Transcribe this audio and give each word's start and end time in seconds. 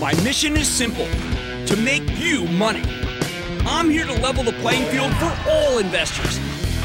My 0.00 0.12
mission 0.24 0.56
is 0.56 0.66
simple 0.66 1.06
to 1.66 1.76
make 1.76 2.02
you 2.18 2.46
money. 2.46 2.82
I'm 3.64 3.88
here 3.88 4.04
to 4.04 4.12
level 4.14 4.42
the 4.42 4.52
playing 4.54 4.90
field 4.90 5.14
for 5.14 5.32
all 5.48 5.78
investors. 5.78 6.40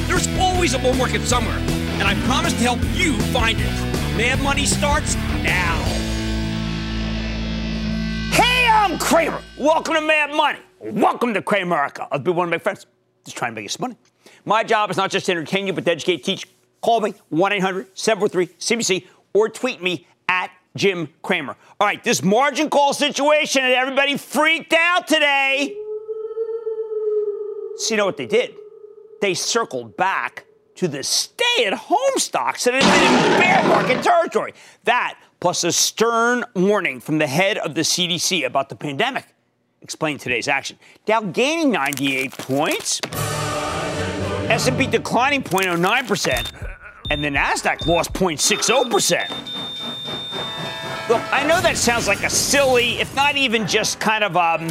There's 0.08 0.28
always 0.38 0.76
a 0.76 0.80
bull 0.80 0.94
market 0.94 1.24
somewhere, 1.24 1.58
and 1.58 2.04
I 2.04 2.14
promise 2.26 2.54
to 2.54 2.60
help 2.60 2.80
you 2.94 3.20
find 3.34 3.58
it. 3.60 3.66
Mad 4.16 4.40
Money 4.42 4.68
starts 4.68 5.16
now. 5.16 5.82
Hey, 8.32 8.70
I'm 8.70 9.00
Cramer. 9.00 9.42
Welcome 9.58 9.96
to 9.96 10.02
Mad 10.02 10.32
Money. 10.32 10.60
Welcome 10.80 11.34
to 11.34 11.42
Cramerica. 11.42 12.08
I'll 12.12 12.20
be 12.20 12.30
one 12.30 12.48
of 12.48 12.52
my 12.52 12.60
friends. 12.60 12.86
Just 13.26 13.38
trying 13.38 13.56
to 13.56 13.62
make 13.62 13.72
some 13.72 13.90
money. 13.90 13.96
My 14.46 14.64
job 14.64 14.92
is 14.92 14.98
not 14.98 15.10
just 15.10 15.26
to 15.26 15.32
entertain 15.32 15.66
you, 15.66 15.74
but 15.74 15.84
to 15.86 15.92
educate, 15.92 16.24
teach. 16.24 16.48
Call 16.82 17.02
me 17.02 17.16
1 17.30 17.54
800 17.54 17.88
743 17.98 18.56
CBC 18.60 19.08
or 19.34 19.50
tweet 19.50 19.82
me 19.82 20.08
at 20.30 20.52
Jim 20.76 21.10
Cramer. 21.22 21.56
All 21.80 21.88
right, 21.88 22.04
this 22.04 22.24
margin 22.24 22.70
call 22.70 22.94
situation, 22.94 23.64
and 23.64 23.74
everybody 23.74 24.18
freaked 24.18 24.74
out 24.74 25.08
today. 25.08 25.76
So, 27.78 27.94
you 27.94 27.98
know 27.98 28.06
what 28.06 28.18
they 28.18 28.26
did? 28.26 28.56
They 29.22 29.34
circled 29.34 29.98
back 29.98 30.46
to 30.76 30.88
the 30.88 31.04
stay 31.04 31.66
at 31.66 31.74
home 31.74 32.18
stocks 32.18 32.64
that 32.64 32.74
had 32.74 32.84
been 32.84 33.34
in 33.34 33.40
bear 33.40 33.64
market 33.68 34.04
territory. 34.04 34.54
That, 34.86 35.20
plus 35.40 35.64
a 35.64 35.72
stern 35.72 36.46
warning 36.56 37.00
from 37.00 37.18
the 37.18 37.28
head 37.28 37.58
of 37.58 37.76
the 37.76 37.82
CDC 37.82 38.46
about 38.46 38.70
the 38.70 38.76
pandemic, 38.76 39.26
explain 39.82 40.18
today's 40.18 40.48
action. 40.48 40.78
Dow 41.06 41.22
gaining 41.22 41.72
98 41.72 42.32
points, 42.32 43.02
S&P 44.50 44.88
declining 44.88 45.44
0.09%, 45.44 46.76
and 47.10 47.24
the 47.24 47.30
Nasdaq 47.30 47.86
lost 47.86 48.14
0.60%. 48.14 49.69
Look, 51.10 51.24
I 51.34 51.44
know 51.48 51.60
that 51.60 51.76
sounds 51.76 52.08
like 52.08 52.22
a 52.22 52.30
silly, 52.30 53.00
if 53.00 53.16
not 53.16 53.36
even 53.36 53.66
just 53.66 54.00
kind 54.00 54.24
of 54.24 54.38
um, 54.38 54.68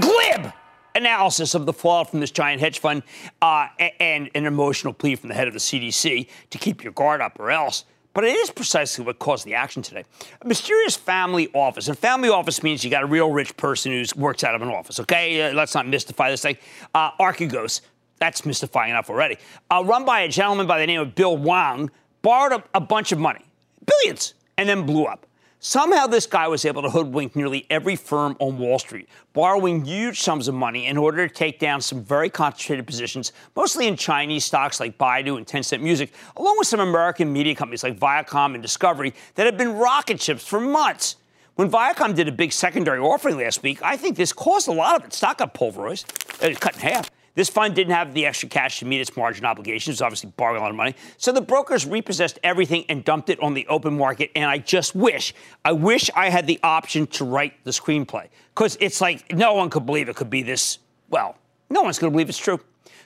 glib 0.00 0.52
analysis 0.96 1.54
of 1.54 1.66
the 1.66 1.72
fallout 1.72 2.10
from 2.10 2.18
this 2.18 2.32
giant 2.32 2.60
hedge 2.60 2.80
fund 2.80 3.04
uh, 3.40 3.68
and 4.00 4.28
an 4.34 4.46
emotional 4.46 4.92
plea 4.92 5.14
from 5.14 5.28
the 5.28 5.36
head 5.36 5.46
of 5.46 5.54
the 5.54 5.60
CDC 5.60 6.26
to 6.50 6.58
keep 6.58 6.82
your 6.82 6.92
guard 6.94 7.20
up 7.20 7.38
or 7.38 7.52
else. 7.52 7.84
But 8.12 8.24
it 8.24 8.34
is 8.34 8.50
precisely 8.50 9.04
what 9.04 9.20
caused 9.20 9.44
the 9.44 9.54
action 9.54 9.80
today. 9.80 10.02
A 10.42 10.48
mysterious 10.48 10.96
family 10.96 11.48
office. 11.54 11.86
And 11.86 11.96
family 11.96 12.28
office 12.28 12.64
means 12.64 12.82
you 12.82 12.90
got 12.90 13.04
a 13.04 13.06
real 13.06 13.30
rich 13.30 13.56
person 13.56 13.92
who 13.92 14.04
works 14.20 14.42
out 14.42 14.56
of 14.56 14.62
an 14.62 14.68
office, 14.70 14.98
okay? 14.98 15.42
Uh, 15.42 15.54
let's 15.54 15.76
not 15.76 15.86
mystify 15.86 16.28
this 16.28 16.42
thing. 16.42 16.56
Uh, 16.92 17.12
Archegos, 17.20 17.82
that's 18.18 18.44
mystifying 18.44 18.90
enough 18.90 19.10
already. 19.10 19.36
Uh, 19.70 19.84
run 19.86 20.04
by 20.04 20.22
a 20.22 20.28
gentleman 20.28 20.66
by 20.66 20.80
the 20.80 20.86
name 20.88 20.98
of 20.98 21.14
Bill 21.14 21.36
Hwang, 21.36 21.88
borrowed 22.20 22.60
a, 22.60 22.64
a 22.74 22.80
bunch 22.80 23.12
of 23.12 23.20
money, 23.20 23.44
billions, 23.86 24.34
and 24.56 24.68
then 24.68 24.84
blew 24.84 25.04
up. 25.04 25.24
Somehow, 25.60 26.06
this 26.06 26.26
guy 26.26 26.46
was 26.46 26.64
able 26.64 26.82
to 26.82 26.90
hoodwink 26.90 27.34
nearly 27.34 27.66
every 27.68 27.96
firm 27.96 28.36
on 28.38 28.58
Wall 28.58 28.78
Street, 28.78 29.08
borrowing 29.32 29.84
huge 29.84 30.20
sums 30.20 30.46
of 30.46 30.54
money 30.54 30.86
in 30.86 30.96
order 30.96 31.26
to 31.26 31.34
take 31.34 31.58
down 31.58 31.80
some 31.80 32.00
very 32.00 32.30
concentrated 32.30 32.86
positions, 32.86 33.32
mostly 33.56 33.88
in 33.88 33.96
Chinese 33.96 34.44
stocks 34.44 34.78
like 34.78 34.96
Baidu 34.98 35.36
and 35.36 35.44
Tencent 35.44 35.80
Music, 35.80 36.12
along 36.36 36.58
with 36.58 36.68
some 36.68 36.78
American 36.78 37.32
media 37.32 37.56
companies 37.56 37.82
like 37.82 37.98
Viacom 37.98 38.54
and 38.54 38.62
Discovery 38.62 39.12
that 39.34 39.46
have 39.46 39.58
been 39.58 39.72
rocket 39.72 40.22
ships 40.22 40.46
for 40.46 40.60
months. 40.60 41.16
When 41.56 41.68
Viacom 41.68 42.14
did 42.14 42.28
a 42.28 42.32
big 42.32 42.52
secondary 42.52 43.00
offering 43.00 43.36
last 43.36 43.64
week, 43.64 43.82
I 43.82 43.96
think 43.96 44.16
this 44.16 44.32
caused 44.32 44.68
a 44.68 44.72
lot 44.72 44.94
of 44.94 45.06
it. 45.06 45.12
Stock 45.12 45.38
got 45.38 45.54
pulverized, 45.54 46.06
it 46.40 46.60
cut 46.60 46.74
in 46.74 46.82
half. 46.82 47.10
This 47.34 47.48
fund 47.48 47.74
didn't 47.74 47.92
have 47.92 48.14
the 48.14 48.26
extra 48.26 48.48
cash 48.48 48.80
to 48.80 48.84
meet 48.84 49.00
its 49.00 49.16
margin 49.16 49.44
obligations, 49.44 49.88
it 49.88 49.92
was 49.92 50.02
obviously 50.02 50.32
borrowing 50.36 50.58
a 50.58 50.62
lot 50.62 50.70
of 50.70 50.76
money. 50.76 50.94
So 51.16 51.32
the 51.32 51.40
brokers 51.40 51.86
repossessed 51.86 52.38
everything 52.42 52.84
and 52.88 53.04
dumped 53.04 53.30
it 53.30 53.40
on 53.40 53.54
the 53.54 53.66
open 53.68 53.96
market. 53.96 54.30
And 54.34 54.44
I 54.44 54.58
just 54.58 54.94
wish, 54.94 55.34
I 55.64 55.72
wish 55.72 56.10
I 56.14 56.30
had 56.30 56.46
the 56.46 56.58
option 56.62 57.06
to 57.08 57.24
write 57.24 57.64
the 57.64 57.70
screenplay. 57.70 58.28
Because 58.54 58.76
it's 58.80 59.00
like 59.00 59.32
no 59.32 59.54
one 59.54 59.70
could 59.70 59.86
believe 59.86 60.08
it 60.08 60.16
could 60.16 60.30
be 60.30 60.42
this, 60.42 60.78
well, 61.10 61.36
no 61.70 61.82
one's 61.82 61.98
going 61.98 62.10
to 62.10 62.14
believe 62.14 62.28
it's 62.28 62.38
true. 62.38 62.60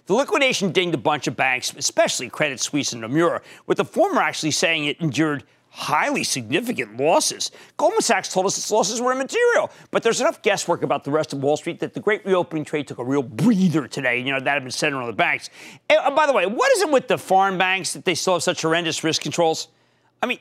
The 0.06 0.14
liquidation 0.14 0.72
dinged 0.72 0.94
a 0.94 0.98
bunch 0.98 1.26
of 1.26 1.36
banks, 1.36 1.72
especially 1.76 2.28
Credit 2.28 2.58
Suisse 2.58 2.92
and 2.92 3.04
Nomura, 3.04 3.40
with 3.66 3.78
the 3.78 3.84
former 3.84 4.20
actually 4.20 4.50
saying 4.50 4.86
it 4.86 5.00
endured 5.00 5.44
highly 5.74 6.22
significant 6.22 6.98
losses. 6.98 7.50
Goldman 7.78 8.02
Sachs 8.02 8.30
told 8.30 8.44
us 8.44 8.58
its 8.58 8.70
losses 8.70 9.00
were 9.00 9.10
immaterial, 9.10 9.70
but 9.90 10.02
there's 10.02 10.20
enough 10.20 10.42
guesswork 10.42 10.82
about 10.82 11.02
the 11.02 11.10
rest 11.10 11.32
of 11.32 11.42
Wall 11.42 11.56
Street 11.56 11.80
that 11.80 11.94
the 11.94 12.00
great 12.00 12.24
reopening 12.26 12.62
trade 12.62 12.86
took 12.86 12.98
a 12.98 13.04
real 13.04 13.22
breather 13.22 13.88
today. 13.88 14.18
You 14.18 14.32
know, 14.32 14.38
that 14.38 14.52
had 14.52 14.62
been 14.62 14.70
centered 14.70 15.00
on 15.00 15.06
the 15.06 15.14
banks. 15.14 15.48
And, 15.88 15.98
uh, 15.98 16.10
by 16.10 16.26
the 16.26 16.34
way, 16.34 16.44
what 16.44 16.70
is 16.72 16.82
it 16.82 16.90
with 16.90 17.08
the 17.08 17.16
foreign 17.16 17.56
banks 17.56 17.94
that 17.94 18.04
they 18.04 18.14
still 18.14 18.34
have 18.34 18.42
such 18.42 18.60
horrendous 18.60 19.02
risk 19.02 19.22
controls? 19.22 19.68
I 20.22 20.26
mean, 20.26 20.40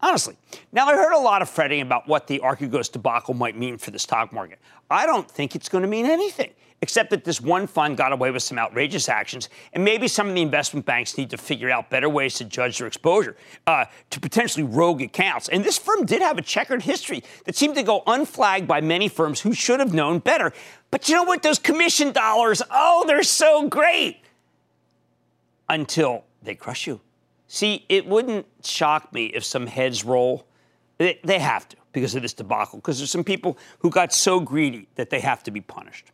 honestly. 0.00 0.34
Now, 0.72 0.86
I 0.86 0.94
heard 0.94 1.12
a 1.12 1.20
lot 1.20 1.42
of 1.42 1.50
fretting 1.50 1.82
about 1.82 2.08
what 2.08 2.26
the 2.26 2.40
Archegos 2.40 2.90
debacle 2.90 3.34
might 3.34 3.56
mean 3.56 3.76
for 3.76 3.90
the 3.90 3.98
stock 3.98 4.32
market. 4.32 4.58
I 4.90 5.04
don't 5.04 5.30
think 5.30 5.54
it's 5.54 5.68
going 5.68 5.82
to 5.82 5.88
mean 5.88 6.06
anything 6.06 6.52
except 6.82 7.10
that 7.10 7.24
this 7.24 7.40
one 7.40 7.66
fund 7.66 7.96
got 7.96 8.12
away 8.12 8.30
with 8.30 8.42
some 8.42 8.58
outrageous 8.58 9.08
actions, 9.08 9.48
and 9.72 9.84
maybe 9.84 10.06
some 10.08 10.28
of 10.28 10.34
the 10.34 10.42
investment 10.42 10.84
banks 10.84 11.16
need 11.16 11.30
to 11.30 11.36
figure 11.36 11.70
out 11.70 11.90
better 11.90 12.08
ways 12.08 12.34
to 12.34 12.44
judge 12.44 12.78
their 12.78 12.86
exposure 12.86 13.36
uh, 13.66 13.84
to 14.10 14.20
potentially 14.20 14.62
rogue 14.62 15.00
accounts. 15.00 15.48
And 15.48 15.64
this 15.64 15.78
firm 15.78 16.04
did 16.04 16.20
have 16.22 16.38
a 16.38 16.42
checkered 16.42 16.82
history 16.82 17.22
that 17.44 17.56
seemed 17.56 17.76
to 17.76 17.82
go 17.82 18.02
unflagged 18.06 18.68
by 18.68 18.80
many 18.80 19.08
firms 19.08 19.40
who 19.40 19.52
should 19.52 19.80
have 19.80 19.94
known 19.94 20.18
better. 20.18 20.52
But 20.90 21.08
you 21.08 21.14
know 21.14 21.24
what? 21.24 21.42
Those 21.42 21.58
commission 21.58 22.12
dollars, 22.12 22.62
oh, 22.70 23.04
they're 23.06 23.22
so 23.22 23.68
great 23.68 24.20
until 25.68 26.24
they 26.42 26.54
crush 26.54 26.86
you. 26.86 27.00
See, 27.48 27.84
it 27.88 28.06
wouldn't 28.06 28.46
shock 28.64 29.12
me 29.12 29.26
if 29.26 29.44
some 29.44 29.66
heads 29.66 30.04
roll. 30.04 30.46
They, 30.98 31.20
they 31.24 31.38
have 31.38 31.68
to 31.68 31.76
because 31.92 32.14
of 32.14 32.20
this 32.20 32.34
debacle, 32.34 32.78
because 32.78 32.98
there's 32.98 33.10
some 33.10 33.24
people 33.24 33.56
who 33.78 33.88
got 33.88 34.12
so 34.12 34.38
greedy 34.38 34.86
that 34.96 35.08
they 35.08 35.20
have 35.20 35.42
to 35.42 35.50
be 35.50 35.62
punished. 35.62 36.12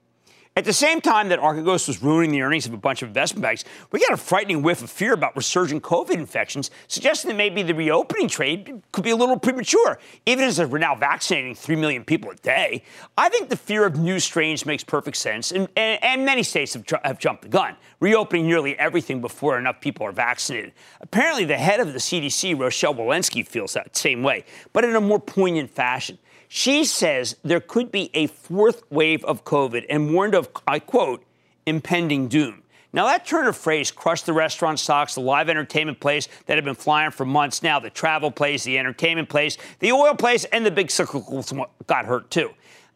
At 0.55 0.67
the 0.67 0.73
same 0.75 1.01
time 1.01 1.31
that 1.31 1.39
Archegos 1.39 1.89
was 1.89 2.03
ruining 2.03 2.31
the 2.31 2.43
earnings 2.43 2.67
of 2.67 2.75
a 2.75 2.77
bunch 2.77 3.01
of 3.01 3.09
investment 3.09 3.41
banks, 3.41 3.65
we 3.91 4.01
got 4.01 4.13
a 4.13 4.19
frightening 4.19 4.61
whiff 4.61 4.83
of 4.83 4.91
fear 4.91 5.15
about 5.15 5.35
resurgent 5.35 5.83
COVID 5.83 6.13
infections, 6.13 6.71
suggesting 6.89 7.31
that 7.31 7.37
maybe 7.37 7.63
the 7.63 7.75
reopening 7.75 8.29
trade 8.29 8.83
could 8.93 9.03
be 9.03 9.13
a 9.13 9.17
little 9.17 9.39
premature, 9.39 9.99
even 10.27 10.45
as 10.45 10.61
we're 10.61 10.77
now 10.77 10.95
vaccinating 10.95 11.55
3 11.55 11.77
million 11.77 12.05
people 12.05 12.31
a 12.31 12.35
day. 12.35 12.83
I 13.17 13.31
think 13.31 13.49
the 13.49 13.57
fear 13.57 13.87
of 13.87 13.97
new 13.99 14.21
strains 14.21 14.67
makes 14.67 14.85
perfect 14.85 15.17
sense, 15.17 15.53
and, 15.53 15.69
and, 15.75 16.05
and 16.05 16.27
many 16.27 16.43
states 16.43 16.75
have, 16.75 16.85
have 17.03 17.19
jumped 17.19 17.45
the 17.45 17.49
gun, 17.49 17.75
reopening 18.01 18.47
nearly 18.47 18.79
everything 18.79 19.23
before 19.23 19.59
enough 19.59 19.81
people 19.81 20.05
are 20.05 20.13
vaccinated. 20.13 20.73
Apparently, 21.01 21.47
the 21.47 21.57
head 21.57 21.81
of 21.81 21.95
the 21.95 21.99
CDC, 21.99 22.61
Rochelle 22.61 22.95
Walensky, 22.95 23.47
feels 23.47 23.73
that 23.73 23.97
same 23.97 24.23
way, 24.23 24.45
but 24.75 24.85
in 24.85 24.95
a 24.97 25.01
more 25.01 25.19
poignant 25.19 25.71
fashion. 25.71 26.19
She 26.55 26.85
says 26.85 27.37
there 27.43 27.61
could 27.61 27.91
be 27.91 28.11
a 28.13 28.27
fourth 28.27 28.83
wave 28.91 29.25
of 29.25 29.43
COVID 29.43 29.87
and 29.89 30.13
warned 30.13 30.35
of, 30.35 30.51
I 30.69 30.81
quote, 30.81 31.25
impending 31.65 32.29
doom. 32.29 32.63
Now, 32.93 33.07
that 33.07 33.25
turn 33.25 33.47
of 33.47 33.57
phrase 33.57 33.91
crushed 33.91 34.27
the 34.27 34.35
restaurant 34.35 34.79
stocks, 34.79 35.15
the 35.15 35.23
live 35.23 35.49
entertainment 35.49 35.99
place 35.99 36.29
that 36.45 36.59
had 36.59 36.65
been 36.65 36.75
flying 36.75 37.11
for 37.11 37.25
months 37.25 37.63
now, 37.63 37.81
the 37.81 37.89
travel 37.89 38.31
place, 38.31 38.65
the 38.65 38.77
entertainment 38.77 39.31
place, 39.31 39.57
the 39.79 39.93
oil 39.93 40.15
place, 40.15 40.45
and 40.45 40.67
the 40.67 40.71
big 40.71 40.89
cyclicals 40.89 41.59
got 41.87 42.05
hurt 42.05 42.31
too. 42.31 42.51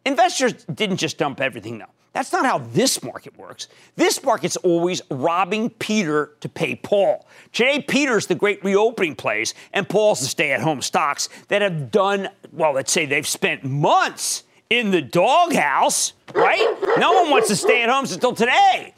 Investors 0.05 0.53
didn't 0.65 0.97
just 0.97 1.17
dump 1.17 1.41
everything, 1.41 1.79
though. 1.79 1.96
That's 2.17 2.33
not 2.33 2.47
how 2.47 2.57
this 2.57 3.03
market 3.03 3.37
works. 3.37 3.67
This 3.95 4.23
market's 4.23 4.55
always 4.57 5.03
robbing 5.11 5.69
Peter 5.69 6.31
to 6.39 6.49
pay 6.49 6.75
Paul. 6.75 7.27
Today, 7.53 7.79
Peter's 7.79 8.25
the 8.25 8.33
great 8.33 8.63
reopening 8.63 9.13
plays, 9.13 9.53
and 9.71 9.87
Paul's 9.87 10.21
the 10.21 10.25
stay 10.25 10.51
at 10.51 10.59
home 10.59 10.81
stocks 10.81 11.29
that 11.49 11.61
have 11.61 11.91
done, 11.91 12.27
well, 12.51 12.73
let's 12.73 12.91
say 12.91 13.05
they've 13.05 13.27
spent 13.27 13.63
months 13.63 14.45
in 14.71 14.89
the 14.89 14.99
doghouse, 14.99 16.13
right? 16.33 16.75
No 16.97 17.11
one 17.11 17.29
wants 17.29 17.49
to 17.49 17.55
stay 17.55 17.83
at 17.83 17.89
home 17.89 18.05
until 18.11 18.33
today. 18.33 18.95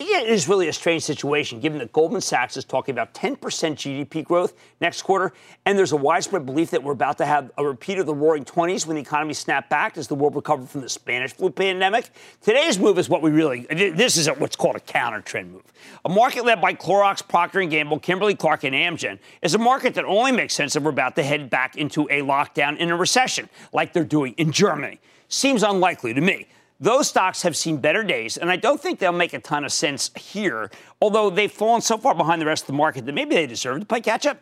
It 0.00 0.28
is 0.28 0.48
really 0.48 0.68
a 0.68 0.72
strange 0.72 1.02
situation 1.02 1.58
given 1.58 1.80
that 1.80 1.92
Goldman 1.92 2.20
Sachs 2.20 2.56
is 2.56 2.64
talking 2.64 2.92
about 2.92 3.14
10% 3.14 3.36
GDP 3.36 4.22
growth 4.22 4.54
next 4.80 5.02
quarter, 5.02 5.32
and 5.66 5.76
there's 5.76 5.90
a 5.90 5.96
widespread 5.96 6.46
belief 6.46 6.70
that 6.70 6.84
we're 6.84 6.92
about 6.92 7.18
to 7.18 7.26
have 7.26 7.50
a 7.58 7.66
repeat 7.66 7.98
of 7.98 8.06
the 8.06 8.14
roaring 8.14 8.44
20s 8.44 8.86
when 8.86 8.94
the 8.94 9.02
economy 9.02 9.34
snapped 9.34 9.68
back 9.68 9.98
as 9.98 10.06
the 10.06 10.14
world 10.14 10.36
recovered 10.36 10.68
from 10.68 10.82
the 10.82 10.88
Spanish 10.88 11.32
flu 11.32 11.50
pandemic. 11.50 12.10
Today's 12.40 12.78
move 12.78 12.96
is 12.96 13.08
what 13.08 13.22
we 13.22 13.32
really, 13.32 13.66
this 13.70 14.16
is 14.16 14.28
what's 14.28 14.54
called 14.54 14.76
a 14.76 14.80
counter 14.80 15.20
trend 15.20 15.50
move. 15.50 15.64
A 16.04 16.08
market 16.08 16.44
led 16.44 16.60
by 16.60 16.74
Clorox, 16.74 17.26
Procter 17.26 17.60
& 17.62 17.66
Gamble, 17.66 17.98
Kimberly-Clark, 17.98 18.62
and 18.62 18.76
Amgen 18.76 19.18
is 19.42 19.56
a 19.56 19.58
market 19.58 19.94
that 19.94 20.04
only 20.04 20.30
makes 20.30 20.54
sense 20.54 20.76
if 20.76 20.84
we're 20.84 20.90
about 20.90 21.16
to 21.16 21.24
head 21.24 21.50
back 21.50 21.76
into 21.76 22.04
a 22.04 22.22
lockdown 22.22 22.76
in 22.76 22.90
a 22.90 22.96
recession, 22.96 23.48
like 23.72 23.92
they're 23.92 24.04
doing 24.04 24.34
in 24.34 24.52
Germany. 24.52 25.00
Seems 25.26 25.64
unlikely 25.64 26.14
to 26.14 26.20
me. 26.20 26.46
Those 26.80 27.08
stocks 27.08 27.42
have 27.42 27.56
seen 27.56 27.78
better 27.78 28.04
days, 28.04 28.36
and 28.36 28.48
I 28.50 28.54
don't 28.56 28.80
think 28.80 29.00
they'll 29.00 29.10
make 29.10 29.32
a 29.32 29.40
ton 29.40 29.64
of 29.64 29.72
sense 29.72 30.12
here, 30.14 30.70
although 31.02 31.28
they've 31.28 31.50
fallen 31.50 31.80
so 31.80 31.98
far 31.98 32.14
behind 32.14 32.40
the 32.40 32.46
rest 32.46 32.64
of 32.64 32.66
the 32.68 32.72
market 32.74 33.04
that 33.06 33.12
maybe 33.12 33.34
they 33.34 33.48
deserve 33.48 33.80
to 33.80 33.86
play 33.86 34.00
catch 34.00 34.26
up. 34.26 34.38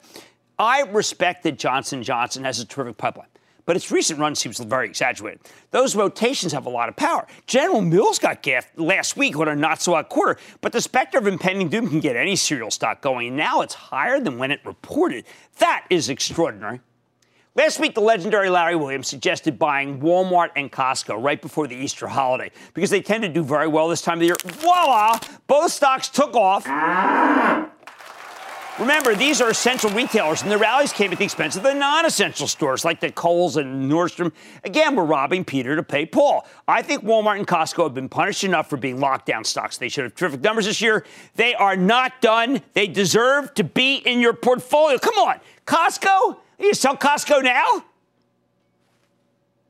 I 0.59 0.83
respect 0.83 1.44
that 1.44 1.59
Johnson 1.59 2.03
Johnson 2.03 2.44
has 2.44 2.61
a 2.61 2.67
terrific 2.67 2.99
pipeline, 2.99 3.29
but 3.65 3.75
its 3.75 3.91
recent 3.91 4.21
run 4.21 4.35
seems 4.35 4.59
very 4.59 4.87
exaggerated. 4.87 5.41
Those 5.71 5.97
rotations 5.97 6.53
have 6.53 6.67
a 6.67 6.71
lot 6.71 6.91
of 6.91 6.97
power. 6.97 7.27
General 7.47 7.81
Mills 7.81 8.19
got 8.19 8.43
gaffed 8.43 8.79
last 8.79 9.17
week 9.17 9.38
on 9.38 9.49
a 9.49 9.56
not 9.56 9.81
so 9.81 9.94
hot 9.94 10.11
quarter, 10.11 10.38
but 10.61 10.73
the 10.73 10.83
specter 10.83 11.17
of 11.17 11.27
impending 11.27 11.71
doom 11.71 11.88
can 11.88 12.00
get 12.00 12.17
any 12.17 12.37
cereal 12.37 12.71
stock 12.71 13.00
going, 13.00 13.29
and 13.29 13.37
now 13.38 13.62
it's 13.62 13.75
higher 13.75 14.21
than 14.21 14.37
when 14.37 14.50
it 14.50 14.61
reported. 14.67 15.25
That 15.59 15.87
is 15.88 16.11
extraordinary. 16.11 16.83
Last 17.56 17.81
week, 17.81 17.94
the 17.94 18.03
legendary 18.03 18.50
Larry 18.50 18.76
Williams 18.76 19.08
suggested 19.08 19.58
buying 19.58 19.99
Walmart 19.99 20.50
and 20.56 20.70
Costco 20.70 21.23
right 21.23 21.41
before 21.41 21.67
the 21.67 21.75
Easter 21.75 22.06
holiday 22.06 22.50
because 22.75 22.91
they 22.91 23.00
tend 23.00 23.23
to 23.23 23.31
do 23.31 23.43
very 23.43 23.67
well 23.67 23.88
this 23.88 24.03
time 24.03 24.19
of 24.19 24.20
the 24.20 24.26
year. 24.26 24.37
Voila! 24.44 25.19
Both 25.47 25.73
stocks 25.73 26.11
took 26.11 26.37
off. 26.37 26.67
Remember, 28.79 29.14
these 29.14 29.41
are 29.41 29.49
essential 29.49 29.88
retailers, 29.88 30.43
and 30.43 30.50
the 30.50 30.58
rallies 30.58 30.93
came 30.93 31.11
at 31.12 31.19
the 31.19 31.25
expense 31.25 31.56
of 31.56 31.62
the 31.62 31.73
non 31.73 32.05
essential 32.05 32.47
stores 32.47 32.85
like 32.85 33.00
the 33.00 33.11
Kohl's 33.11 33.56
and 33.56 33.91
Nordstrom. 33.91 34.32
Again, 34.64 34.94
we're 34.94 35.05
robbing 35.05 35.43
Peter 35.43 35.76
to 35.76 35.82
pay 35.82 36.05
Paul. 36.05 36.47
I 36.69 36.82
think 36.82 37.05
Walmart 37.05 37.38
and 37.38 37.47
Costco 37.47 37.85
have 37.85 37.94
been 37.94 38.11
punished 38.11 38.44
enough 38.44 38.69
for 38.69 38.76
being 38.76 38.99
lockdown 38.99 39.47
stocks. 39.47 39.79
They 39.79 39.88
should 39.88 40.05
have 40.05 40.14
terrific 40.14 40.43
numbers 40.43 40.67
this 40.67 40.82
year. 40.82 41.06
They 41.37 41.55
are 41.55 41.75
not 41.75 42.20
done. 42.20 42.61
They 42.75 42.87
deserve 42.87 43.55
to 43.55 43.64
be 43.64 43.97
in 43.97 44.20
your 44.20 44.35
portfolio. 44.35 44.99
Come 44.99 45.17
on, 45.17 45.41
Costco? 45.67 46.41
You 46.58 46.75
sell 46.75 46.97
Costco 46.97 47.43
now? 47.43 47.85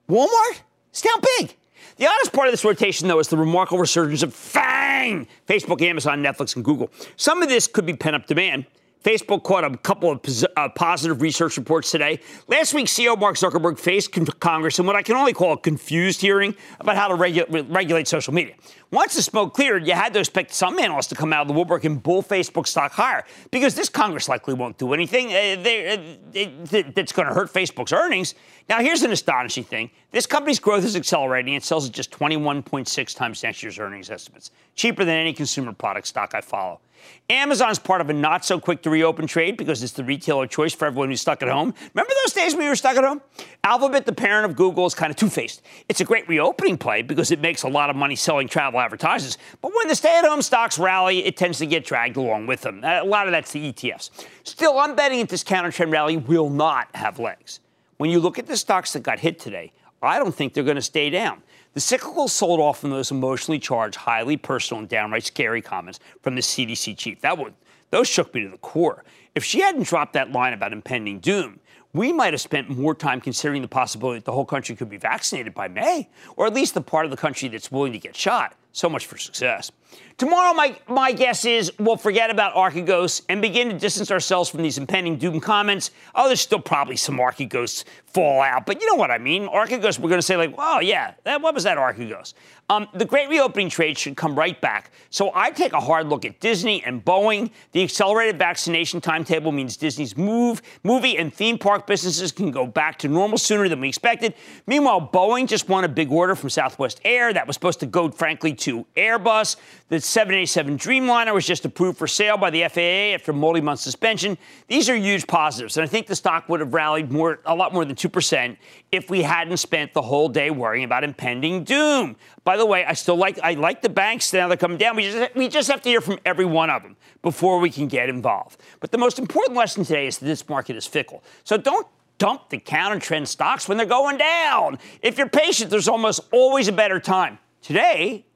Walmart? 0.08 0.60
It's 0.90 1.02
down 1.02 1.20
big. 1.38 1.56
The 1.96 2.06
honest 2.06 2.32
part 2.32 2.48
of 2.48 2.52
this 2.52 2.64
rotation, 2.64 3.08
though, 3.08 3.18
is 3.18 3.28
the 3.28 3.36
remarkable 3.36 3.78
resurgence 3.78 4.22
of 4.22 4.34
FANG 4.34 5.26
Facebook, 5.48 5.80
Amazon, 5.82 6.22
Netflix, 6.22 6.54
and 6.54 6.64
Google. 6.64 6.90
Some 7.16 7.42
of 7.42 7.48
this 7.48 7.66
could 7.66 7.86
be 7.86 7.94
pent 7.94 8.16
up 8.16 8.26
demand. 8.26 8.66
Facebook 9.06 9.44
caught 9.44 9.62
a 9.62 9.76
couple 9.76 10.10
of 10.10 10.20
uh, 10.56 10.68
positive 10.70 11.22
research 11.22 11.56
reports 11.56 11.92
today. 11.92 12.18
Last 12.48 12.74
week, 12.74 12.86
CEO 12.86 13.16
Mark 13.16 13.36
Zuckerberg 13.36 13.78
faced 13.78 14.10
con- 14.10 14.26
Congress 14.26 14.80
in 14.80 14.86
what 14.86 14.96
I 14.96 15.02
can 15.02 15.14
only 15.14 15.32
call 15.32 15.52
a 15.52 15.56
confused 15.56 16.20
hearing 16.20 16.56
about 16.80 16.96
how 16.96 17.06
to 17.06 17.14
regu- 17.14 17.72
regulate 17.72 18.08
social 18.08 18.34
media. 18.34 18.56
Once 18.90 19.14
the 19.14 19.22
smoke 19.22 19.54
cleared, 19.54 19.86
you 19.86 19.94
had 19.94 20.12
to 20.14 20.18
expect 20.18 20.52
some 20.52 20.76
analysts 20.80 21.06
to 21.06 21.14
come 21.14 21.32
out 21.32 21.42
of 21.42 21.48
the 21.48 21.54
woodwork 21.54 21.84
and 21.84 22.02
bull 22.02 22.20
Facebook 22.20 22.66
stock 22.66 22.90
higher 22.90 23.24
because 23.52 23.76
this 23.76 23.88
Congress 23.88 24.28
likely 24.28 24.54
won't 24.54 24.76
do 24.76 24.92
anything 24.92 25.28
uh, 25.28 25.62
they, 25.62 26.18
uh, 26.34 26.82
that's 26.92 27.12
going 27.12 27.28
to 27.28 27.34
hurt 27.34 27.52
Facebook's 27.52 27.92
earnings. 27.92 28.34
Now, 28.68 28.80
here's 28.80 29.02
an 29.02 29.12
astonishing 29.12 29.64
thing 29.64 29.90
this 30.16 30.24
company's 30.24 30.58
growth 30.58 30.82
is 30.82 30.96
accelerating. 30.96 31.52
It 31.52 31.62
sells 31.62 31.86
at 31.86 31.92
just 31.92 32.10
21.6 32.10 33.14
times 33.14 33.42
next 33.42 33.62
year's 33.62 33.78
earnings 33.78 34.10
estimates, 34.10 34.50
cheaper 34.74 35.04
than 35.04 35.14
any 35.14 35.34
consumer 35.34 35.74
product 35.74 36.06
stock 36.06 36.34
I 36.34 36.40
follow. 36.40 36.80
Amazon 37.28 37.70
is 37.70 37.78
part 37.78 38.00
of 38.00 38.08
a 38.08 38.14
not 38.14 38.42
so 38.42 38.58
quick 38.58 38.80
to 38.84 38.88
reopen 38.88 39.26
trade 39.26 39.58
because 39.58 39.82
it's 39.82 39.92
the 39.92 40.02
retailer 40.02 40.46
choice 40.46 40.72
for 40.72 40.86
everyone 40.86 41.10
who's 41.10 41.20
stuck 41.20 41.42
at 41.42 41.50
home. 41.50 41.74
Remember 41.92 42.14
those 42.24 42.32
days 42.32 42.54
when 42.54 42.64
you 42.64 42.70
were 42.70 42.76
stuck 42.76 42.96
at 42.96 43.04
home? 43.04 43.20
Alphabet, 43.62 44.06
the 44.06 44.12
parent 44.14 44.50
of 44.50 44.56
Google, 44.56 44.86
is 44.86 44.94
kind 44.94 45.10
of 45.10 45.16
two 45.16 45.28
faced. 45.28 45.60
It's 45.86 46.00
a 46.00 46.04
great 46.06 46.26
reopening 46.30 46.78
play 46.78 47.02
because 47.02 47.30
it 47.30 47.42
makes 47.42 47.64
a 47.64 47.68
lot 47.68 47.90
of 47.90 47.96
money 47.96 48.16
selling 48.16 48.48
travel 48.48 48.80
advertisers. 48.80 49.36
But 49.60 49.72
when 49.76 49.86
the 49.86 49.94
stay 49.94 50.16
at 50.16 50.24
home 50.24 50.40
stocks 50.40 50.78
rally, 50.78 51.26
it 51.26 51.36
tends 51.36 51.58
to 51.58 51.66
get 51.66 51.84
dragged 51.84 52.16
along 52.16 52.46
with 52.46 52.62
them. 52.62 52.82
A 52.84 53.04
lot 53.04 53.26
of 53.26 53.32
that's 53.32 53.52
the 53.52 53.70
ETFs. 53.70 54.08
Still, 54.44 54.78
I'm 54.78 54.96
betting 54.96 55.18
that 55.18 55.28
this 55.28 55.44
counter 55.44 55.70
trend 55.70 55.92
rally 55.92 56.16
will 56.16 56.48
not 56.48 56.88
have 56.94 57.18
legs. 57.18 57.60
When 57.98 58.08
you 58.08 58.18
look 58.18 58.38
at 58.38 58.46
the 58.46 58.56
stocks 58.56 58.94
that 58.94 59.02
got 59.02 59.20
hit 59.20 59.38
today, 59.38 59.72
I 60.02 60.18
don't 60.18 60.34
think 60.34 60.52
they're 60.52 60.64
going 60.64 60.76
to 60.76 60.82
stay 60.82 61.10
down. 61.10 61.42
The 61.74 61.80
cyclical 61.80 62.28
sold 62.28 62.60
off 62.60 62.80
from 62.80 62.90
those 62.90 63.10
emotionally 63.10 63.58
charged, 63.58 63.96
highly 63.96 64.36
personal, 64.36 64.80
and 64.80 64.88
downright 64.88 65.24
scary 65.24 65.60
comments 65.60 66.00
from 66.22 66.34
the 66.34 66.40
CDC 66.40 66.96
chief. 66.96 67.20
That 67.20 67.38
would 67.38 67.54
those 67.90 68.08
shook 68.08 68.34
me 68.34 68.42
to 68.42 68.48
the 68.48 68.58
core. 68.58 69.04
If 69.34 69.44
she 69.44 69.60
hadn't 69.60 69.84
dropped 69.84 70.14
that 70.14 70.32
line 70.32 70.52
about 70.52 70.72
impending 70.72 71.20
doom, 71.20 71.60
we 71.92 72.12
might 72.12 72.32
have 72.32 72.40
spent 72.40 72.68
more 72.68 72.94
time 72.94 73.20
considering 73.20 73.62
the 73.62 73.68
possibility 73.68 74.18
that 74.18 74.24
the 74.24 74.32
whole 74.32 74.44
country 74.44 74.76
could 74.76 74.90
be 74.90 74.96
vaccinated 74.96 75.54
by 75.54 75.68
May, 75.68 76.08
or 76.36 76.46
at 76.46 76.52
least 76.52 76.74
the 76.74 76.80
part 76.80 77.04
of 77.04 77.10
the 77.10 77.16
country 77.16 77.48
that's 77.48 77.70
willing 77.70 77.92
to 77.92 77.98
get 77.98 78.14
shot. 78.14 78.54
So 78.72 78.88
much 78.88 79.06
for 79.06 79.16
success. 79.16 79.70
Tomorrow, 80.18 80.54
my, 80.54 80.78
my 80.88 81.12
guess 81.12 81.44
is 81.44 81.70
we'll 81.78 81.98
forget 81.98 82.30
about 82.30 82.54
Archegos 82.54 83.22
and 83.28 83.42
begin 83.42 83.68
to 83.68 83.78
distance 83.78 84.10
ourselves 84.10 84.48
from 84.48 84.62
these 84.62 84.78
impending 84.78 85.16
doom 85.16 85.40
comments. 85.40 85.90
Oh, 86.14 86.26
there's 86.26 86.40
still 86.40 86.60
probably 86.60 86.96
some 86.96 87.18
Archegos 87.18 87.84
fallout, 88.06 88.64
but 88.64 88.80
you 88.80 88.86
know 88.86 88.94
what 88.94 89.10
I 89.10 89.18
mean. 89.18 89.46
Archegos, 89.46 89.98
we're 89.98 90.08
going 90.08 90.18
to 90.18 90.22
say, 90.22 90.38
like, 90.38 90.54
oh, 90.56 90.80
yeah, 90.80 91.12
that, 91.24 91.42
what 91.42 91.54
was 91.54 91.64
that 91.64 91.76
Archegos? 91.76 92.32
Um, 92.68 92.88
the 92.94 93.04
great 93.04 93.28
reopening 93.28 93.68
trade 93.68 93.96
should 93.96 94.16
come 94.16 94.34
right 94.34 94.60
back. 94.60 94.90
So 95.10 95.30
I 95.34 95.50
take 95.50 95.72
a 95.72 95.80
hard 95.80 96.08
look 96.08 96.24
at 96.24 96.40
Disney 96.40 96.82
and 96.82 97.04
Boeing. 97.04 97.50
The 97.72 97.82
accelerated 97.82 98.38
vaccination 98.38 99.00
timetable 99.00 99.52
means 99.52 99.76
Disney's 99.76 100.16
move, 100.16 100.62
movie 100.82 101.16
and 101.16 101.32
theme 101.32 101.58
park 101.58 101.86
businesses 101.86 102.32
can 102.32 102.50
go 102.50 102.66
back 102.66 102.98
to 103.00 103.08
normal 103.08 103.38
sooner 103.38 103.68
than 103.68 103.80
we 103.80 103.88
expected. 103.88 104.34
Meanwhile, 104.66 105.10
Boeing 105.12 105.46
just 105.46 105.68
won 105.68 105.84
a 105.84 105.88
big 105.88 106.10
order 106.10 106.34
from 106.34 106.50
Southwest 106.50 107.00
Air 107.04 107.32
that 107.32 107.46
was 107.46 107.54
supposed 107.54 107.80
to 107.80 107.86
go, 107.86 108.10
frankly, 108.10 108.54
to 108.54 108.84
Airbus. 108.96 109.56
The 109.88 110.00
787 110.00 110.78
Dreamliner 110.78 111.32
was 111.32 111.46
just 111.46 111.64
approved 111.64 111.96
for 111.96 112.08
sale 112.08 112.36
by 112.36 112.50
the 112.50 112.64
FAA 112.68 113.14
after 113.14 113.32
multi-month 113.32 113.78
suspension. 113.78 114.36
These 114.66 114.88
are 114.88 114.96
huge 114.96 115.28
positives, 115.28 115.76
and 115.76 115.84
I 115.84 115.86
think 115.86 116.08
the 116.08 116.16
stock 116.16 116.48
would 116.48 116.58
have 116.58 116.74
rallied 116.74 117.12
more, 117.12 117.38
a 117.44 117.54
lot 117.54 117.72
more 117.72 117.84
than 117.84 117.94
2% 117.94 118.56
if 118.90 119.08
we 119.10 119.22
hadn't 119.22 119.58
spent 119.58 119.94
the 119.94 120.02
whole 120.02 120.28
day 120.28 120.50
worrying 120.50 120.82
about 120.82 121.04
impending 121.04 121.62
doom. 121.62 122.16
By 122.42 122.56
the 122.56 122.66
way, 122.66 122.84
I 122.84 122.94
still 122.94 123.14
like 123.14 123.38
I 123.44 123.54
like 123.54 123.80
the 123.80 123.88
banks 123.88 124.32
now 124.32 124.48
they're 124.48 124.56
coming 124.56 124.76
down. 124.76 124.96
We 124.96 125.08
just 125.08 125.36
we 125.36 125.46
just 125.46 125.70
have 125.70 125.82
to 125.82 125.88
hear 125.88 126.00
from 126.00 126.18
every 126.24 126.44
one 126.44 126.68
of 126.68 126.82
them 126.82 126.96
before 127.22 127.60
we 127.60 127.70
can 127.70 127.86
get 127.86 128.08
involved. 128.08 128.60
But 128.80 128.90
the 128.90 128.98
most 128.98 129.20
important 129.20 129.56
lesson 129.56 129.84
today 129.84 130.08
is 130.08 130.18
that 130.18 130.26
this 130.26 130.48
market 130.48 130.74
is 130.74 130.84
fickle. 130.84 131.22
So 131.44 131.56
don't 131.56 131.86
dump 132.18 132.50
the 132.50 132.58
counter 132.58 132.98
trend 132.98 133.28
stocks 133.28 133.68
when 133.68 133.78
they're 133.78 133.86
going 133.86 134.16
down. 134.16 134.78
If 135.00 135.16
you're 135.16 135.28
patient, 135.28 135.70
there's 135.70 135.86
almost 135.86 136.22
always 136.32 136.66
a 136.66 136.72
better 136.72 136.98
time. 136.98 137.38
Today 137.62 138.26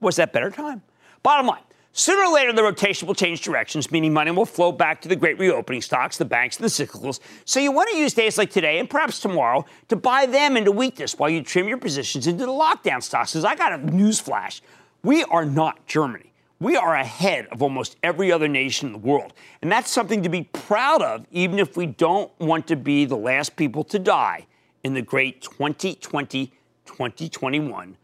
was 0.00 0.16
that 0.16 0.32
better 0.32 0.50
time. 0.50 0.82
Bottom 1.26 1.48
line, 1.48 1.62
Sooner 1.90 2.22
or 2.22 2.32
later, 2.32 2.52
the 2.52 2.62
rotation 2.62 3.08
will 3.08 3.14
change 3.16 3.40
directions, 3.40 3.90
meaning 3.90 4.12
money 4.12 4.30
will 4.30 4.46
flow 4.46 4.70
back 4.70 5.00
to 5.00 5.08
the 5.08 5.16
great 5.16 5.40
reopening 5.40 5.82
stocks, 5.82 6.16
the 6.16 6.24
banks, 6.24 6.56
and 6.56 6.64
the 6.64 6.68
cyclicals. 6.68 7.18
So 7.44 7.58
you 7.58 7.72
want 7.72 7.90
to 7.90 7.96
use 7.96 8.14
days 8.14 8.38
like 8.38 8.48
today 8.48 8.78
and 8.78 8.88
perhaps 8.88 9.18
tomorrow 9.18 9.64
to 9.88 9.96
buy 9.96 10.26
them 10.26 10.56
into 10.56 10.70
weakness 10.70 11.18
while 11.18 11.28
you 11.28 11.42
trim 11.42 11.66
your 11.66 11.78
positions 11.78 12.28
into 12.28 12.46
the 12.46 12.52
lockdown 12.52 13.02
stocks. 13.02 13.32
Because 13.32 13.44
I 13.44 13.56
got 13.56 13.72
a 13.72 13.78
news 13.78 14.20
flash. 14.20 14.62
We 15.02 15.24
are 15.24 15.44
not 15.44 15.84
Germany. 15.88 16.32
We 16.60 16.76
are 16.76 16.94
ahead 16.94 17.46
of 17.46 17.60
almost 17.60 17.96
every 18.04 18.30
other 18.30 18.46
nation 18.46 18.86
in 18.86 18.92
the 18.92 19.00
world. 19.00 19.32
And 19.62 19.72
that's 19.72 19.90
something 19.90 20.22
to 20.22 20.28
be 20.28 20.44
proud 20.52 21.02
of, 21.02 21.26
even 21.32 21.58
if 21.58 21.76
we 21.76 21.86
don't 21.86 22.30
want 22.38 22.68
to 22.68 22.76
be 22.76 23.04
the 23.04 23.16
last 23.16 23.56
people 23.56 23.82
to 23.82 23.98
die 23.98 24.46
in 24.84 24.94
the 24.94 25.02
great 25.02 25.42
2020 25.42 26.52
2021 26.86 27.96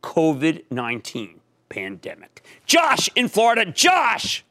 COVID 0.00 0.62
19 0.70 1.37
pandemic. 1.68 2.42
Josh 2.66 3.08
in 3.14 3.28
Florida. 3.28 3.64
Josh! 3.66 4.44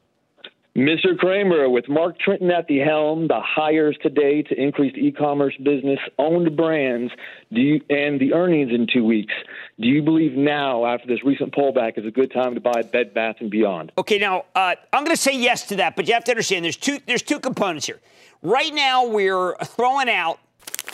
Mr. 0.78 1.18
Cramer, 1.18 1.68
with 1.68 1.88
Mark 1.88 2.16
Tritton 2.24 2.56
at 2.56 2.68
the 2.68 2.78
helm, 2.78 3.26
the 3.26 3.40
hires 3.40 3.98
today 4.00 4.42
to 4.42 4.54
increase 4.54 4.94
e-commerce 4.96 5.56
business, 5.56 5.98
owned 6.18 6.56
brands, 6.56 7.12
do 7.52 7.60
you, 7.60 7.80
and 7.90 8.20
the 8.20 8.32
earnings 8.32 8.70
in 8.72 8.86
two 8.86 9.02
weeks, 9.04 9.34
do 9.80 9.88
you 9.88 10.02
believe 10.02 10.34
now, 10.34 10.86
after 10.86 11.08
this 11.08 11.24
recent 11.24 11.52
pullback, 11.52 11.98
is 11.98 12.06
a 12.06 12.12
good 12.12 12.32
time 12.32 12.54
to 12.54 12.60
buy 12.60 12.82
Bed 12.82 13.12
Bath 13.12 13.36
and 13.40 13.50
Beyond? 13.50 13.90
Okay, 13.98 14.18
now 14.18 14.44
uh, 14.54 14.76
I'm 14.92 15.02
going 15.02 15.16
to 15.16 15.20
say 15.20 15.36
yes 15.36 15.66
to 15.68 15.76
that, 15.76 15.96
but 15.96 16.06
you 16.06 16.14
have 16.14 16.22
to 16.24 16.30
understand 16.30 16.64
there's 16.64 16.76
two 16.76 17.00
there's 17.08 17.22
two 17.22 17.40
components 17.40 17.86
here. 17.86 17.98
Right 18.42 18.72
now, 18.72 19.04
we're 19.04 19.56
throwing 19.64 20.08
out 20.08 20.38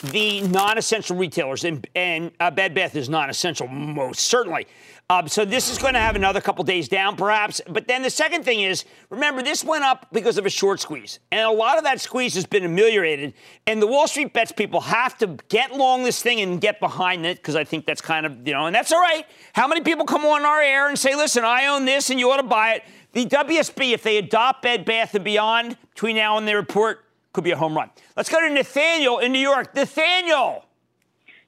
the 0.05 0.41
non-essential 0.43 1.17
retailers, 1.17 1.65
and, 1.65 1.87
and 1.95 2.31
uh, 2.41 2.51
Bed 2.51 2.75
Bath 2.75 2.97
is 2.97 3.11
non-essential 3.11 3.69
most 3.69 4.21
certainly. 4.21 4.67
Um, 5.11 5.29
so 5.29 5.45
this 5.45 5.71
is 5.71 5.77
going 5.77 5.93
to 5.93 6.01
have 6.01 6.17
another 6.17 6.41
couple 6.41 6.65
days 6.65 6.89
down, 6.89 7.17
perhaps. 7.17 7.61
But 7.69 7.87
then 7.87 8.03
the 8.03 8.09
second 8.09 8.43
thing 8.43 8.63
is, 8.63 8.87
remember, 9.11 9.43
this 9.43 9.63
went 9.63 9.85
up 9.85 10.07
because 10.13 10.39
of 10.39 10.47
a 10.47 10.51
short 10.51 10.81
squeeze, 10.81 11.19
and 11.31 11.43
a 11.43 11.51
lot 11.51 11.77
of 11.77 11.85
that 11.85 12.01
squeeze 12.01 12.35
has 12.37 12.47
been 12.47 12.65
ameliorated. 12.65 13.35
And 13.67 13.83
the 13.83 13.87
Wall 13.87 14.09
Street 14.09 14.33
bets 14.33 14.51
people 14.51 14.81
have 14.81 15.19
to 15.19 15.37
get 15.51 15.77
long 15.77 16.05
this 16.05 16.23
thing 16.23 16.41
and 16.41 16.59
get 16.59 16.81
behind 16.81 17.27
it 17.27 17.37
because 17.37 17.55
I 17.55 17.65
think 17.65 17.85
that's 17.85 18.01
kind 18.01 18.25
of 18.25 18.49
you 18.49 18.55
know, 18.55 18.65
and 18.65 18.75
that's 18.75 18.93
all 18.93 19.01
right. 19.01 19.27
How 19.53 19.69
many 19.69 19.83
people 19.83 20.07
come 20.07 20.25
on 20.25 20.47
our 20.47 20.63
air 20.63 20.89
and 20.89 20.99
say, 20.99 21.15
"Listen, 21.15 21.45
I 21.45 21.67
own 21.67 21.85
this, 21.85 22.09
and 22.09 22.19
you 22.19 22.31
ought 22.31 22.39
to 22.39 22.43
buy 22.43 22.75
it"? 22.75 22.85
The 23.13 23.27
WSB, 23.27 23.93
if 23.93 24.03
they 24.03 24.17
adopt 24.17 24.63
Bed 24.63 24.87
Bath 24.87 25.15
and 25.15 25.23
Beyond 25.23 25.77
between 25.91 26.17
now 26.17 26.39
and 26.39 26.49
their 26.49 26.57
report, 26.57 27.05
could 27.35 27.45
be 27.45 27.51
a 27.51 27.57
home 27.57 27.77
run. 27.77 27.91
Let's 28.17 28.31
go 28.31 28.41
to 28.41 28.49
Nathaniel 28.49 29.19
in 29.19 29.33
New 29.33 29.39
York. 29.39 29.75
Nathaniel. 29.75 30.65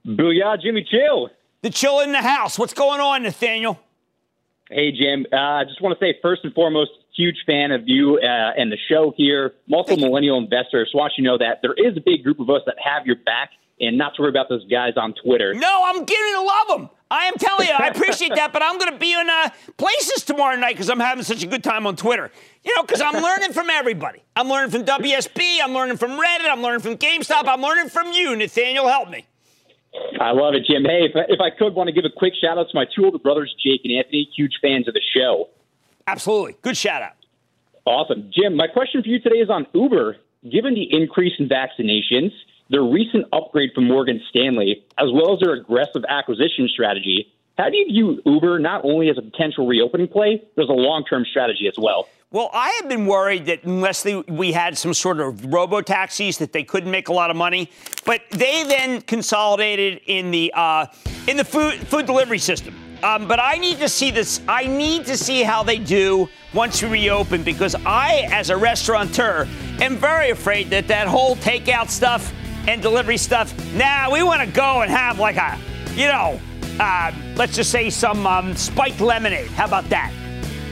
Booyah, 0.07 0.61
Jimmy 0.61 0.87
Chill. 0.89 1.31
The 1.67 1.73
chill 1.73 1.99
in 1.99 2.13
the 2.13 2.23
house. 2.23 2.61
What's 2.61 2.75
going 2.75 3.01
on, 3.01 3.25
Nathaniel? 3.25 3.81
Hey, 4.71 4.93
Jim. 4.93 5.27
Uh, 5.33 5.37
I 5.37 5.63
uh, 5.63 5.65
just 5.65 5.83
want 5.83 5.99
to 5.99 6.05
say, 6.05 6.15
first 6.23 6.45
and 6.45 6.55
foremost, 6.55 6.93
huge 7.17 7.43
fan 7.45 7.73
of 7.73 7.89
you 7.89 8.21
uh, 8.21 8.53
and 8.57 8.71
the 8.71 8.77
show 8.89 9.13
here. 9.17 9.55
Multiple 9.67 9.97
millennial 9.97 10.39
investors. 10.39 10.91
So 10.93 11.01
I 11.01 11.03
want 11.03 11.15
you 11.19 11.25
to 11.25 11.31
know 11.31 11.39
that 11.39 11.63
there 11.63 11.73
is 11.73 11.97
a 11.97 12.01
big 12.01 12.23
group 12.23 12.39
of 12.39 12.49
us 12.51 12.63
that 12.67 12.77
have 12.79 13.05
your 13.05 13.17
back 13.17 13.51
and 13.81 13.99
not 13.99 14.15
to 14.15 14.23
worry 14.23 14.29
about 14.29 14.49
those 14.49 14.65
guys 14.69 14.93
on 14.97 15.13
Twitter. 15.15 15.55
No, 15.55 15.83
I'm 15.87 16.05
getting 16.05 16.35
to 16.35 16.41
love 16.41 16.69
them. 16.69 16.91
I 17.11 17.25
am 17.25 17.35
telling 17.35 17.67
you, 17.67 17.75
I 17.75 17.89
appreciate 17.89 18.33
that, 18.37 18.53
but 18.53 18.63
I'm 18.63 18.79
going 18.79 18.93
to 18.93 18.99
be 19.01 19.13
in 19.13 19.29
uh, 19.29 19.49
places 19.77 20.23
tomorrow 20.23 20.55
night 20.55 20.75
because 20.75 20.89
I'm 20.89 21.01
having 21.01 21.25
such 21.25 21.43
a 21.43 21.49
good 21.49 21.65
time 21.65 21.85
on 21.85 21.97
Twitter. 21.97 22.31
You 22.63 22.77
know, 22.77 22.83
because 22.83 23.01
I'm 23.01 23.21
learning 23.21 23.55
from 23.55 23.71
everybody. 23.71 24.23
I'm 24.37 24.49
learning 24.49 24.71
from 24.71 24.85
WSB. 24.85 25.59
I'm 25.61 25.73
learning 25.73 25.97
from 25.97 26.13
Reddit. 26.13 26.49
I'm 26.49 26.63
learning 26.63 26.83
from 26.83 26.97
GameStop. 26.97 27.49
I'm 27.49 27.61
learning 27.61 27.89
from 27.89 28.13
you, 28.13 28.37
Nathaniel. 28.37 28.87
Help 28.87 29.11
me. 29.11 29.27
I 30.21 30.33
love 30.33 30.55
it, 30.55 30.65
Jim. 30.69 30.85
Hey, 30.85 31.05
if, 31.05 31.13
if 31.29 31.41
I 31.41 31.51
could, 31.51 31.75
want 31.75 31.89
to 31.89 31.93
give 31.93 32.05
a 32.05 32.15
quick 32.15 32.35
shout 32.41 32.59
out 32.59 32.69
to 32.71 32.75
my 32.75 32.85
two 32.85 33.05
older 33.05 33.19
brothers, 33.19 33.55
Jake 33.63 33.83
and 33.85 33.93
Anthony, 33.93 34.29
huge 34.37 34.59
fans 34.63 34.89
of 34.89 34.95
the 34.95 35.03
show. 35.15 35.49
Absolutely. 36.07 36.57
Good 36.63 36.77
shout 36.77 37.03
out. 37.03 37.13
Awesome. 37.85 38.31
Jim, 38.35 38.57
my 38.57 38.67
question 38.67 39.03
for 39.03 39.09
you 39.09 39.21
today 39.21 39.37
is 39.37 39.51
on 39.51 39.67
Uber. 39.73 40.17
Given 40.51 40.75
the 40.75 40.87
increase 40.91 41.33
in 41.39 41.49
vaccinations, 41.49 42.31
their 42.71 42.83
recent 42.83 43.27
upgrade 43.33 43.71
from 43.75 43.89
Morgan 43.89 44.21
Stanley, 44.31 44.85
as 44.99 45.09
well 45.13 45.35
as 45.35 45.41
their 45.41 45.55
aggressive 45.55 46.05
acquisition 46.09 46.69
strategy, 46.69 47.33
how 47.59 47.71
do 47.71 47.77
you 47.77 47.87
view 47.87 48.23
Uber 48.25 48.59
not 48.59 48.85
only 48.85 49.09
as 49.09 49.19
a 49.19 49.23
potential 49.23 49.67
reopening 49.67 50.09
play, 50.09 50.43
but 50.55 50.65
as 50.65 50.69
a 50.69 50.73
long 50.73 51.05
term 51.05 51.25
strategy 51.25 51.67
as 51.69 51.75
well? 51.79 52.09
Well, 52.33 52.51
I 52.53 52.71
have 52.81 52.89
been 52.89 53.07
worried 53.07 53.47
that 53.47 53.63
unless 53.63 54.03
they, 54.03 54.17
we 54.17 54.51
had 54.51 54.77
some 54.77 54.93
sort 54.93 55.21
of 55.21 55.45
robo 55.47 55.81
taxis, 55.81 56.39
that 56.39 56.53
they 56.53 56.65
couldn't 56.65 56.91
make 56.91 57.09
a 57.09 57.13
lot 57.13 57.31
of 57.31 57.37
money. 57.37 57.71
But 58.05 58.23
they 58.31 58.65
then 58.65 59.01
consolidated 59.03 60.01
in 60.07 60.33
the 60.33 60.53
uh, 60.53 60.87
in 61.29 61.37
the 61.37 61.45
food 61.45 61.75
food 61.87 62.05
delivery 62.05 62.41
system. 62.41 62.75
Um, 63.05 63.29
but 63.29 63.39
I 63.39 63.59
need 63.59 63.79
to 63.79 63.89
see 63.89 64.11
this. 64.11 64.41
I 64.49 64.67
need 64.67 65.07
to 65.07 65.17
see 65.17 65.45
how 65.45 65.63
they 65.63 65.79
do 65.79 66.29
once 66.53 66.83
we 66.83 66.89
reopen 66.89 67.45
because 67.45 67.77
I, 67.87 68.29
as 68.33 68.51
a 68.51 68.57
restaurateur, 68.57 69.47
am 69.81 69.97
very 69.97 70.31
afraid 70.31 70.69
that 70.71 70.89
that 70.89 71.07
whole 71.07 71.37
takeout 71.37 71.89
stuff 71.91 72.33
and 72.67 72.83
delivery 72.83 73.19
stuff. 73.19 73.55
Nah, 73.75 74.11
we 74.11 74.25
want 74.25 74.41
to 74.41 74.49
go 74.49 74.83
and 74.83 74.91
have 74.91 75.21
like 75.21 75.37
a, 75.37 75.57
you 75.95 76.09
know, 76.09 76.41
uh, 76.81 77.13
let's 77.37 77.55
just 77.55 77.71
say 77.71 77.89
some 77.89 78.27
um, 78.27 78.57
spiked 78.57 79.01
lemonade. 79.01 79.49
How 79.51 79.67
about 79.67 79.89
that? 79.91 80.13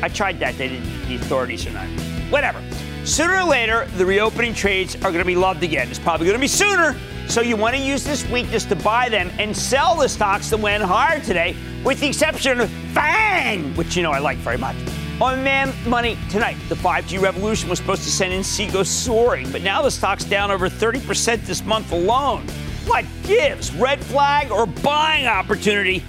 I 0.02 0.08
tried 0.08 0.38
that. 0.40 0.56
They 0.58 0.68
didn't. 0.68 1.08
The 1.08 1.16
authorities 1.16 1.66
are 1.66 1.70
not. 1.70 1.86
Whatever. 2.30 2.62
Sooner 3.04 3.36
or 3.36 3.44
later, 3.44 3.86
the 3.96 4.06
reopening 4.06 4.54
trades 4.54 4.96
are 4.96 5.12
going 5.12 5.18
to 5.18 5.24
be 5.24 5.36
loved 5.36 5.62
again. 5.62 5.88
It's 5.88 5.98
probably 5.98 6.26
going 6.26 6.38
to 6.38 6.40
be 6.40 6.48
sooner. 6.48 6.96
So 7.28 7.40
you 7.40 7.56
want 7.56 7.74
to 7.76 7.82
use 7.82 8.04
this 8.04 8.26
weakness 8.28 8.64
to 8.66 8.76
buy 8.76 9.08
them 9.08 9.30
and 9.38 9.56
sell 9.56 9.94
the 9.94 10.08
stocks 10.08 10.50
that 10.50 10.58
went 10.58 10.82
higher 10.82 11.20
today, 11.20 11.56
with 11.84 12.00
the 12.00 12.06
exception 12.06 12.60
of 12.60 12.70
FANG, 12.92 13.74
which 13.76 13.96
you 13.96 14.02
know 14.02 14.12
I 14.12 14.18
like 14.18 14.38
very 14.38 14.58
much. 14.58 14.76
On 15.20 15.44
Mad 15.44 15.72
Money 15.86 16.18
tonight, 16.28 16.56
the 16.68 16.74
5G 16.74 17.20
revolution 17.20 17.70
was 17.70 17.78
supposed 17.78 18.02
to 18.02 18.10
send 18.10 18.32
Inseego 18.32 18.84
soaring, 18.84 19.50
but 19.52 19.62
now 19.62 19.80
the 19.80 19.90
stock's 19.90 20.24
down 20.24 20.50
over 20.50 20.68
30% 20.68 21.46
this 21.46 21.64
month 21.64 21.92
alone. 21.92 22.46
What 22.86 23.04
gives? 23.22 23.72
Red 23.74 24.04
flag 24.04 24.50
or 24.50 24.66
buying 24.66 25.26
opportunity? 25.26 26.02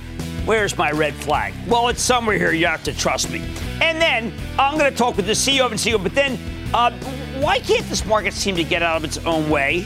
Where's 0.45 0.77
my 0.77 0.91
red 0.91 1.15
flag? 1.15 1.55
Well, 1.67 1.87
it's 1.87 2.03
somewhere 2.03 2.37
here. 2.37 2.53
You 2.53 2.67
have 2.67 2.83
to 2.83 2.95
trust 2.95 3.31
me. 3.31 3.39
And 3.81 3.99
then 3.99 4.31
I'm 4.59 4.77
going 4.77 4.91
to 4.91 4.95
talk 4.95 5.17
with 5.17 5.25
the 5.25 5.31
CEO 5.31 5.65
of 5.65 5.71
Inseego, 5.71 6.01
but 6.01 6.13
then 6.13 6.37
uh, 6.71 6.91
why 7.39 7.59
can't 7.59 7.83
this 7.89 8.05
market 8.05 8.31
seem 8.31 8.55
to 8.57 8.63
get 8.63 8.83
out 8.83 8.95
of 8.95 9.03
its 9.03 9.17
own 9.25 9.49
way? 9.49 9.79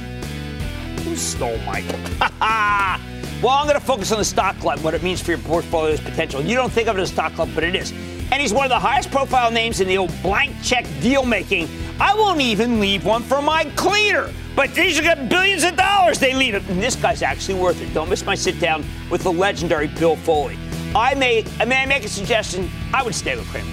Who 1.03 1.15
stole 1.15 1.57
Michael? 1.59 1.97
well, 2.19 3.51
I'm 3.51 3.67
going 3.67 3.79
to 3.79 3.85
focus 3.85 4.11
on 4.11 4.17
the 4.17 4.25
stock 4.25 4.59
glut, 4.59 4.81
what 4.81 4.93
it 4.93 5.01
means 5.01 5.21
for 5.21 5.31
your 5.31 5.39
portfolio's 5.39 6.01
potential. 6.01 6.41
You 6.41 6.55
don't 6.55 6.71
think 6.71 6.89
of 6.89 6.97
it 6.97 7.01
as 7.01 7.09
a 7.09 7.13
stock 7.13 7.35
glut, 7.35 7.49
but 7.55 7.63
it 7.63 7.73
is. 7.73 7.93
And 8.31 8.41
he's 8.41 8.53
one 8.53 8.65
of 8.65 8.69
the 8.69 8.79
highest 8.79 9.11
profile 9.11 9.51
names 9.51 9.79
in 9.79 9.87
the 9.87 9.97
old 9.97 10.11
blank 10.21 10.53
check 10.61 10.85
deal 10.99 11.25
making. 11.25 11.69
I 11.99 12.13
won't 12.15 12.39
even 12.39 12.79
leave 12.79 13.03
one 13.03 13.23
for 13.23 13.41
my 13.41 13.65
cleaner. 13.75 14.31
But 14.55 14.73
these 14.73 14.97
are 14.99 15.03
got 15.03 15.29
billions 15.29 15.63
of 15.63 15.75
dollars 15.75 16.19
they 16.19 16.33
leave 16.33 16.55
it. 16.55 16.67
And 16.69 16.81
this 16.81 16.95
guy's 16.95 17.21
actually 17.21 17.59
worth 17.59 17.81
it. 17.81 17.93
Don't 17.93 18.09
miss 18.09 18.25
my 18.25 18.35
sit 18.35 18.59
down 18.59 18.85
with 19.09 19.23
the 19.23 19.31
legendary 19.31 19.87
Bill 19.87 20.15
Foley. 20.15 20.57
I 20.95 21.13
may, 21.15 21.45
may 21.65 21.83
I 21.83 21.85
make 21.85 22.05
a 22.05 22.09
suggestion? 22.09 22.69
I 22.93 23.03
would 23.03 23.15
stay 23.15 23.35
with 23.35 23.47
Cramer. 23.49 23.71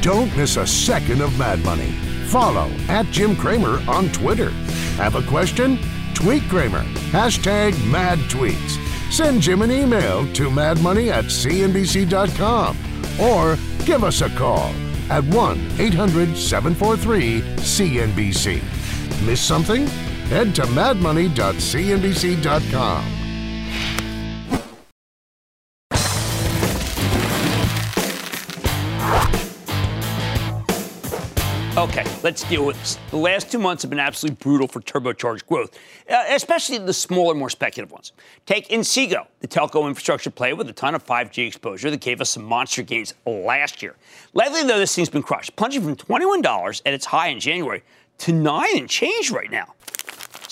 Don't 0.00 0.34
miss 0.36 0.56
a 0.56 0.66
second 0.66 1.20
of 1.20 1.36
Mad 1.38 1.64
Money. 1.64 1.90
Follow 2.26 2.68
at 2.88 3.06
Jim 3.06 3.36
Cramer 3.36 3.82
on 3.88 4.08
Twitter. 4.12 4.50
Have 4.96 5.14
a 5.14 5.22
question? 5.22 5.78
Tweet 6.14 6.42
Cramer. 6.44 6.82
Hashtag 7.10 7.72
mad 7.90 8.18
tweets. 8.30 8.80
Send 9.12 9.42
Jim 9.42 9.62
an 9.62 9.70
email 9.70 10.26
to 10.34 10.48
madmoney 10.48 11.10
at 11.10 11.24
cnbc.com 11.24 12.76
or 13.20 13.56
give 13.84 14.02
us 14.04 14.20
a 14.20 14.28
call 14.30 14.72
at 15.10 15.24
1 15.24 15.58
800 15.78 16.36
743 16.36 17.40
CNBC. 17.56 18.62
Miss 19.26 19.40
something? 19.40 19.86
Head 20.28 20.54
to 20.54 20.62
madmoney.cnbc.com. 20.62 23.23
Okay, 31.84 32.06
let's 32.22 32.42
deal 32.44 32.64
with 32.64 32.80
this. 32.80 32.98
The 33.10 33.18
last 33.18 33.52
two 33.52 33.58
months 33.58 33.82
have 33.82 33.90
been 33.90 34.00
absolutely 34.00 34.36
brutal 34.36 34.66
for 34.66 34.80
turbocharged 34.80 35.44
growth, 35.44 35.78
uh, 36.08 36.24
especially 36.30 36.78
the 36.78 36.94
smaller, 36.94 37.34
more 37.34 37.50
speculative 37.50 37.92
ones. 37.92 38.12
Take 38.46 38.68
Inseego, 38.68 39.26
the 39.40 39.48
telco 39.48 39.86
infrastructure 39.86 40.30
play 40.30 40.54
with 40.54 40.66
a 40.70 40.72
ton 40.72 40.94
of 40.94 41.04
5G 41.04 41.46
exposure 41.46 41.90
that 41.90 42.00
gave 42.00 42.22
us 42.22 42.30
some 42.30 42.42
monster 42.42 42.82
gains 42.82 43.12
last 43.26 43.82
year. 43.82 43.96
Lately, 44.32 44.62
though, 44.62 44.78
this 44.78 44.94
thing's 44.94 45.10
been 45.10 45.22
crushed, 45.22 45.56
plunging 45.56 45.82
from 45.82 45.94
$21 45.94 46.80
at 46.86 46.94
its 46.94 47.04
high 47.04 47.28
in 47.28 47.38
January 47.38 47.82
to 48.16 48.32
9 48.32 48.66
and 48.78 48.88
change 48.88 49.30
right 49.30 49.50
now. 49.50 49.74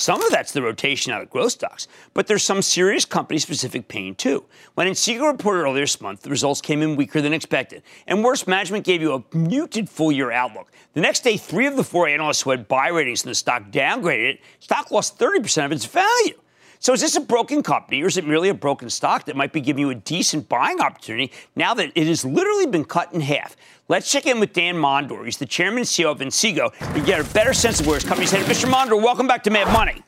Some 0.02 0.20
of 0.20 0.32
that's 0.32 0.50
the 0.50 0.62
rotation 0.62 1.12
out 1.12 1.22
of 1.22 1.30
growth 1.30 1.52
stocks, 1.52 1.86
but 2.12 2.26
there's 2.26 2.42
some 2.42 2.60
serious 2.60 3.04
company 3.04 3.38
specific 3.38 3.86
pain 3.86 4.16
too. 4.16 4.44
When 4.74 4.88
Inseego 4.88 5.30
reported 5.30 5.60
earlier 5.60 5.84
this 5.84 6.00
month, 6.00 6.22
the 6.22 6.30
results 6.30 6.60
came 6.60 6.82
in 6.82 6.96
weaker 6.96 7.20
than 7.20 7.32
expected. 7.32 7.84
And 8.08 8.24
worse, 8.24 8.48
management 8.48 8.84
gave 8.84 9.00
you 9.00 9.14
a 9.14 9.36
muted 9.36 9.88
full 9.88 10.10
year 10.10 10.32
outlook. 10.32 10.72
The 10.94 11.02
next 11.02 11.20
day, 11.20 11.36
three 11.36 11.68
of 11.68 11.76
the 11.76 11.84
four 11.84 12.08
analysts 12.08 12.42
who 12.42 12.50
had 12.50 12.66
buy 12.66 12.88
ratings 12.88 13.22
in 13.22 13.28
the 13.28 13.36
stock 13.36 13.70
downgraded 13.70 14.34
it. 14.34 14.40
Stock 14.58 14.90
lost 14.90 15.20
30% 15.20 15.66
of 15.66 15.70
its 15.70 15.84
value. 15.84 16.41
So 16.82 16.92
is 16.92 17.00
this 17.00 17.14
a 17.14 17.20
broken 17.20 17.62
company 17.62 18.02
or 18.02 18.08
is 18.08 18.16
it 18.16 18.26
merely 18.26 18.48
a 18.48 18.54
broken 18.54 18.90
stock 18.90 19.26
that 19.26 19.36
might 19.36 19.52
be 19.52 19.60
giving 19.60 19.82
you 19.82 19.90
a 19.90 19.94
decent 19.94 20.48
buying 20.48 20.80
opportunity 20.80 21.30
now 21.54 21.74
that 21.74 21.92
it 21.94 22.08
has 22.08 22.24
literally 22.24 22.66
been 22.66 22.84
cut 22.84 23.14
in 23.14 23.20
half? 23.20 23.56
Let's 23.86 24.10
check 24.10 24.26
in 24.26 24.40
with 24.40 24.52
Dan 24.52 24.74
Mondor. 24.74 25.24
He's 25.24 25.36
the 25.36 25.46
chairman 25.46 25.78
and 25.78 25.86
CEO 25.86 26.10
of 26.10 26.18
Inseego 26.18 26.72
to 26.94 27.00
get 27.00 27.20
a 27.20 27.34
better 27.34 27.54
sense 27.54 27.78
of 27.78 27.86
where 27.86 27.94
his 27.94 28.04
company's 28.04 28.32
headed. 28.32 28.48
Mr. 28.48 28.68
Mondor, 28.68 29.00
welcome 29.00 29.28
back 29.28 29.44
to 29.44 29.50
Mad 29.50 29.72
Money. 29.72 30.02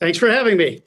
Thanks 0.00 0.18
for 0.18 0.28
having 0.28 0.56
me. 0.56 0.82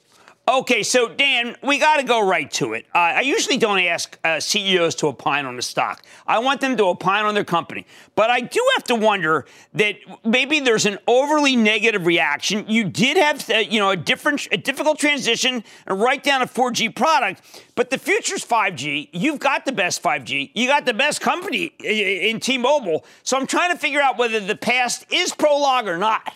Okay, 0.48 0.82
so 0.82 1.10
Dan, 1.10 1.56
we 1.62 1.78
got 1.78 1.98
to 1.98 2.02
go 2.04 2.26
right 2.26 2.50
to 2.52 2.72
it. 2.72 2.86
Uh, 2.94 2.98
I 2.98 3.20
usually 3.20 3.58
don't 3.58 3.80
ask 3.80 4.18
uh, 4.24 4.40
CEOs 4.40 4.94
to 4.94 5.08
opine 5.08 5.44
on 5.44 5.56
the 5.56 5.62
stock. 5.62 6.02
I 6.26 6.38
want 6.38 6.62
them 6.62 6.74
to 6.78 6.84
opine 6.84 7.26
on 7.26 7.34
their 7.34 7.44
company. 7.44 7.84
But 8.14 8.30
I 8.30 8.40
do 8.40 8.66
have 8.76 8.84
to 8.84 8.94
wonder 8.94 9.44
that 9.74 9.96
maybe 10.24 10.60
there's 10.60 10.86
an 10.86 11.00
overly 11.06 11.54
negative 11.54 12.06
reaction. 12.06 12.64
You 12.66 12.84
did 12.84 13.18
have, 13.18 13.50
uh, 13.50 13.56
you 13.58 13.78
know, 13.78 13.90
a 13.90 13.96
different, 13.96 14.48
a 14.50 14.56
difficult 14.56 14.98
transition 14.98 15.62
and 15.86 16.00
write 16.00 16.22
down 16.22 16.40
a 16.40 16.46
4G 16.46 16.96
product, 16.96 17.42
but 17.74 17.90
the 17.90 17.98
future's 17.98 18.42
5G. 18.42 19.10
You've 19.12 19.40
got 19.40 19.66
the 19.66 19.72
best 19.72 20.02
5G. 20.02 20.52
You 20.54 20.66
got 20.66 20.86
the 20.86 20.94
best 20.94 21.20
company 21.20 21.74
in 21.84 22.40
T-Mobile. 22.40 23.04
So 23.22 23.36
I'm 23.36 23.46
trying 23.46 23.72
to 23.72 23.78
figure 23.78 24.00
out 24.00 24.16
whether 24.16 24.40
the 24.40 24.56
past 24.56 25.04
is 25.12 25.34
prologue 25.34 25.86
or 25.86 25.98
not. 25.98 26.32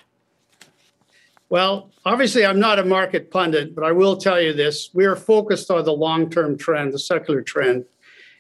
Well, 1.53 1.91
obviously, 2.07 2.47
I'm 2.47 2.59
not 2.59 2.79
a 2.79 2.85
market 2.85 3.31
pundit, 3.31 3.75
but 3.75 3.85
I 3.85 3.93
will 3.93 4.17
tell 4.17 4.41
you 4.41 4.55
this. 4.55 4.89
We 4.95 5.05
are 5.05 5.15
focused 5.15 5.71
on 5.71 5.85
the 5.85 5.93
long 5.93 6.31
term 6.31 6.57
trend, 6.57 6.95
the 6.95 6.99
secular 6.99 7.43
trend. 7.43 7.85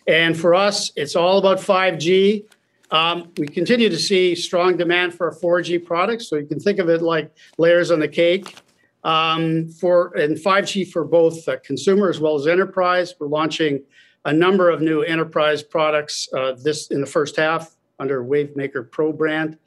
And 0.06 0.34
for 0.34 0.54
us, 0.54 0.90
it's 0.96 1.14
all 1.14 1.36
about 1.36 1.58
5G. 1.58 2.46
Um, 2.90 3.30
we 3.36 3.48
continue 3.48 3.90
to 3.90 3.98
see 3.98 4.34
strong 4.34 4.78
demand 4.78 5.12
for 5.12 5.26
our 5.26 5.38
4G 5.38 5.84
products. 5.84 6.30
So 6.30 6.36
you 6.36 6.46
can 6.46 6.58
think 6.58 6.78
of 6.78 6.88
it 6.88 7.02
like 7.02 7.30
layers 7.58 7.90
on 7.90 8.00
the 8.00 8.08
cake. 8.08 8.56
Um, 9.04 9.68
for 9.68 10.16
and 10.16 10.38
5G 10.38 10.90
for 10.90 11.04
both 11.04 11.46
uh, 11.46 11.58
consumer 11.62 12.08
as 12.08 12.18
well 12.18 12.36
as 12.36 12.46
enterprise. 12.46 13.12
We're 13.20 13.26
launching 13.26 13.82
a 14.24 14.32
number 14.32 14.70
of 14.70 14.80
new 14.80 15.02
enterprise 15.02 15.62
products 15.62 16.30
uh, 16.34 16.52
this 16.52 16.86
in 16.86 17.02
the 17.02 17.06
first 17.06 17.36
half 17.36 17.76
under 17.98 18.24
WaveMaker 18.24 18.90
Pro 18.90 19.12
brand. 19.12 19.58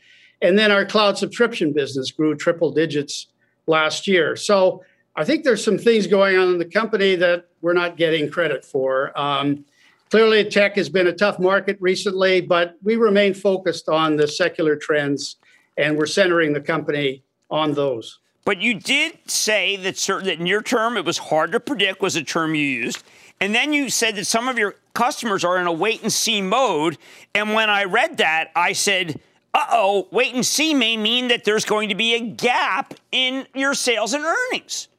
And 0.41 0.57
then 0.57 0.71
our 0.71 0.83
cloud 0.83 1.19
subscription 1.19 1.73
business 1.73 2.09
grew 2.09 2.35
triple 2.35 2.71
digits 2.71 3.27
last 3.67 4.07
year. 4.07 4.35
So 4.35 4.83
I 5.15 5.23
think 5.23 5.43
there's 5.43 5.63
some 5.63 5.77
things 5.77 6.07
going 6.07 6.37
on 6.37 6.49
in 6.49 6.57
the 6.57 6.65
company 6.65 7.15
that 7.15 7.47
we're 7.61 7.73
not 7.73 7.97
getting 7.97 8.29
credit 8.29 8.65
for. 8.65 9.17
Um, 9.19 9.65
clearly, 10.09 10.43
tech 10.49 10.75
has 10.75 10.89
been 10.89 11.07
a 11.07 11.13
tough 11.13 11.39
market 11.39 11.77
recently, 11.79 12.41
but 12.41 12.77
we 12.83 12.95
remain 12.95 13.33
focused 13.33 13.89
on 13.89 14.17
the 14.17 14.27
secular 14.27 14.75
trends 14.75 15.37
and 15.77 15.97
we're 15.97 16.05
centering 16.05 16.53
the 16.53 16.61
company 16.61 17.23
on 17.49 17.73
those. 17.73 18.19
But 18.45 18.61
you 18.61 18.75
did 18.75 19.17
say 19.29 19.75
that 19.77 19.97
certain 19.97 20.27
that 20.27 20.39
near 20.39 20.61
term 20.61 20.97
it 20.97 21.05
was 21.05 21.17
hard 21.17 21.51
to 21.53 21.59
predict 21.59 22.01
was 22.01 22.15
a 22.15 22.23
term 22.23 22.53
you 22.53 22.63
used. 22.63 23.03
And 23.41 23.55
then 23.55 23.73
you 23.73 23.89
said 23.89 24.15
that 24.15 24.25
some 24.25 24.47
of 24.47 24.57
your 24.57 24.75
customers 24.93 25.43
are 25.43 25.57
in 25.57 25.67
a 25.67 25.71
wait 25.71 26.01
and 26.03 26.13
see 26.13 26.41
mode. 26.41 26.97
And 27.33 27.53
when 27.53 27.69
I 27.69 27.83
read 27.85 28.17
that, 28.17 28.51
I 28.55 28.73
said, 28.73 29.19
uh 29.55 29.65
oh, 29.71 30.07
wait 30.11 30.35
and 30.35 30.45
see 30.45 30.73
may 30.73 30.97
mean 30.97 31.29
that 31.29 31.45
there's 31.45 31.63
going 31.63 31.87
to 31.87 31.95
be 31.95 32.13
a 32.13 32.19
gap 32.19 32.93
in 33.13 33.47
your 33.55 33.73
sales 33.73 34.13
and 34.13 34.25
earnings. 34.25 34.89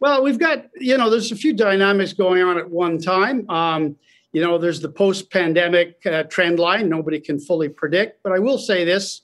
Well, 0.00 0.22
we've 0.22 0.38
got, 0.38 0.70
you 0.76 0.96
know, 0.96 1.10
there's 1.10 1.30
a 1.30 1.36
few 1.36 1.52
dynamics 1.52 2.14
going 2.14 2.42
on 2.42 2.56
at 2.56 2.70
one 2.70 2.98
time. 2.98 3.48
Um, 3.50 3.96
you 4.32 4.40
know, 4.40 4.56
there's 4.56 4.80
the 4.80 4.88
post 4.88 5.30
pandemic 5.30 5.98
uh, 6.06 6.22
trend 6.22 6.58
line, 6.58 6.88
nobody 6.88 7.20
can 7.20 7.38
fully 7.38 7.68
predict. 7.68 8.22
But 8.22 8.32
I 8.32 8.38
will 8.38 8.56
say 8.56 8.86
this 8.86 9.20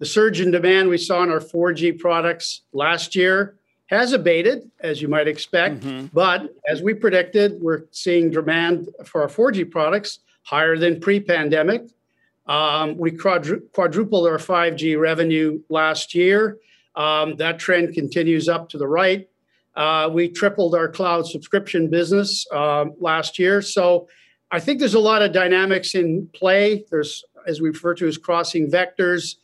the 0.00 0.06
surge 0.06 0.40
in 0.40 0.50
demand 0.50 0.88
we 0.88 0.98
saw 0.98 1.22
in 1.22 1.30
our 1.30 1.38
4G 1.38 1.96
products 1.98 2.62
last 2.72 3.14
year 3.14 3.56
has 3.86 4.12
abated, 4.12 4.68
as 4.80 5.00
you 5.00 5.06
might 5.06 5.28
expect. 5.28 5.80
Mm-hmm. 5.80 6.06
But 6.12 6.52
as 6.68 6.82
we 6.82 6.92
predicted, 6.92 7.60
we're 7.62 7.84
seeing 7.92 8.30
demand 8.30 8.88
for 9.04 9.22
our 9.22 9.28
4G 9.28 9.70
products 9.70 10.18
higher 10.42 10.76
than 10.76 10.98
pre 10.98 11.20
pandemic. 11.20 11.82
Um, 12.48 12.96
we 12.96 13.10
quadru- 13.12 13.62
quadrupled 13.72 14.26
our 14.26 14.38
5G 14.38 14.98
revenue 14.98 15.60
last 15.68 16.14
year. 16.14 16.58
Um, 16.96 17.36
that 17.36 17.58
trend 17.58 17.94
continues 17.94 18.48
up 18.48 18.68
to 18.70 18.78
the 18.78 18.88
right. 18.88 19.28
Uh, 19.76 20.10
we 20.12 20.28
tripled 20.28 20.74
our 20.74 20.88
cloud 20.88 21.26
subscription 21.26 21.88
business 21.88 22.46
uh, 22.52 22.86
last 22.98 23.38
year. 23.38 23.62
So 23.62 24.08
I 24.50 24.58
think 24.58 24.80
there's 24.80 24.94
a 24.94 25.00
lot 25.00 25.22
of 25.22 25.32
dynamics 25.32 25.94
in 25.94 26.28
play. 26.32 26.84
There's, 26.90 27.24
as 27.46 27.60
we 27.60 27.68
refer 27.68 27.94
to 27.96 28.08
as 28.08 28.18
crossing 28.18 28.70
vectors, 28.70 29.36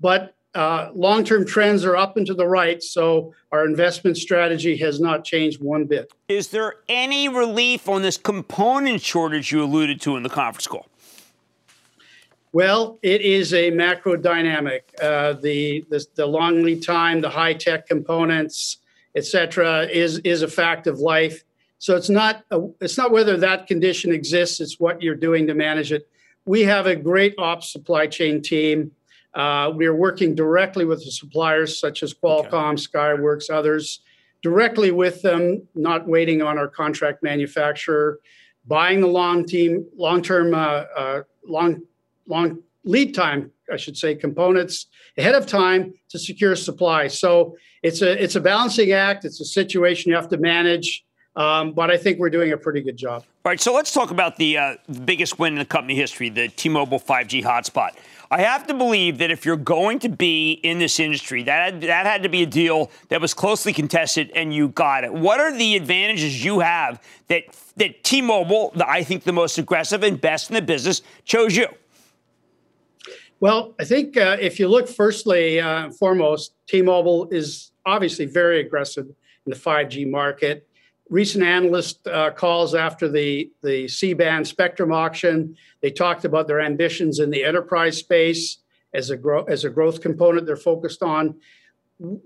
but 0.00 0.34
uh, 0.54 0.90
long 0.94 1.24
term 1.24 1.44
trends 1.44 1.84
are 1.84 1.96
up 1.96 2.16
and 2.16 2.26
to 2.26 2.34
the 2.34 2.46
right. 2.46 2.82
So 2.82 3.34
our 3.50 3.66
investment 3.66 4.16
strategy 4.16 4.76
has 4.78 5.00
not 5.00 5.24
changed 5.24 5.62
one 5.62 5.84
bit. 5.84 6.12
Is 6.28 6.48
there 6.48 6.76
any 6.88 7.28
relief 7.28 7.88
on 7.88 8.02
this 8.02 8.16
component 8.16 9.02
shortage 9.02 9.50
you 9.52 9.62
alluded 9.62 10.00
to 10.02 10.16
in 10.16 10.22
the 10.22 10.30
conference 10.30 10.66
call? 10.66 10.86
Well, 12.52 12.98
it 13.02 13.22
is 13.22 13.54
a 13.54 13.70
macro 13.70 14.16
dynamic. 14.16 14.94
Uh, 15.00 15.32
the, 15.34 15.86
the, 15.88 16.04
the 16.14 16.26
long 16.26 16.62
lead 16.62 16.82
time, 16.82 17.22
the 17.22 17.30
high 17.30 17.54
tech 17.54 17.86
components, 17.86 18.78
et 19.16 19.24
cetera, 19.24 19.86
is, 19.86 20.18
is 20.18 20.42
a 20.42 20.48
fact 20.48 20.86
of 20.86 20.98
life. 20.98 21.44
So 21.78 21.96
it's 21.96 22.10
not, 22.10 22.44
a, 22.50 22.60
it's 22.80 22.98
not 22.98 23.10
whether 23.10 23.36
that 23.38 23.66
condition 23.66 24.12
exists, 24.12 24.60
it's 24.60 24.78
what 24.78 25.02
you're 25.02 25.14
doing 25.14 25.46
to 25.46 25.54
manage 25.54 25.92
it. 25.92 26.08
We 26.44 26.62
have 26.62 26.86
a 26.86 26.94
great 26.94 27.34
ops 27.38 27.72
supply 27.72 28.06
chain 28.06 28.42
team. 28.42 28.92
Uh, 29.34 29.72
we 29.74 29.86
are 29.86 29.94
working 29.94 30.34
directly 30.34 30.84
with 30.84 31.02
the 31.04 31.10
suppliers 31.10 31.80
such 31.80 32.02
as 32.02 32.12
Qualcomm, 32.12 32.74
okay. 32.74 32.82
Skyworks, 32.82 33.48
others, 33.48 34.00
directly 34.42 34.90
with 34.90 35.22
them, 35.22 35.66
not 35.74 36.06
waiting 36.06 36.42
on 36.42 36.58
our 36.58 36.68
contract 36.68 37.22
manufacturer, 37.22 38.18
buying 38.66 39.00
the 39.00 39.06
long 39.06 39.46
team, 39.46 39.86
long-term, 39.96 40.54
uh, 40.54 40.84
uh, 40.96 41.22
long, 41.46 41.80
long 42.26 42.58
lead 42.84 43.14
time 43.14 43.50
I 43.72 43.76
should 43.76 43.96
say, 43.96 44.14
components 44.14 44.86
ahead 45.16 45.34
of 45.34 45.46
time 45.46 45.94
to 46.10 46.18
secure 46.18 46.54
supply. 46.54 47.08
So 47.08 47.56
it's 47.82 48.02
a 48.02 48.22
it's 48.22 48.36
a 48.36 48.40
balancing 48.40 48.92
act. 48.92 49.24
It's 49.24 49.40
a 49.40 49.44
situation 49.44 50.10
you 50.10 50.16
have 50.16 50.28
to 50.28 50.38
manage. 50.38 51.04
Um, 51.34 51.72
but 51.72 51.90
I 51.90 51.96
think 51.96 52.18
we're 52.18 52.28
doing 52.28 52.52
a 52.52 52.58
pretty 52.58 52.82
good 52.82 52.98
job. 52.98 53.24
All 53.46 53.50
right, 53.50 53.58
so 53.58 53.72
let's 53.72 53.90
talk 53.90 54.10
about 54.10 54.36
the, 54.36 54.58
uh, 54.58 54.76
the 54.86 55.00
biggest 55.00 55.38
win 55.38 55.54
in 55.54 55.58
the 55.58 55.64
company 55.64 55.94
history, 55.94 56.28
the 56.28 56.48
T-Mobile 56.48 57.00
5G 57.00 57.42
hotspot. 57.42 57.92
I 58.30 58.42
have 58.42 58.66
to 58.66 58.74
believe 58.74 59.16
that 59.16 59.30
if 59.30 59.46
you're 59.46 59.56
going 59.56 59.98
to 60.00 60.10
be 60.10 60.52
in 60.52 60.78
this 60.78 61.00
industry, 61.00 61.42
that 61.44 61.80
that 61.80 62.04
had 62.04 62.22
to 62.24 62.28
be 62.28 62.42
a 62.42 62.46
deal 62.46 62.90
that 63.08 63.22
was 63.22 63.32
closely 63.32 63.72
contested, 63.72 64.30
and 64.34 64.54
you 64.54 64.68
got 64.68 65.04
it. 65.04 65.12
What 65.12 65.40
are 65.40 65.56
the 65.56 65.74
advantages 65.74 66.44
you 66.44 66.60
have 66.60 67.02
that 67.28 67.44
that 67.76 68.04
T-Mobile, 68.04 68.74
I 68.86 69.02
think 69.02 69.24
the 69.24 69.32
most 69.32 69.56
aggressive 69.56 70.02
and 70.02 70.20
best 70.20 70.50
in 70.50 70.54
the 70.54 70.62
business, 70.62 71.00
chose 71.24 71.56
you? 71.56 71.66
Well, 73.42 73.74
I 73.80 73.84
think 73.84 74.16
uh, 74.16 74.36
if 74.40 74.60
you 74.60 74.68
look 74.68 74.86
firstly, 74.86 75.58
uh, 75.58 75.90
foremost, 75.90 76.54
T-Mobile 76.68 77.28
is 77.32 77.72
obviously 77.84 78.24
very 78.24 78.60
aggressive 78.60 79.06
in 79.06 79.50
the 79.50 79.56
5G 79.56 80.08
market. 80.08 80.68
Recent 81.10 81.42
analyst 81.42 82.06
uh, 82.06 82.30
calls 82.30 82.72
after 82.76 83.08
the 83.08 83.50
the 83.64 83.88
C-band 83.88 84.46
spectrum 84.46 84.92
auction, 84.92 85.56
they 85.80 85.90
talked 85.90 86.24
about 86.24 86.46
their 86.46 86.60
ambitions 86.60 87.18
in 87.18 87.30
the 87.30 87.42
enterprise 87.42 87.96
space 87.96 88.58
as 88.94 89.10
a 89.10 89.16
grow 89.16 89.42
as 89.42 89.64
a 89.64 89.70
growth 89.70 90.00
component 90.00 90.46
they're 90.46 90.54
focused 90.54 91.02
on. 91.02 91.34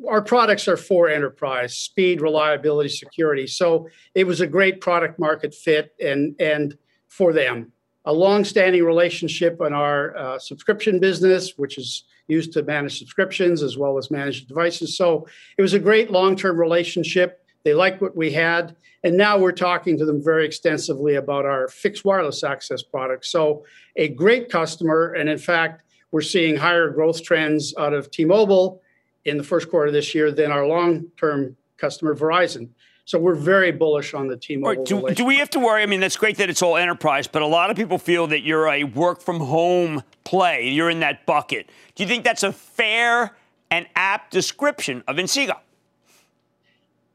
Our 0.07 0.21
products 0.21 0.69
are 0.69 0.77
for 0.77 1.09
enterprise 1.09 1.79
speed, 1.79 2.21
reliability, 2.21 2.91
security. 2.91 3.47
So 3.47 3.89
it 4.15 4.27
was 4.27 4.43
a 4.43 4.47
great 4.47 4.83
product 4.83 5.19
market 5.19 5.55
fit 5.55 5.95
and 5.99 6.37
and 6.39 6.77
for 7.09 7.33
them 7.33 7.73
a 8.07 8.13
long-standing 8.13 8.85
relationship 8.85 9.61
in 9.61 9.73
our 9.73 10.17
uh, 10.17 10.39
subscription 10.39 10.99
business, 11.01 11.59
which 11.59 11.77
is 11.77 12.05
used 12.29 12.53
to 12.53 12.63
manage 12.63 12.99
subscriptions 12.99 13.63
as 13.63 13.77
well 13.77 13.99
as 13.99 14.11
manage 14.11 14.47
devices. 14.47 14.97
So 14.97 15.27
it 15.59 15.63
was 15.63 15.75
a 15.75 15.79
great 15.79 16.11
long-term 16.11 16.59
relationship. 16.59 17.45
They 17.65 17.75
liked 17.75 18.01
what 18.01 18.17
we 18.17 18.31
had, 18.31 18.77
and 19.03 19.17
now 19.17 19.39
we're 19.39 19.53
talking 19.53 19.99
to 19.99 20.05
them 20.05 20.23
very 20.23 20.47
extensively 20.47 21.17
about 21.17 21.45
our 21.45 21.69
fixed 21.69 22.05
wireless 22.05 22.45
access 22.45 22.83
products. 22.83 23.31
So 23.31 23.65
a 23.97 24.09
great 24.09 24.51
customer, 24.51 25.15
and 25.15 25.29
in 25.29 25.39
fact, 25.39 25.83
we're 26.13 26.23
seeing 26.23 26.57
higher 26.57 26.91
growth 26.91 27.23
trends 27.25 27.75
out 27.77 27.93
of 27.93 28.11
T-Mobile 28.11 28.81
in 29.25 29.37
the 29.37 29.43
first 29.43 29.69
quarter 29.69 29.89
of 29.89 29.93
this 29.93 30.15
year 30.15 30.31
than 30.31 30.53
our 30.53 30.67
long-term 30.67 31.57
customer 31.77 32.15
Verizon. 32.15 32.69
So 33.07 33.21
we're 33.21 33.37
very 33.37 33.71
bullish 33.71 34.15
on 34.15 34.27
the 34.27 34.37
T-Mobile. 34.37 34.83
Do, 34.83 35.15
do, 35.15 35.25
we 35.25 35.37
have 35.37 35.49
to 35.51 35.61
worry? 35.61 35.81
I 35.81 35.87
mean, 35.87 36.01
that's 36.01 36.17
great 36.17 36.39
that 36.39 36.51
it's 36.51 36.61
all 36.61 36.77
enterprise, 36.77 37.29
but 37.29 37.41
a 37.41 37.47
lot 37.47 37.71
of 37.71 37.77
people 37.77 37.99
feel 37.99 38.27
that 38.27 38.43
you're 38.43 38.67
a 38.67 38.83
work 38.83 39.23
from 39.23 39.39
home 39.39 40.03
play. 40.25 40.69
You're 40.69 40.91
in 40.91 40.99
that 41.01 41.25
bucket. 41.25 41.71
Do 41.95 42.03
you 42.03 42.09
think 42.09 42.25
that's 42.25 42.43
a 42.43 42.53
fair 42.53 43.37
and 43.71 43.87
apt 43.95 44.33
description 44.33 45.05
of 45.07 45.17
Inseego? 45.17 45.57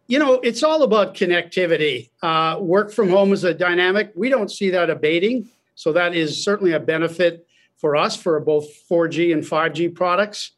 You 0.08 0.20
know, 0.20 0.36
it's 0.36 0.64
all 0.64 0.84
about 0.84 1.14
connectivity. 1.14 2.10
Uh, 2.22 2.58
work 2.62 2.94
from 2.94 3.10
home 3.10 3.34
is 3.34 3.44
a 3.44 3.54
dynamic. 3.54 4.14
We 4.16 4.30
don't 4.30 4.50
see 4.50 4.70
that 4.70 4.90
abating. 4.90 5.50
So 5.76 5.92
that 5.92 6.16
is 6.16 6.42
certainly 6.42 6.72
a 6.72 6.80
benefit 6.80 7.46
for 7.76 7.98
us 7.98 8.16
for 8.16 8.40
both 8.40 8.66
4G 8.90 9.34
and 9.34 9.44
5G 9.44 9.94
products. 9.94 10.52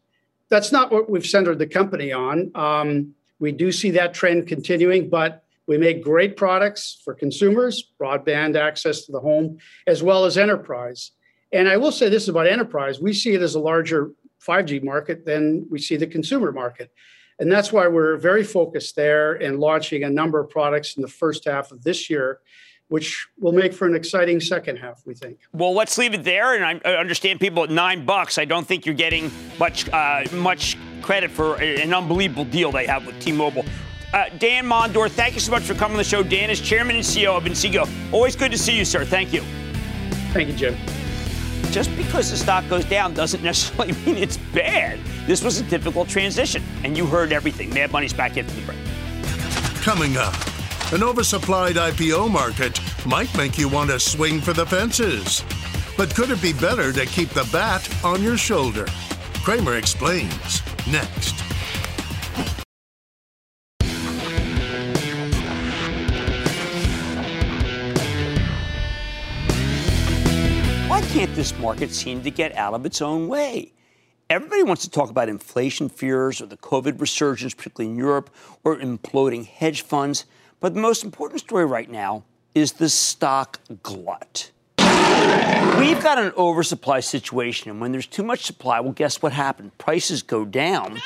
That's 0.49 0.71
not 0.71 0.91
what 0.91 1.09
we've 1.09 1.25
centered 1.25 1.57
the 1.57 1.65
company 1.65 2.11
on. 2.11 2.51
Um, 2.53 3.15
we 3.43 3.51
do 3.51 3.73
see 3.73 3.91
that 3.91 4.13
trend 4.13 4.47
continuing, 4.47 5.09
but 5.09 5.43
we 5.67 5.77
make 5.77 6.01
great 6.01 6.37
products 6.37 7.01
for 7.03 7.13
consumers, 7.13 7.91
broadband 7.99 8.55
access 8.55 9.05
to 9.05 9.11
the 9.11 9.19
home, 9.19 9.57
as 9.85 10.01
well 10.01 10.23
as 10.23 10.37
enterprise. 10.37 11.11
And 11.51 11.67
I 11.67 11.75
will 11.75 11.91
say 11.91 12.07
this 12.07 12.29
about 12.29 12.47
enterprise 12.47 13.01
we 13.01 13.11
see 13.11 13.33
it 13.33 13.41
as 13.41 13.55
a 13.55 13.59
larger 13.59 14.13
5G 14.47 14.81
market 14.81 15.25
than 15.25 15.67
we 15.69 15.77
see 15.77 15.97
the 15.97 16.07
consumer 16.07 16.53
market. 16.53 16.93
And 17.37 17.51
that's 17.51 17.73
why 17.73 17.85
we're 17.87 18.15
very 18.15 18.45
focused 18.45 18.95
there 18.95 19.33
and 19.33 19.59
launching 19.59 20.05
a 20.05 20.09
number 20.09 20.39
of 20.39 20.49
products 20.49 20.95
in 20.95 21.01
the 21.01 21.09
first 21.09 21.43
half 21.43 21.73
of 21.73 21.83
this 21.83 22.09
year, 22.09 22.39
which 22.87 23.27
will 23.37 23.51
make 23.51 23.73
for 23.73 23.87
an 23.87 23.95
exciting 23.95 24.39
second 24.39 24.77
half, 24.77 25.01
we 25.05 25.15
think. 25.15 25.39
Well, 25.51 25.73
let's 25.73 25.97
leave 25.97 26.13
it 26.13 26.23
there. 26.23 26.55
And 26.55 26.81
I 26.85 26.93
understand 26.95 27.41
people 27.41 27.63
at 27.63 27.69
nine 27.69 28.05
bucks. 28.05 28.37
I 28.37 28.45
don't 28.45 28.65
think 28.65 28.85
you're 28.85 28.95
getting 28.95 29.29
much 29.59 29.89
uh, 29.89 30.23
much 30.31 30.77
credit 31.03 31.29
for 31.29 31.61
an 31.61 31.93
unbelievable 31.93 32.45
deal 32.45 32.71
they 32.71 32.87
have 32.87 33.05
with 33.05 33.19
T-Mobile. 33.19 33.65
Uh, 34.13 34.25
Dan 34.39 34.65
Mondor, 34.65 35.09
thank 35.09 35.33
you 35.33 35.39
so 35.39 35.51
much 35.51 35.63
for 35.63 35.73
coming 35.73 35.95
on 35.95 35.97
the 35.97 36.03
show. 36.03 36.23
Dan 36.23 36.49
is 36.49 36.61
chairman 36.61 36.95
and 36.95 37.05
CEO 37.05 37.35
of 37.35 37.43
Inseego. 37.43 37.87
Always 38.11 38.35
good 38.35 38.51
to 38.51 38.57
see 38.57 38.77
you, 38.77 38.85
sir. 38.85 39.03
Thank 39.03 39.33
you. 39.33 39.41
Thank 40.31 40.49
you, 40.49 40.55
Jim. 40.55 40.77
Just 41.71 41.95
because 41.97 42.29
the 42.29 42.37
stock 42.37 42.67
goes 42.69 42.85
down 42.85 43.15
doesn't 43.15 43.43
necessarily 43.43 43.93
mean 44.05 44.17
it's 44.17 44.37
bad. 44.37 44.99
This 45.25 45.43
was 45.43 45.59
a 45.59 45.63
difficult 45.63 46.07
transition, 46.07 46.63
and 46.83 46.95
you 46.95 47.05
heard 47.05 47.33
everything. 47.33 47.73
Mad 47.73 47.91
Money's 47.91 48.13
back 48.13 48.37
into 48.37 48.53
the 48.55 48.61
break. 48.61 48.77
Coming 49.81 50.15
up, 50.17 50.33
an 50.93 51.01
oversupplied 51.01 51.73
IPO 51.73 52.31
market 52.31 52.79
might 53.07 53.35
make 53.35 53.57
you 53.57 53.67
want 53.67 53.89
to 53.89 53.99
swing 53.99 54.39
for 54.39 54.53
the 54.53 54.65
fences. 54.65 55.43
But 55.97 56.13
could 56.13 56.29
it 56.29 56.41
be 56.41 56.53
better 56.53 56.93
to 56.93 57.05
keep 57.07 57.29
the 57.29 57.47
bat 57.51 57.87
on 58.03 58.21
your 58.21 58.37
shoulder? 58.37 58.85
Cramer 59.43 59.75
explains 59.75 60.61
next. 60.89 61.35
Why 70.87 71.01
can't 71.11 71.35
this 71.35 71.53
market 71.59 71.91
seem 71.91 72.23
to 72.23 72.31
get 72.31 72.55
out 72.55 72.73
of 72.73 72.85
its 72.85 73.01
own 73.01 73.27
way? 73.27 73.73
Everybody 74.29 74.63
wants 74.63 74.83
to 74.83 74.89
talk 74.89 75.09
about 75.09 75.27
inflation 75.27 75.89
fears 75.89 76.41
or 76.41 76.45
the 76.45 76.55
COVID 76.55 77.01
resurgence, 77.01 77.53
particularly 77.53 77.91
in 77.91 77.97
Europe, 77.97 78.29
or 78.63 78.77
imploding 78.77 79.45
hedge 79.45 79.81
funds. 79.81 80.23
But 80.61 80.73
the 80.73 80.79
most 80.79 81.03
important 81.03 81.41
story 81.41 81.65
right 81.65 81.89
now 81.89 82.23
is 82.55 82.71
the 82.71 82.87
stock 82.87 83.59
glut. 83.83 84.52
We've 85.79 86.01
got 86.01 86.17
an 86.17 86.31
oversupply 86.37 87.01
situation, 87.01 87.69
and 87.69 87.81
when 87.81 87.91
there's 87.91 88.07
too 88.07 88.23
much 88.23 88.43
supply, 88.43 88.79
well, 88.79 88.93
guess 88.93 89.21
what 89.21 89.33
happened? 89.33 89.77
Prices 89.77 90.21
go 90.21 90.45
down. 90.45 91.01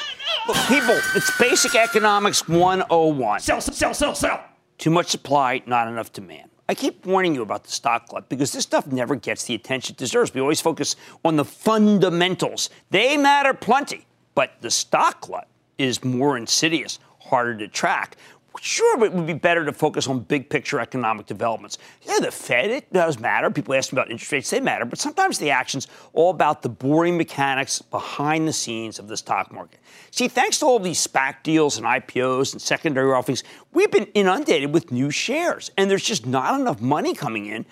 Look, 0.48 0.58
people, 0.68 1.00
it's 1.16 1.36
basic 1.38 1.76
economics 1.76 2.48
101. 2.48 3.40
Sell, 3.42 3.60
sell, 3.62 3.94
sell, 3.94 4.16
sell. 4.16 4.44
Too 4.78 4.90
much 4.90 5.08
supply, 5.08 5.62
not 5.66 5.88
enough 5.88 6.14
demand. 6.14 6.50
I 6.70 6.76
keep 6.76 7.06
warning 7.06 7.34
you 7.34 7.42
about 7.42 7.64
the 7.64 7.72
stock 7.72 8.10
glut 8.10 8.28
because 8.28 8.52
this 8.52 8.64
stuff 8.64 8.88
never 8.88 9.16
gets 9.16 9.46
the 9.46 9.56
attention 9.56 9.94
it 9.94 9.98
deserves. 9.98 10.34
We 10.34 10.42
always 10.42 10.60
focus 10.60 10.96
on 11.24 11.38
the 11.38 11.46
fundamentals. 11.46 12.70
They 12.90 13.16
matter 13.18 13.54
plenty, 13.54 14.06
but 14.36 14.54
the 14.62 14.70
stock 14.70 15.22
glut 15.22 15.48
is 15.78 16.04
more 16.04 16.38
insidious, 16.38 17.00
harder 17.20 17.58
to 17.58 17.68
track. 17.68 18.18
Sure, 18.62 19.04
it 19.04 19.14
would 19.14 19.28
be 19.28 19.34
better 19.34 19.66
to 19.66 19.72
focus 19.72 20.08
on 20.08 20.22
big 20.22 20.50
picture 20.50 20.80
economic 20.80 21.26
developments. 21.26 21.78
Yeah, 22.02 22.20
the 22.20 22.32
Fed, 22.32 22.70
it 22.70 22.92
does 22.92 23.20
matter. 23.20 23.50
People 23.52 23.74
ask 23.76 23.92
me 23.92 23.98
about 23.98 24.10
interest 24.10 24.32
rates, 24.32 24.50
they 24.50 24.60
matter. 24.60 24.86
But 24.86 25.00
sometimes 25.00 25.38
the 25.38 25.52
action's 25.52 25.88
all 26.14 26.32
about 26.32 26.62
the 26.62 26.70
boring 26.70 27.18
mechanics 27.18 27.82
behind 27.82 28.48
the 28.48 28.54
scenes 28.54 29.00
of 29.00 29.08
the 29.08 29.18
stock 29.18 29.52
market. 29.52 29.80
See, 30.12 30.28
thanks 30.28 30.60
to 30.60 30.66
all 30.66 30.80
these 30.80 31.06
SPAC 31.06 31.44
deals 31.44 31.78
and 31.78 31.86
IPOs 31.86 32.54
and 32.54 32.62
secondary 32.62 33.12
offerings, 33.12 33.44
we've 33.74 33.92
been 33.92 34.08
inundated 34.14 34.74
with 34.74 34.92
new 34.92 35.12
shares. 35.12 35.72
And 35.78 35.90
there's 35.90 36.04
just 36.04 36.26
not 36.26 36.60
enough 36.60 36.82
money 36.82 37.14
coming 37.14 37.46
in 37.46 37.66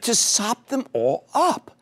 to 0.00 0.14
sop 0.14 0.68
them 0.68 0.86
all 0.92 1.26
up. 1.34 1.73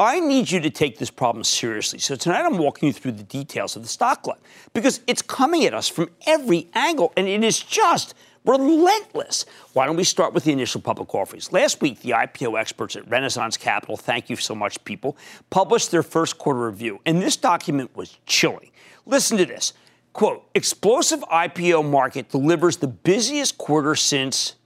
I 0.00 0.18
need 0.18 0.50
you 0.50 0.60
to 0.60 0.70
take 0.70 0.96
this 0.96 1.10
problem 1.10 1.44
seriously. 1.44 1.98
So 1.98 2.16
tonight 2.16 2.46
I'm 2.46 2.56
walking 2.56 2.86
you 2.86 2.92
through 2.94 3.12
the 3.12 3.22
details 3.22 3.76
of 3.76 3.82
the 3.82 3.88
stock 3.88 4.22
glut 4.22 4.40
because 4.72 5.02
it's 5.06 5.20
coming 5.20 5.66
at 5.66 5.74
us 5.74 5.88
from 5.88 6.08
every 6.26 6.68
angle 6.72 7.12
and 7.18 7.28
it 7.28 7.44
is 7.44 7.58
just 7.60 8.14
relentless. 8.46 9.44
Why 9.74 9.84
don't 9.84 9.96
we 9.96 10.04
start 10.04 10.32
with 10.32 10.44
the 10.44 10.52
initial 10.52 10.80
public 10.80 11.14
offerings? 11.14 11.52
Last 11.52 11.82
week, 11.82 12.00
the 12.00 12.12
IPO 12.12 12.58
experts 12.58 12.96
at 12.96 13.06
Renaissance 13.10 13.58
Capital, 13.58 13.98
thank 13.98 14.30
you 14.30 14.36
so 14.36 14.54
much, 14.54 14.82
people, 14.84 15.18
published 15.50 15.90
their 15.90 16.02
first 16.02 16.38
quarter 16.38 16.66
review. 16.66 16.98
And 17.04 17.20
this 17.20 17.36
document 17.36 17.94
was 17.94 18.16
chilling. 18.24 18.70
Listen 19.04 19.36
to 19.36 19.44
this. 19.44 19.74
Quote, 20.14 20.48
explosive 20.54 21.20
IPO 21.20 21.88
market 21.88 22.30
delivers 22.30 22.78
the 22.78 22.88
busiest 22.88 23.58
quarter 23.58 23.94
since 23.94 24.56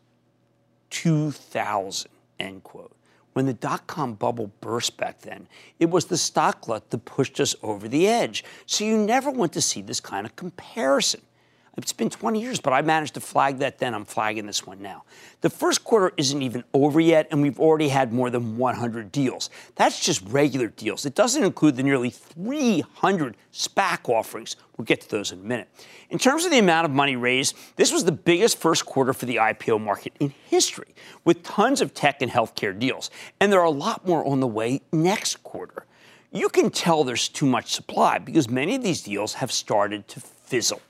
2000, 0.91 2.09
end 2.39 2.63
quote. 2.63 2.94
When 3.35 3.47
the 3.47 3.53
dot 3.53 3.87
com 3.87 4.15
bubble 4.15 4.51
burst 4.61 4.97
back 4.97 5.21
then, 5.21 5.49
it 5.79 5.91
was 5.91 6.07
the 6.07 6.17
stock 6.17 6.63
glut 6.63 6.91
that 6.91 7.05
pushed 7.05 7.39
us 7.41 7.55
over 7.63 7.89
the 7.89 8.09
edge. 8.09 8.45
So 8.65 8.85
you 8.85 8.97
never 8.97 9.31
want 9.31 9.53
to 9.53 9.61
see 9.61 9.83
this 9.83 10.01
kind 10.01 10.25
of 10.25 10.35
comparison. 10.37 11.21
It's 11.77 11.93
been 11.93 12.09
20 12.09 12.41
years, 12.41 12.61
but 12.61 12.73
I 12.73 12.83
managed 12.83 13.15
to 13.15 13.21
flag 13.21 13.59
that 13.59 13.79
then. 13.79 13.95
I'm 13.95 14.05
flagging 14.05 14.47
this 14.47 14.65
one 14.65 14.81
now. 14.81 15.03
The 15.41 15.51
first 15.51 15.83
quarter 15.83 16.13
isn't 16.17 16.41
even 16.41 16.63
over 16.73 17.01
yet, 17.01 17.27
and 17.33 17.43
we've 17.43 17.59
already 17.59 17.89
had 17.89 18.13
more 18.13 18.31
than 18.31 18.57
100 18.57 19.11
deals. 19.11 19.51
That's 19.75 19.99
just 19.99 20.23
regular 20.29 20.69
deals. 20.69 21.05
It 21.05 21.17
doesn't 21.17 21.43
include 21.43 21.75
the 21.75 21.83
nearly 21.83 22.11
300 22.11 23.37
SPAC 23.53 24.09
offerings. 24.09 24.55
We'll 24.77 24.85
get 24.85 25.01
to 25.01 25.11
those 25.11 25.33
in 25.33 25.41
a 25.41 25.43
minute. 25.43 25.69
In 26.11 26.19
terms 26.19 26.45
of 26.45 26.53
the 26.53 26.59
amount 26.59 26.85
of 26.85 26.93
money 26.93 27.17
raised, 27.17 27.57
this 27.75 27.93
was 27.93 28.05
the 28.05 28.13
biggest 28.13 28.59
first 28.59 28.87
quarter 28.87 29.13
for 29.13 29.27
the 29.27 29.37
IPO 29.37 29.81
market 29.81 30.13
in 30.21 30.33
history, 30.47 30.95
with 31.25 31.43
tons 31.43 31.81
of 31.81 31.93
tech 31.93 32.23
and 32.23 32.31
healthcare 32.31 32.79
deals. 32.79 33.11
And 33.41 33.53
there 33.53 33.61
are 33.61 33.67
a 33.67 33.71
lot 33.71 34.07
more 34.07 34.25
on 34.25 34.39
the 34.39 34.47
way 34.47 34.81
next 34.93 35.43
quarter. 35.43 35.87
You 36.31 36.49
can 36.49 36.71
tell 36.71 37.03
there's 37.03 37.29
too 37.29 37.47
much 37.47 37.73
supply 37.73 38.19
because 38.19 38.49
many 38.49 38.77
of 38.77 38.83
these 38.83 39.03
deals 39.03 39.35
have 39.35 39.51
started 39.51 40.07
to 40.09 40.21
fizzle. 40.21 40.81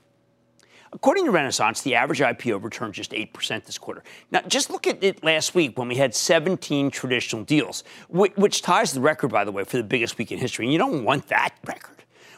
According 0.95 1.25
to 1.25 1.31
Renaissance, 1.31 1.81
the 1.81 1.93
average 1.93 2.21
IPO 2.21 2.63
returned 2.63 2.93
just 2.93 3.11
8% 3.11 3.65
this 3.65 3.77
quarter. 3.77 4.01
Now, 4.31 4.39
just 4.47 4.69
look 4.69 4.87
at 4.87 5.03
it 5.03 5.25
last 5.25 5.53
week 5.53 5.77
when 5.77 5.89
we 5.89 5.95
had 5.95 6.15
17 6.15 6.89
traditional 6.89 7.43
deals, 7.43 7.83
which 8.09 8.61
ties 8.61 8.93
the 8.93 9.01
record, 9.01 9.29
by 9.29 9.43
the 9.43 9.51
way, 9.51 9.65
for 9.65 9.75
the 9.75 9.83
biggest 9.83 10.17
week 10.17 10.31
in 10.31 10.39
history. 10.39 10.65
And 10.65 10.71
you 10.71 10.79
don't 10.79 11.03
want 11.03 11.27
that 11.27 11.53
record. 11.65 11.97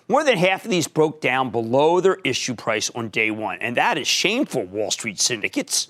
More 0.09 0.23
than 0.23 0.37
half 0.37 0.65
of 0.65 0.71
these 0.71 0.87
broke 0.87 1.21
down 1.21 1.51
below 1.51 2.01
their 2.01 2.15
issue 2.23 2.55
price 2.55 2.89
on 2.95 3.09
day 3.09 3.29
one, 3.29 3.59
and 3.59 3.77
that 3.77 3.95
is 3.99 4.07
shameful, 4.07 4.63
Wall 4.63 4.89
Street 4.89 5.19
syndicates. 5.19 5.89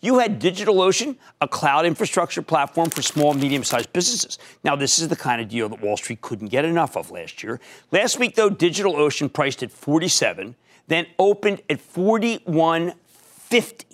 You 0.00 0.18
had 0.18 0.40
DigitalOcean, 0.40 1.16
a 1.42 1.48
cloud 1.48 1.84
infrastructure 1.84 2.40
platform 2.40 2.88
for 2.88 3.02
small 3.02 3.34
medium 3.34 3.62
sized 3.62 3.92
businesses. 3.92 4.38
Now, 4.64 4.74
this 4.74 4.98
is 4.98 5.08
the 5.08 5.16
kind 5.16 5.42
of 5.42 5.48
deal 5.48 5.68
that 5.68 5.82
Wall 5.82 5.98
Street 5.98 6.22
couldn't 6.22 6.48
get 6.48 6.64
enough 6.64 6.96
of 6.96 7.10
last 7.10 7.42
year. 7.42 7.60
Last 7.92 8.18
week, 8.18 8.36
though, 8.36 8.50
DigitalOcean 8.50 9.30
priced 9.30 9.62
at 9.62 9.70
47 9.70 10.54
then 10.88 11.06
opened 11.18 11.62
at 11.68 11.78
41.50. 11.78 13.84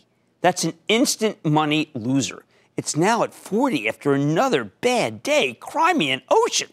That's 0.41 0.65
an 0.65 0.75
instant 0.89 1.45
money 1.45 1.91
loser. 1.95 2.45
It's 2.77 2.97
now 2.97 3.23
at 3.23 3.33
40 3.35 3.89
after 3.89 4.15
another 4.15 4.65
bad 4.65 5.23
day. 5.23 5.57
Crimean 5.61 6.23
Ocean. 6.31 6.71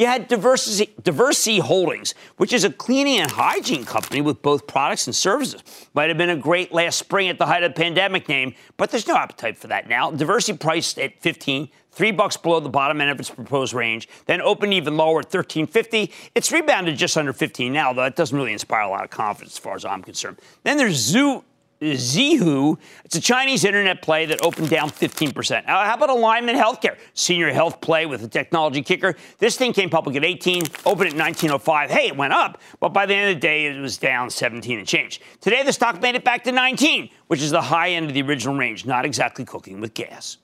You 0.00 0.06
had 0.06 0.30
Diversey, 0.30 0.88
Diversey 1.02 1.60
Holdings, 1.60 2.14
which 2.38 2.54
is 2.54 2.64
a 2.64 2.72
cleaning 2.72 3.18
and 3.18 3.30
hygiene 3.30 3.84
company 3.84 4.22
with 4.22 4.40
both 4.40 4.66
products 4.66 5.06
and 5.06 5.14
services. 5.14 5.62
Might 5.92 6.08
have 6.08 6.16
been 6.16 6.30
a 6.30 6.36
great 6.36 6.72
last 6.72 6.98
spring 6.98 7.28
at 7.28 7.36
the 7.36 7.44
height 7.44 7.62
of 7.64 7.74
the 7.74 7.78
pandemic 7.78 8.26
name, 8.26 8.54
but 8.78 8.90
there's 8.90 9.06
no 9.06 9.14
appetite 9.14 9.58
for 9.58 9.66
that 9.66 9.90
now. 9.90 10.10
Diversey 10.10 10.58
priced 10.58 10.98
at 10.98 11.20
15, 11.20 11.68
three 11.90 12.12
bucks 12.12 12.38
below 12.38 12.60
the 12.60 12.70
bottom 12.70 13.02
end 13.02 13.10
of 13.10 13.20
its 13.20 13.28
proposed 13.28 13.74
range, 13.74 14.08
then 14.24 14.40
opened 14.40 14.72
even 14.72 14.96
lower 14.96 15.20
at 15.20 15.28
13.50. 15.30 16.10
It's 16.34 16.50
rebounded 16.50 16.96
just 16.96 17.18
under 17.18 17.34
15 17.34 17.70
now, 17.70 17.92
though 17.92 18.00
that 18.00 18.16
doesn't 18.16 18.34
really 18.34 18.54
inspire 18.54 18.84
a 18.84 18.88
lot 18.88 19.04
of 19.04 19.10
confidence 19.10 19.52
as 19.52 19.58
far 19.58 19.74
as 19.74 19.84
I'm 19.84 20.02
concerned. 20.02 20.38
Then 20.62 20.78
there's 20.78 20.96
Zoo 20.96 21.44
Zhihu. 21.80 22.78
It's 23.04 23.16
a 23.16 23.20
Chinese 23.20 23.64
internet 23.64 24.02
play 24.02 24.26
that 24.26 24.44
opened 24.44 24.68
down 24.68 24.90
15%. 24.90 25.66
Now, 25.66 25.84
how 25.84 25.94
about 25.94 26.10
Alignment 26.10 26.58
Healthcare? 26.58 26.98
Senior 27.14 27.52
health 27.52 27.80
play 27.80 28.06
with 28.06 28.22
a 28.22 28.28
technology 28.28 28.82
kicker. 28.82 29.16
This 29.38 29.56
thing 29.56 29.72
came 29.72 29.88
public 29.88 30.16
at 30.16 30.24
18, 30.24 30.62
opened 30.84 31.10
at 31.10 31.16
1905. 31.16 31.90
Hey, 31.90 32.08
it 32.08 32.16
went 32.16 32.32
up, 32.32 32.60
but 32.80 32.90
by 32.90 33.06
the 33.06 33.14
end 33.14 33.30
of 33.30 33.36
the 33.36 33.40
day, 33.40 33.66
it 33.66 33.80
was 33.80 33.96
down 33.96 34.28
17 34.30 34.78
and 34.78 34.86
change. 34.86 35.20
Today, 35.40 35.62
the 35.62 35.72
stock 35.72 36.00
made 36.02 36.14
it 36.14 36.24
back 36.24 36.44
to 36.44 36.52
19, 36.52 37.08
which 37.28 37.40
is 37.40 37.50
the 37.50 37.62
high 37.62 37.90
end 37.90 38.08
of 38.08 38.14
the 38.14 38.22
original 38.22 38.56
range, 38.56 38.84
not 38.84 39.04
exactly 39.04 39.44
cooking 39.44 39.80
with 39.80 39.94
gas. 39.94 40.38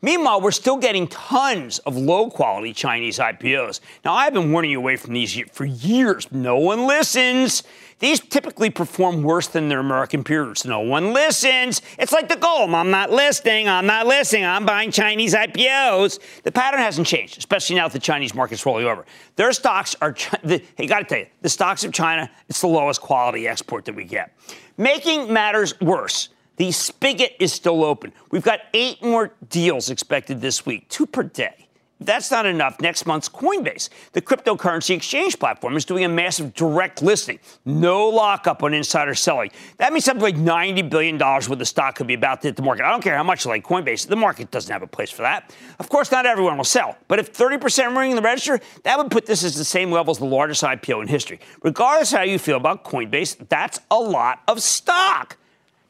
Meanwhile, 0.00 0.40
we're 0.40 0.52
still 0.52 0.76
getting 0.76 1.08
tons 1.08 1.80
of 1.80 1.96
low 1.96 2.30
quality 2.30 2.72
Chinese 2.72 3.18
IPOs. 3.18 3.80
Now, 4.04 4.14
I've 4.14 4.32
been 4.32 4.52
warning 4.52 4.70
you 4.70 4.78
away 4.78 4.96
from 4.96 5.12
these 5.12 5.36
for 5.50 5.64
years. 5.64 6.30
No 6.30 6.56
one 6.56 6.86
listens. 6.86 7.64
These 7.98 8.20
typically 8.20 8.70
perform 8.70 9.24
worse 9.24 9.48
than 9.48 9.68
their 9.68 9.80
American 9.80 10.22
peers. 10.22 10.64
No 10.64 10.78
one 10.78 11.12
listens. 11.12 11.82
It's 11.98 12.12
like 12.12 12.28
the 12.28 12.36
Gollum. 12.36 12.74
I'm 12.74 12.92
not 12.92 13.10
listening. 13.10 13.68
I'm 13.68 13.86
not 13.86 14.06
listening. 14.06 14.44
I'm 14.44 14.64
buying 14.64 14.92
Chinese 14.92 15.34
IPOs. 15.34 16.20
The 16.44 16.52
pattern 16.52 16.78
hasn't 16.78 17.08
changed, 17.08 17.38
especially 17.38 17.74
now 17.74 17.88
that 17.88 17.92
the 17.92 17.98
Chinese 17.98 18.36
market's 18.36 18.64
rolling 18.64 18.86
over. 18.86 19.04
Their 19.34 19.50
stocks 19.52 19.96
are, 20.00 20.14
the, 20.44 20.62
hey, 20.76 20.86
got 20.86 21.00
to 21.00 21.04
tell 21.06 21.18
you, 21.18 21.26
the 21.42 21.48
stocks 21.48 21.82
of 21.82 21.92
China, 21.92 22.30
it's 22.48 22.60
the 22.60 22.68
lowest 22.68 23.00
quality 23.00 23.48
export 23.48 23.84
that 23.86 23.96
we 23.96 24.04
get. 24.04 24.32
Making 24.76 25.32
matters 25.32 25.78
worse. 25.80 26.28
The 26.58 26.72
spigot 26.72 27.36
is 27.38 27.52
still 27.52 27.84
open. 27.84 28.12
We've 28.32 28.42
got 28.42 28.60
eight 28.74 29.00
more 29.00 29.32
deals 29.48 29.90
expected 29.90 30.40
this 30.40 30.66
week, 30.66 30.88
two 30.88 31.06
per 31.06 31.22
day. 31.22 31.68
If 32.00 32.06
that's 32.06 32.30
not 32.32 32.46
enough, 32.46 32.80
next 32.80 33.06
month's 33.06 33.28
Coinbase, 33.28 33.88
the 34.12 34.22
cryptocurrency 34.22 34.94
exchange 34.94 35.38
platform, 35.38 35.76
is 35.76 35.84
doing 35.84 36.04
a 36.04 36.08
massive 36.08 36.54
direct 36.54 37.00
listing. 37.00 37.38
No 37.64 38.08
lockup 38.08 38.62
on 38.62 38.74
insider 38.74 39.14
selling. 39.14 39.50
That 39.78 39.92
means 39.92 40.04
something 40.04 40.22
like 40.22 40.36
$90 40.36 40.90
billion 40.90 41.18
worth 41.18 41.50
of 41.50 41.68
stock 41.68 41.96
could 41.96 42.06
be 42.08 42.14
about 42.14 42.42
to 42.42 42.48
hit 42.48 42.56
the 42.56 42.62
market. 42.62 42.84
I 42.84 42.90
don't 42.90 43.02
care 43.02 43.16
how 43.16 43.24
much 43.24 43.44
you 43.44 43.50
like 43.50 43.64
Coinbase, 43.64 44.06
the 44.06 44.16
market 44.16 44.50
doesn't 44.50 44.72
have 44.72 44.82
a 44.82 44.86
place 44.86 45.10
for 45.10 45.22
that. 45.22 45.52
Of 45.78 45.88
course, 45.88 46.10
not 46.10 46.26
everyone 46.26 46.56
will 46.56 46.64
sell, 46.64 46.96
but 47.06 47.20
if 47.20 47.32
30% 47.32 47.84
are 47.84 47.98
ringing 47.98 48.16
the 48.16 48.22
register, 48.22 48.60
that 48.82 48.98
would 48.98 49.12
put 49.12 49.26
this 49.26 49.44
at 49.44 49.52
the 49.52 49.64
same 49.64 49.90
level 49.92 50.10
as 50.10 50.18
the 50.18 50.24
largest 50.24 50.62
IPO 50.62 51.02
in 51.02 51.08
history. 51.08 51.38
Regardless 51.62 52.12
how 52.12 52.22
you 52.22 52.38
feel 52.38 52.56
about 52.56 52.84
Coinbase, 52.84 53.48
that's 53.48 53.80
a 53.92 53.98
lot 53.98 54.42
of 54.48 54.60
stock. 54.60 55.36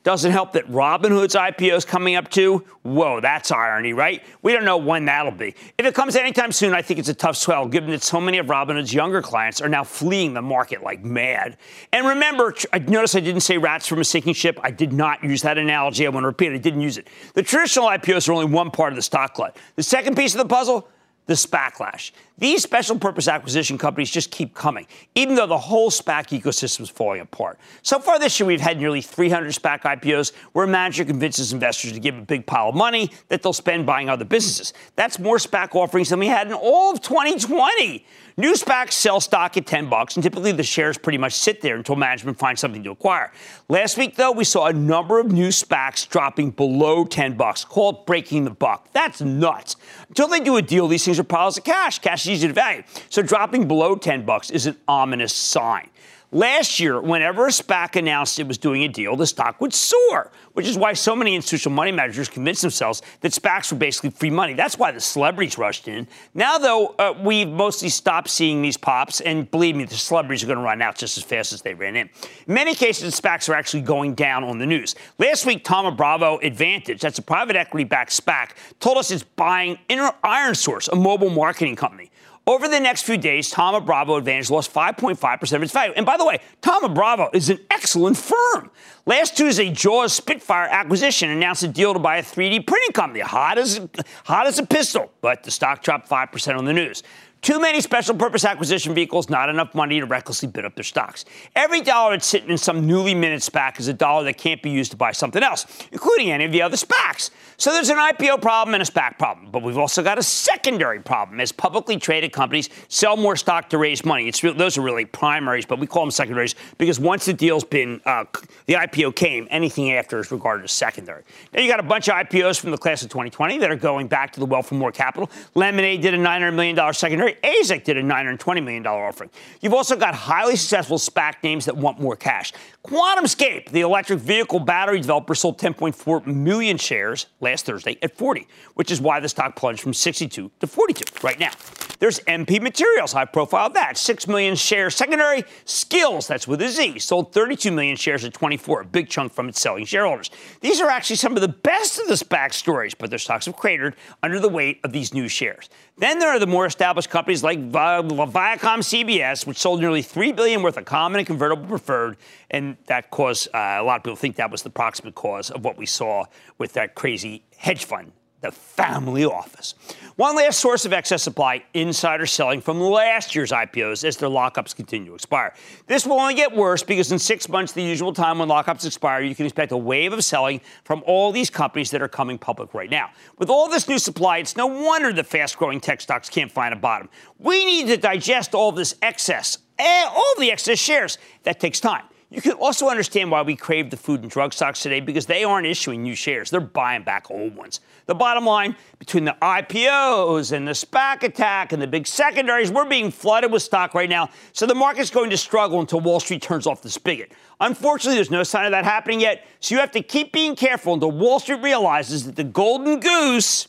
Doesn't 0.09 0.33
help 0.33 0.53
that 0.53 0.67
Robinhood's 0.69 1.35
IPO 1.35 1.77
is 1.77 1.85
coming 1.85 2.15
up 2.15 2.31
too. 2.31 2.65
Whoa, 2.81 3.21
that's 3.21 3.53
irony, 3.53 3.93
right? 3.93 4.23
We 4.41 4.55
don't 4.55 4.65
know 4.65 4.79
when 4.79 5.05
that'll 5.05 5.33
be. 5.33 5.55
If 5.77 5.85
it 5.85 5.95
comes 5.95 6.17
anytime 6.17 6.51
soon, 6.51 6.73
I 6.73 6.81
think 6.81 6.99
it's 6.99 7.11
a 7.11 7.15
tough 7.15 7.37
swell, 7.37 7.69
given 7.69 7.91
that 7.91 8.03
so 8.03 8.19
many 8.19 8.39
of 8.39 8.47
Robinhood's 8.47 8.95
younger 8.95 9.21
clients 9.21 9.61
are 9.61 9.69
now 9.69 9.85
fleeing 9.85 10.33
the 10.33 10.41
market 10.41 10.83
like 10.83 11.05
mad. 11.05 11.59
And 11.93 12.07
remember, 12.07 12.55
I 12.73 12.79
notice 12.79 13.17
I 13.17 13.21
didn't 13.21 13.43
say 13.43 13.59
rats 13.59 13.87
from 13.87 14.01
a 14.01 14.05
sinking 14.05 14.33
ship. 14.33 14.59
I 14.63 14.71
did 14.71 14.95
not 14.95 15.23
use 15.23 15.43
that 15.43 15.59
analogy. 15.59 16.07
I 16.07 16.09
want 16.09 16.25
to 16.25 16.29
repeat, 16.29 16.53
it. 16.53 16.55
I 16.55 16.59
didn't 16.59 16.81
use 16.81 16.97
it. 16.97 17.09
The 17.35 17.43
traditional 17.43 17.89
IPOs 17.89 18.31
are 18.31 18.33
only 18.33 18.47
one 18.47 18.71
part 18.71 18.95
of 18.95 18.97
the 18.97 19.03
stock 19.03 19.35
glut. 19.35 19.59
The 19.77 19.83
second 19.83 20.17
piece 20.17 20.35
of 20.35 20.39
the 20.39 20.49
puzzle, 20.49 20.89
the 21.27 21.35
SPAClash. 21.35 22.13
These 22.39 22.63
special 22.63 22.99
purpose 22.99 23.27
acquisition 23.27 23.79
companies 23.79 24.11
just 24.11 24.31
keep 24.31 24.55
coming, 24.55 24.87
even 25.17 25.35
though 25.35 25.47
the 25.47 25.59
whole 25.59 25.91
SPAC 25.91 26.41
ecosystem 26.41 26.83
is 26.83 26.89
falling 26.89 27.21
apart. 27.21 27.59
So 27.83 27.99
far 27.99 28.19
this 28.21 28.39
year, 28.39 28.47
we've 28.47 28.61
had 28.61 28.79
nearly 28.79 29.01
300 29.01 29.53
SPAC 29.53 29.83
IPOs 29.83 30.33
where 30.53 30.65
a 30.65 30.69
manager 30.69 31.05
convinces 31.05 31.53
investors 31.53 31.93
to 31.93 32.01
give 32.01 32.17
a 32.17 32.23
big 32.23 32.47
pile 32.47 32.69
of 32.69 32.77
money 32.77 33.11
that 33.27 33.43
they'll 33.43 33.53
spend 33.53 33.87
buying 33.87 34.09
other 34.09 34.25
businesses. 34.25 34.73
That's 34.95 35.19
more 35.19 35.39
SPAC 35.39 35.75
offerings 35.75 36.11
than 36.11 36.21
we 36.21 36.29
had 36.29 36.47
in 36.47 36.53
all 36.53 36.93
of 36.93 37.01
2020. 37.01 38.05
New 38.37 38.53
SPACs 38.53 38.93
sell 38.93 39.19
stock 39.19 39.57
at 39.57 39.67
10 39.67 39.89
bucks, 39.89 40.15
and 40.15 40.23
typically 40.23 40.53
the 40.53 40.63
shares 40.63 40.97
pretty 40.97 41.19
much 41.19 41.33
sit 41.33 41.61
there 41.61 41.75
until 41.75 41.97
management 41.97 42.39
finds 42.39 42.61
something 42.61 42.85
to 42.85 42.93
acquire. 42.93 43.33
Last 43.69 43.99
week, 43.99 44.15
though, 44.15 44.31
we 44.31 44.45
saw 44.45 44.67
a 44.67 44.73
number 44.73 45.19
of 45.19 45.33
new 45.33 45.49
SPACs 45.49 46.09
dropping 46.09 46.53
below 46.53 47.05
10 47.05 47.37
bucks, 47.37 47.65
called 47.65 48.07
breaking 48.07 48.45
the 48.45 48.53
buck. 48.53 48.93
That's 48.93 49.21
nuts. 49.21 49.75
Until 50.09 50.29
they 50.29 50.39
do 50.39 50.57
a 50.57 50.63
deal, 50.63 50.87
these 50.87 51.05
things 51.05 51.19
are 51.19 51.25
piles 51.25 51.59
of 51.59 51.65
cash. 51.65 51.99
Cash 51.99 52.28
easy 52.29 52.49
to 52.49 52.55
value. 52.55 52.83
So 53.11 53.23
dropping 53.23 53.69
below 53.69 53.97
10 53.97 54.25
bucks 54.25 54.51
is 54.51 54.67
an 54.67 54.77
ominous 54.87 55.33
sign. 55.33 55.91
Last 56.31 56.79
year, 56.79 57.01
whenever 57.01 57.47
a 57.47 57.51
SPAC 57.51 57.97
announced 57.97 58.39
it 58.39 58.47
was 58.47 58.59
doing 58.59 58.83
a 58.83 58.89
deal, 58.89 59.17
the 59.17 59.27
stock 59.27 59.63
would 59.63 59.73
soar, 59.73 60.31
which 60.53 60.67
is 60.67 60.77
why 60.77 60.93
so 60.93 61.17
many 61.17 61.35
institutional 61.35 61.75
money 61.75 61.91
managers 61.91 62.29
convinced 62.29 62.61
themselves 62.61 63.01
that 63.23 63.33
SPACs 63.33 63.73
were 63.73 63.79
basically 63.79 64.11
free 64.11 64.29
money. 64.29 64.53
That's 64.53 64.77
why 64.77 64.93
the 64.93 65.01
celebrities 65.01 65.57
rushed 65.57 65.89
in. 65.89 66.07
Now, 66.35 66.59
though, 66.59 66.89
uh, 66.99 67.15
we've 67.19 67.49
mostly 67.49 67.89
stopped 67.89 68.29
seeing 68.29 68.61
these 68.61 68.77
pops, 68.77 69.23
and 69.23 69.51
believe 69.51 69.75
me, 69.75 69.85
the 69.85 69.95
celebrities 69.95 70.45
are 70.45 70.49
going 70.49 70.59
to 70.59 70.65
run 70.65 70.83
out 70.83 70.97
just 70.97 71.17
as 71.17 71.25
fast 71.25 71.55
as 71.55 71.63
they 71.63 71.73
ran 71.73 71.97
in. 71.97 72.11
In 72.47 72.53
many 72.53 72.75
cases, 72.75 73.19
SPACs 73.19 73.49
are 73.49 73.55
actually 73.55 73.81
going 73.81 74.13
down 74.13 74.45
on 74.45 74.59
the 74.59 74.67
news. 74.67 74.97
Last 75.17 75.47
week, 75.47 75.65
Thoma 75.65 75.93
Bravo 75.93 76.37
Advantage, 76.41 77.01
that's 77.01 77.19
a 77.19 77.23
private 77.23 77.57
equity 77.57 77.85
backed 77.85 78.11
SPAC, 78.11 78.51
told 78.81 78.99
us 78.99 79.11
it's 79.11 79.23
buying 79.23 79.79
ironSource, 79.89 80.93
a 80.93 80.97
mobile 80.97 81.31
marketing 81.31 81.75
company. 81.75 82.08
Over 82.49 82.67
the 82.67 82.81
next 82.81 83.03
few 83.03 83.19
days, 83.19 83.53
Thoma 83.53 83.79
Bravo 83.79 84.17
Advantage 84.17 84.49
lost 84.49 84.73
5.5% 84.73 85.53
of 85.53 85.63
its 85.63 85.71
value. 85.71 85.93
And 85.95 86.07
by 86.07 86.17
the 86.17 86.25
way, 86.25 86.41
Thoma 86.63 86.89
Bravo 86.89 87.29
is 87.35 87.51
an 87.51 87.59
excellent 87.71 88.17
firm. 88.17 88.71
Last 89.05 89.37
Tuesday, 89.37 89.71
Jaws 89.71 90.15
Spitfire 90.15 90.67
Acquisition 90.67 91.29
announced 91.29 91.63
a 91.63 91.69
deal 91.69 91.93
to 91.93 91.99
buy 91.99 92.17
a 92.17 92.23
3D 92.23 92.67
printing 92.67 92.93
company, 92.93 93.21
hot 93.21 93.59
as, 93.59 93.87
hot 94.25 94.47
as 94.47 94.59
a 94.59 94.65
pistol, 94.65 95.13
but 95.21 95.43
the 95.43 95.51
stock 95.51 95.83
dropped 95.83 96.09
5% 96.09 96.57
on 96.57 96.65
the 96.65 96.73
news. 96.73 97.03
Too 97.41 97.61
many 97.61 97.81
special 97.81 98.17
purpose 98.17 98.45
acquisition 98.45 98.95
vehicles, 98.95 99.31
not 99.31 99.49
enough 99.49 99.75
money 99.75 100.01
to 100.01 100.07
recklessly 100.07 100.49
bid 100.49 100.65
up 100.65 100.75
their 100.75 100.85
stocks. 100.85 101.25
Every 101.55 101.81
dollar 101.81 102.13
that's 102.13 102.27
sitting 102.27 102.51
in 102.51 102.59
some 102.59 102.87
newly 102.87 103.15
minted 103.15 103.41
SPAC 103.41 103.79
is 103.79 103.87
a 103.87 103.93
dollar 103.93 104.25
that 104.25 104.39
can't 104.39 104.61
be 104.61 104.71
used 104.71 104.91
to 104.91 104.97
buy 104.97 105.13
something 105.13 105.43
else, 105.43 105.67
including 105.93 106.33
any 106.33 106.45
of 106.45 106.53
the 106.53 106.63
other 106.63 106.77
SPACs. 106.77 107.31
So 107.57 107.73
there's 107.73 107.91
an 107.91 107.97
IPO 107.97 108.43
problem 108.43 108.75
and 108.75 108.83
a 108.83 108.87
SPAC 108.87 109.19
problem, 109.19 109.51
but 109.51 109.63
we've 109.63 109.79
also 109.79 110.03
got 110.03 110.19
a 110.19 110.23
secondary 110.23 111.01
problem 111.01 111.41
as 111.41 111.53
publicly 111.53 111.97
traded 111.97 112.33
companies 112.33 112.71
sell 112.89 113.17
more 113.17 113.37
stock 113.37 113.69
to 113.71 113.79
raise 113.79 114.05
money. 114.05 114.29
It's 114.29 114.41
those 114.41 114.79
are 114.79 114.83
really 114.83 115.05
primaries, 115.05 115.67
but 115.67 115.79
we 115.79 115.87
call 115.87 116.05
them 116.05 116.11
secondaries 116.11 116.55
because 116.77 117.01
once 117.01 117.25
the 117.25 117.33
deal's 117.33 117.65
been 117.65 118.01
uh, 118.05 118.25
the 118.67 118.75
IPO 118.75 119.17
came, 119.17 119.49
anything 119.51 119.93
after 119.93 120.19
is 120.21 120.31
regarded 120.31 120.65
as 120.65 120.73
secondary. 120.73 121.23
Now 121.53 121.61
you 121.61 121.69
got 121.69 121.81
a 121.81 121.85
bunch 121.85 122.09
of 122.09 122.15
IPOs 122.15 122.61
from 122.61 122.71
the 122.71 122.79
class 122.79 123.03
of 123.03 123.11
2020 123.11 123.59
that 123.59 123.71
are 123.71 123.77
going 123.77 124.07
back 124.09 124.33
to 124.35 124.41
the 124.41 124.47
well 124.47 124.63
for 124.63 124.75
more 124.75 124.93
capital. 124.93 125.31
Lemonade 125.55 126.01
did 126.01 126.15
a 126.15 126.19
$900 126.19 126.55
million 126.55 126.95
secondary. 126.95 127.28
AZEK 127.35 127.85
did 127.85 127.97
a 127.97 128.03
$920 128.03 128.63
million 128.65 128.87
offering. 128.87 129.31
You've 129.61 129.75
also 129.75 129.97
got 129.97 130.15
highly 130.15 130.57
successful 130.57 130.99
SPAC 130.99 131.43
names 131.43 131.65
that 131.67 131.77
want 131.77 132.01
more 132.01 132.17
cash. 132.17 132.53
QuantumScape, 132.87 133.71
the 133.71 133.81
electric 133.81 134.21
vehicle 134.21 134.61
battery 134.61 135.01
developer, 135.01 135.35
sold 135.35 135.59
10.4 135.59 136.27
million 136.27 136.77
shares 136.77 137.27
last 137.41 137.67
Thursday 137.67 137.99
at 138.03 138.17
40, 138.17 138.47
which 138.75 138.91
is 138.91 139.01
why 139.01 139.21
the 139.21 139.29
stock 139.29 139.57
plunged 139.57 139.83
from 139.83 139.95
62 139.95 140.51
to 140.61 140.67
42 140.67 141.05
right 141.23 141.39
now. 141.39 141.51
There's 141.99 142.21
MP 142.21 142.61
Materials, 142.61 143.13
high 143.13 143.25
profile 143.25 143.71
that, 143.71 143.99
6 143.99 144.29
million 144.29 144.55
shares 144.55 144.95
secondary. 144.95 145.43
Skillz, 145.65 146.29
that's 146.29 146.47
with 146.47 146.63
a 146.63 146.69
Z, 146.69 147.01
sold 147.01 147.33
32 147.33 147.73
million 147.73 147.97
shares 147.97 148.25
at 148.25 148.33
24, 148.33 148.83
a 148.83 148.85
big 148.85 149.09
chunk 149.09 149.33
from 149.33 149.49
its 149.49 149.61
selling 149.61 149.85
shareholders. 149.85 150.31
These 150.61 150.81
are 150.81 150.89
actually 150.89 151.17
some 151.17 151.35
of 151.35 151.41
the 151.41 151.49
best 151.49 151.99
of 151.99 152.07
the 152.07 152.15
SPAC 152.15 152.53
stories, 152.53 152.95
but 152.95 153.11
their 153.11 153.19
stocks 153.19 153.47
have 153.47 153.57
cratered 153.57 153.97
under 154.23 154.39
the 154.39 154.49
weight 154.49 154.81
of 154.85 154.93
these 154.93 155.13
new 155.13 155.27
shares. 155.27 155.69
Then 155.99 156.21
there 156.21 156.29
are 156.29 156.39
the 156.39 156.47
more 156.47 156.65
established 156.65 157.11
companies 157.11 157.43
like 157.43 157.59
Viacom 157.73 158.79
CBS, 158.81 159.45
which 159.47 159.59
sold 159.59 159.81
nearly 159.81 160.01
3 160.01 160.31
billion 160.31 160.63
worth 160.63 160.77
of 160.77 160.85
common 160.85 161.19
and 161.19 161.27
convertible 161.27 161.67
preferred, 161.67 162.17
and 162.51 162.77
that 162.87 163.11
caused 163.11 163.49
uh, 163.49 163.79
a 163.81 163.83
lot 163.83 163.97
of 163.97 164.05
people 164.05 164.17
think 164.17 164.37
that 164.37 164.51
was 164.51 164.63
the 164.63 164.71
proximate 164.71 165.17
cause 165.17 165.51
of 165.51 165.65
what 165.65 165.77
we 165.77 165.87
saw 165.87 166.25
with 166.57 166.75
that 166.75 166.95
crazy 166.95 167.43
hedge 167.57 167.85
fund 167.85 168.13
the 168.41 168.53
family 168.53 169.25
office. 169.25 169.75
One 170.17 170.37
last 170.37 170.61
source 170.61 170.85
of 170.85 170.93
excess 170.93 171.23
supply 171.23 171.65
insider 171.75 172.27
selling 172.27 172.61
from 172.61 172.81
last 172.81 173.35
year's 173.35 173.51
IPOs 173.51 174.05
as 174.05 174.17
their 174.17 174.29
lockups 174.29 174.75
continue 174.75 175.11
to 175.11 175.15
expire. 175.15 175.55
This 175.87 176.07
will 176.07 176.21
only 176.21 176.35
get 176.35 176.55
worse 176.55 176.83
because 176.83 177.11
in 177.11 177.19
six 177.19 177.49
months, 177.49 177.73
the 177.73 177.83
usual 177.83 178.13
time 178.13 178.39
when 178.39 178.49
lockups 178.49 178.87
expire, 178.87 179.23
you 179.23 179.35
can 179.35 179.47
expect 179.47 179.73
a 179.73 179.77
wave 179.77 180.13
of 180.13 180.23
selling 180.23 180.61
from 180.85 181.03
all 181.07 181.33
these 181.33 181.51
companies 181.51 181.91
that 181.91 182.03
are 182.03 182.09
coming 182.09 182.39
public 182.39 182.75
right 182.75 182.91
now. 182.91 183.11
With 183.39 183.51
all 183.51 183.69
this 183.69 183.89
new 183.89 183.99
supply, 183.99 184.39
it's 184.39 184.57
no 184.57 184.67
wonder 184.67 185.13
the 185.13 185.25
fast 185.25 185.57
growing 185.57 185.81
tech 185.81 186.01
stocks 186.01 186.29
can't 186.29 186.51
find 186.51 186.73
a 186.73 186.77
bottom. 186.77 187.09
We 187.39 187.65
need 187.65 187.87
to 187.89 187.97
digest 187.97 188.55
all 188.55 188.73
this 188.73 188.95
excess, 189.03 189.59
eh, 189.79 190.05
all 190.09 190.35
the 190.39 190.51
excess 190.51 190.79
shares. 190.79 191.19
That 191.43 191.61
takes 191.61 191.81
time. 191.81 192.05
You 192.31 192.43
can 192.43 192.53
also 192.53 192.89
understand 192.89 193.31
why 193.31 193.41
we 193.41 193.57
crave 193.57 193.89
the 193.89 193.97
food 193.97 194.21
and 194.21 194.31
drug 194.31 194.53
stocks 194.53 194.83
today 194.83 195.01
because 195.01 195.25
they 195.25 195.45
aren't 195.45 195.67
issuing 195.67 196.03
new 196.03 196.15
shares. 196.15 196.51
They're 196.51 196.61
buying 196.61 197.03
back 197.03 197.31
old 197.31 197.57
ones. 197.57 197.81
The 198.05 198.15
bottom 198.15 198.45
line 198.45 198.77
between 198.99 199.25
the 199.25 199.35
IPOs 199.41 200.53
and 200.53 200.69
the 200.69 200.73
SPAC 200.73 201.23
attack 201.23 201.73
and 201.73 201.81
the 201.81 201.87
big 201.87 202.07
secondaries, 202.07 202.71
we're 202.71 202.85
being 202.85 203.11
flooded 203.11 203.51
with 203.51 203.63
stock 203.63 203.95
right 203.95 204.11
now. 204.11 204.29
So 204.53 204.67
the 204.67 204.75
market's 204.75 205.09
going 205.09 205.31
to 205.31 205.39
struggle 205.39 205.81
until 205.81 206.01
Wall 206.01 206.21
Street 206.21 206.43
turns 206.43 206.67
off 206.67 206.83
the 206.83 206.91
spigot. 206.91 207.33
Unfortunately, 207.61 208.17
there's 208.17 208.31
no 208.31 208.43
sign 208.43 208.67
of 208.67 208.73
that 208.73 208.85
happening 208.85 209.21
yet. 209.21 209.47
So 209.61 209.75
you 209.75 209.81
have 209.81 209.93
to 209.93 210.03
keep 210.03 210.31
being 210.31 210.55
careful 210.55 210.93
until 210.93 211.13
Wall 211.13 211.41
Street 211.41 211.63
realizes 211.63 212.27
that 212.27 212.37
the 212.37 212.45
golden 212.45 213.01
goose 213.01 213.69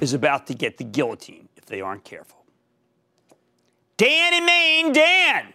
is 0.00 0.14
about 0.14 0.46
to 0.46 0.54
get 0.54 0.78
the 0.78 0.84
guillotine 0.84 1.48
if 1.56 1.66
they 1.66 1.80
aren't 1.80 2.04
careful. 2.04 2.44
Dan 3.96 4.34
in 4.34 4.46
Maine, 4.46 4.92
Dan. 4.92 5.52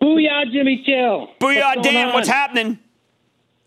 Booyah, 0.00 0.50
Jimmy 0.50 0.82
Chill. 0.84 1.28
Booyah, 1.40 1.76
what's 1.76 1.88
Dan. 1.88 2.08
On? 2.08 2.14
What's 2.14 2.28
happening? 2.28 2.78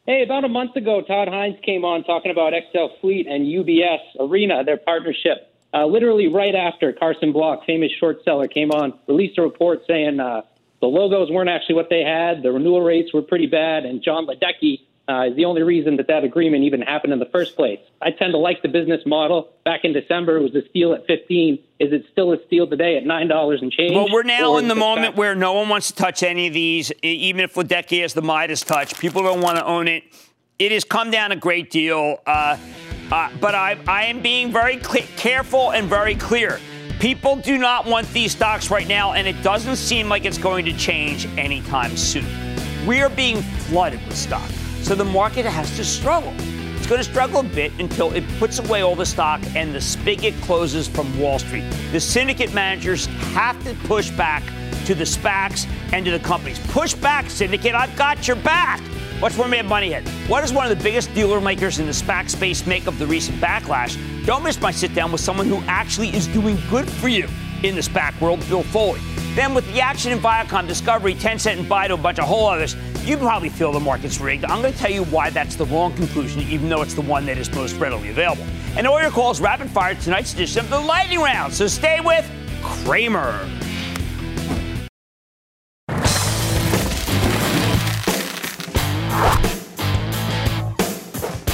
Hey, 0.05 0.23
about 0.23 0.43
a 0.43 0.49
month 0.49 0.75
ago, 0.75 1.01
Todd 1.01 1.29
Hines 1.29 1.57
came 1.63 1.85
on 1.85 2.03
talking 2.03 2.31
about 2.31 2.53
XL 2.71 2.99
Fleet 2.99 3.27
and 3.27 3.45
UBS 3.45 3.99
Arena, 4.19 4.63
their 4.63 4.77
partnership. 4.77 5.49
Uh, 5.73 5.85
literally 5.85 6.27
right 6.27 6.53
after 6.53 6.91
Carson 6.91 7.31
Block, 7.31 7.65
famous 7.65 7.91
short 7.99 8.23
seller, 8.25 8.47
came 8.47 8.71
on, 8.71 8.93
released 9.07 9.37
a 9.37 9.41
report 9.41 9.81
saying 9.87 10.19
uh, 10.19 10.41
the 10.81 10.87
logos 10.87 11.31
weren't 11.31 11.49
actually 11.49 11.75
what 11.75 11.89
they 11.89 12.01
had, 12.01 12.43
the 12.43 12.51
renewal 12.51 12.81
rates 12.81 13.13
were 13.13 13.21
pretty 13.21 13.47
bad, 13.47 13.85
and 13.85 14.03
John 14.03 14.27
Ledecky 14.27 14.81
uh, 15.09 15.27
is 15.27 15.35
the 15.35 15.43
only 15.43 15.63
reason 15.63 15.97
that 15.97 16.07
that 16.07 16.23
agreement 16.23 16.63
even 16.63 16.81
happened 16.81 17.11
in 17.11 17.19
the 17.19 17.27
first 17.31 17.57
place. 17.57 17.79
I 18.01 18.11
tend 18.11 18.31
to 18.31 18.37
like 18.37 18.61
the 18.61 18.69
business 18.69 19.01
model. 19.05 19.49
Back 19.65 19.81
in 19.83 19.91
December, 19.91 20.37
it 20.37 20.41
was 20.41 20.55
a 20.55 20.67
steal 20.69 20.93
at 20.93 21.05
15. 21.07 21.59
Is 21.79 21.91
it 21.91 22.05
still 22.11 22.31
a 22.31 22.37
steal 22.47 22.67
today 22.67 22.95
at 22.95 23.03
$9 23.03 23.61
and 23.61 23.71
change? 23.71 23.93
Well, 23.93 24.07
we're 24.09 24.23
now 24.23 24.57
in 24.57 24.69
the 24.69 24.75
moment 24.75 25.13
back? 25.13 25.17
where 25.17 25.35
no 25.35 25.53
one 25.53 25.67
wants 25.67 25.87
to 25.87 25.95
touch 25.95 26.23
any 26.23 26.47
of 26.47 26.53
these, 26.53 26.91
even 27.01 27.41
if 27.41 27.55
Ledecky 27.55 28.01
has 28.01 28.13
the 28.13 28.21
Midas 28.21 28.61
touch. 28.61 28.97
People 28.97 29.23
don't 29.23 29.41
want 29.41 29.57
to 29.57 29.65
own 29.65 29.89
it. 29.89 30.03
It 30.57 30.71
has 30.71 30.85
come 30.85 31.11
down 31.11 31.33
a 31.33 31.35
great 31.35 31.69
deal, 31.69 32.19
uh, 32.25 32.57
uh, 33.11 33.29
but 33.41 33.55
I, 33.55 33.77
I, 33.87 34.05
am 34.05 34.21
being 34.21 34.51
very 34.53 34.81
cl- 34.81 35.05
careful 35.17 35.71
and 35.71 35.89
very 35.89 36.15
clear. 36.15 36.59
People 36.99 37.35
do 37.35 37.57
not 37.57 37.85
want 37.85 38.07
these 38.13 38.31
stocks 38.31 38.71
right 38.71 38.87
now, 38.87 39.13
and 39.13 39.27
it 39.27 39.41
doesn't 39.41 39.75
seem 39.75 40.07
like 40.07 40.23
it's 40.23 40.37
going 40.37 40.63
to 40.65 40.73
change 40.77 41.25
anytime 41.37 41.97
soon. 41.97 42.25
We 42.85 43.01
are 43.01 43.09
being 43.09 43.41
flooded 43.41 43.99
with 44.05 44.15
stock. 44.15 44.49
So 44.83 44.95
the 44.95 45.05
market 45.05 45.45
has 45.45 45.75
to 45.77 45.85
struggle. 45.85 46.33
It's 46.75 46.87
going 46.87 46.99
to 46.99 47.09
struggle 47.09 47.39
a 47.39 47.43
bit 47.43 47.71
until 47.79 48.11
it 48.11 48.25
puts 48.37 48.59
away 48.59 48.81
all 48.81 48.95
the 48.95 49.05
stock 49.05 49.41
and 49.55 49.73
the 49.73 49.79
spigot 49.79 50.35
closes 50.41 50.89
from 50.89 51.17
Wall 51.17 51.39
Street. 51.39 51.63
The 51.93 52.01
syndicate 52.01 52.53
managers 52.53 53.05
have 53.33 53.63
to 53.63 53.73
push 53.87 54.11
back 54.11 54.43
to 54.85 54.93
the 54.93 55.05
SPACs 55.05 55.65
and 55.93 56.03
to 56.05 56.11
the 56.11 56.19
companies. 56.19 56.59
Push 56.67 56.95
back, 56.95 57.29
syndicate. 57.29 57.73
I've 57.73 57.95
got 57.95 58.27
your 58.27 58.35
back. 58.35 58.81
What's 59.21 59.37
more 59.37 59.47
Mad 59.47 59.67
Money 59.67 59.93
Head? 59.93 60.05
What 60.27 60.41
does 60.41 60.51
one 60.51 60.69
of 60.69 60.77
the 60.77 60.83
biggest 60.83 61.13
dealer 61.13 61.39
makers 61.39 61.79
in 61.79 61.85
the 61.85 61.93
SPAC 61.93 62.29
space 62.29 62.67
make 62.67 62.85
of 62.85 62.99
the 62.99 63.07
recent 63.07 63.39
backlash? 63.39 63.97
Don't 64.25 64.43
miss 64.43 64.59
my 64.59 64.71
sit 64.71 64.93
down 64.93 65.13
with 65.13 65.21
someone 65.21 65.47
who 65.47 65.63
actually 65.67 66.09
is 66.09 66.27
doing 66.27 66.57
good 66.69 66.89
for 66.89 67.07
you 67.07 67.29
in 67.63 67.75
the 67.75 67.81
SPAC 67.81 68.19
world, 68.19 68.45
Bill 68.49 68.63
Foley. 68.63 68.99
Then 69.35 69.53
with 69.53 69.65
the 69.73 69.79
action 69.79 70.11
in 70.11 70.19
Viacom, 70.19 70.67
Discovery, 70.67 71.15
Tencent, 71.15 71.57
and 71.57 71.65
Baidu, 71.67 71.93
a 71.93 71.97
bunch 71.97 72.19
of 72.19 72.25
whole 72.25 72.47
others, 72.47 72.75
you 73.05 73.17
probably 73.17 73.49
feel 73.49 73.71
the 73.71 73.79
market's 73.79 74.19
rigged. 74.19 74.45
I'm 74.45 74.61
going 74.61 74.73
to 74.73 74.79
tell 74.79 74.91
you 74.91 75.03
why 75.05 75.29
that's 75.29 75.55
the 75.55 75.65
wrong 75.65 75.93
conclusion, 75.95 76.41
even 76.43 76.69
though 76.69 76.81
it's 76.81 76.93
the 76.93 77.01
one 77.01 77.25
that 77.25 77.37
is 77.37 77.53
most 77.53 77.75
readily 77.75 78.09
available. 78.09 78.45
And 78.77 78.87
all 78.87 79.01
your 79.01 79.11
calls 79.11 79.41
rapid 79.41 79.69
fire 79.69 79.95
tonight's 79.95 80.33
edition 80.33 80.61
of 80.61 80.69
the 80.69 80.79
Lightning 80.79 81.19
Round. 81.19 81.53
So 81.53 81.67
stay 81.67 81.99
with 81.99 82.29
Cramer. 82.61 83.45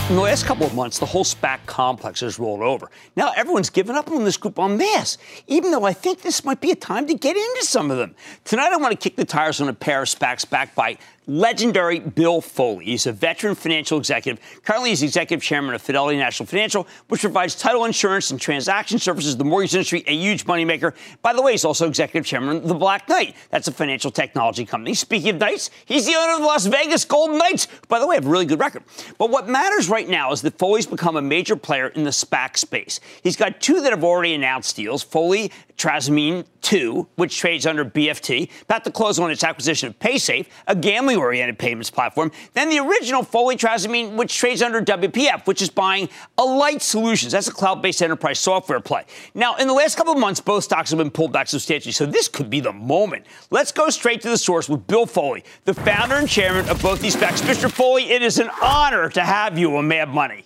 In 0.09 0.15
the 0.15 0.21
last 0.21 0.47
couple 0.47 0.65
of 0.65 0.73
months, 0.73 0.97
the 0.97 1.05
whole 1.05 1.23
SPAC 1.23 1.59
complex 1.67 2.21
has 2.21 2.39
rolled 2.39 2.61
over. 2.61 2.89
Now 3.15 3.31
everyone's 3.35 3.69
given 3.69 3.95
up 3.95 4.09
on 4.09 4.23
this 4.23 4.37
group 4.37 4.57
en 4.57 4.75
masse, 4.75 5.19
even 5.45 5.69
though 5.69 5.83
I 5.83 5.93
think 5.93 6.21
this 6.21 6.43
might 6.43 6.59
be 6.61 6.71
a 6.71 6.75
time 6.75 7.05
to 7.05 7.13
get 7.13 7.37
into 7.37 7.63
some 7.63 7.91
of 7.91 7.97
them. 7.99 8.15
Tonight, 8.43 8.71
I 8.73 8.77
want 8.77 8.91
to 8.91 8.97
kick 8.97 9.17
the 9.17 9.25
tires 9.25 9.61
on 9.61 9.69
a 9.69 9.73
pair 9.73 10.01
of 10.01 10.07
SPACs 10.07 10.49
backed 10.49 10.73
by 10.73 10.97
legendary 11.27 11.99
Bill 11.99 12.41
Foley. 12.41 12.85
He's 12.85 13.05
a 13.05 13.11
veteran 13.11 13.55
financial 13.55 13.97
executive. 13.97 14.43
Currently, 14.63 14.89
he's 14.89 15.03
executive 15.03 15.43
chairman 15.43 15.75
of 15.75 15.81
Fidelity 15.81 16.17
National 16.17 16.47
Financial, 16.47 16.87
which 17.07 17.21
provides 17.21 17.55
title 17.55 17.85
insurance 17.85 18.31
and 18.31 18.39
transaction 18.39 18.99
services 18.99 19.33
to 19.33 19.37
the 19.37 19.45
mortgage 19.45 19.73
industry, 19.73 20.03
a 20.07 20.15
huge 20.15 20.45
moneymaker. 20.45 20.93
By 21.21 21.33
the 21.33 21.41
way, 21.41 21.51
he's 21.51 21.65
also 21.65 21.87
executive 21.87 22.25
chairman 22.25 22.57
of 22.57 22.67
the 22.67 22.73
Black 22.73 23.07
Knight. 23.09 23.35
That's 23.49 23.67
a 23.67 23.71
financial 23.71 24.11
technology 24.11 24.65
company. 24.65 24.93
Speaking 24.93 25.31
of 25.31 25.37
Knights, 25.37 25.69
he's 25.85 26.05
the 26.05 26.15
owner 26.15 26.33
of 26.33 26.39
the 26.39 26.45
Las 26.45 26.65
Vegas 26.65 27.05
Golden 27.05 27.37
Knights, 27.37 27.67
by 27.87 27.99
the 27.99 28.07
way, 28.07 28.15
have 28.15 28.25
a 28.25 28.29
really 28.29 28.45
good 28.45 28.59
record. 28.59 28.83
But 29.17 29.29
what 29.29 29.47
matters 29.47 29.89
right 29.89 30.07
now 30.07 30.31
is 30.31 30.41
that 30.41 30.57
Foley's 30.57 30.87
become 30.87 31.15
a 31.15 31.21
major 31.21 31.55
player 31.55 31.87
in 31.87 32.03
the 32.03 32.09
SPAC 32.09 32.57
space. 32.57 32.99
He's 33.23 33.35
got 33.35 33.61
two 33.61 33.81
that 33.81 33.91
have 33.91 34.03
already 34.03 34.33
announced 34.33 34.75
deals. 34.75 35.03
Foley 35.03 35.51
Trasimene 35.79 36.45
2, 36.61 37.07
which 37.15 37.37
trades 37.37 37.65
under 37.65 37.85
BFT, 37.85 38.49
about 38.63 38.83
to 38.83 38.91
close 38.91 39.17
on 39.17 39.31
its 39.31 39.43
acquisition 39.43 39.87
of 39.87 39.97
PaySafe, 39.99 40.45
a 40.67 40.75
gambling 40.75 41.08
oriented 41.15 41.57
payments 41.59 41.89
platform. 41.89 42.31
Then 42.53 42.69
the 42.69 42.79
original 42.79 43.23
Foley 43.23 43.55
Trasimene, 43.55 44.15
which 44.15 44.35
trades 44.37 44.61
under 44.61 44.81
WPF, 44.81 45.47
which 45.47 45.61
is 45.61 45.69
buying 45.69 46.09
Alight 46.37 46.81
Solutions. 46.81 47.31
That's 47.31 47.47
a 47.47 47.51
cloud 47.51 47.81
based 47.81 48.01
enterprise 48.01 48.39
software 48.39 48.79
play. 48.79 49.05
Now, 49.33 49.55
in 49.55 49.67
the 49.67 49.73
last 49.73 49.95
couple 49.95 50.13
of 50.13 50.19
months, 50.19 50.39
both 50.39 50.63
stocks 50.63 50.89
have 50.91 50.99
been 50.99 51.11
pulled 51.11 51.31
back 51.31 51.47
substantially, 51.47 51.91
so 51.91 52.05
this 52.05 52.27
could 52.27 52.49
be 52.49 52.59
the 52.59 52.73
moment. 52.73 53.25
Let's 53.51 53.71
go 53.71 53.89
straight 53.89 54.21
to 54.21 54.29
the 54.29 54.37
source 54.37 54.69
with 54.69 54.87
Bill 54.87 55.05
Foley, 55.05 55.43
the 55.65 55.73
founder 55.73 56.15
and 56.15 56.27
chairman 56.27 56.69
of 56.69 56.81
both 56.81 57.01
these 57.01 57.15
SPACs. 57.15 57.41
Mr. 57.41 57.71
Foley, 57.71 58.11
it 58.11 58.21
is 58.21 58.39
an 58.39 58.49
honor 58.61 59.09
to 59.09 59.21
have 59.21 59.57
you 59.57 59.75
on 59.77 59.87
Mad 59.87 60.09
Money. 60.09 60.45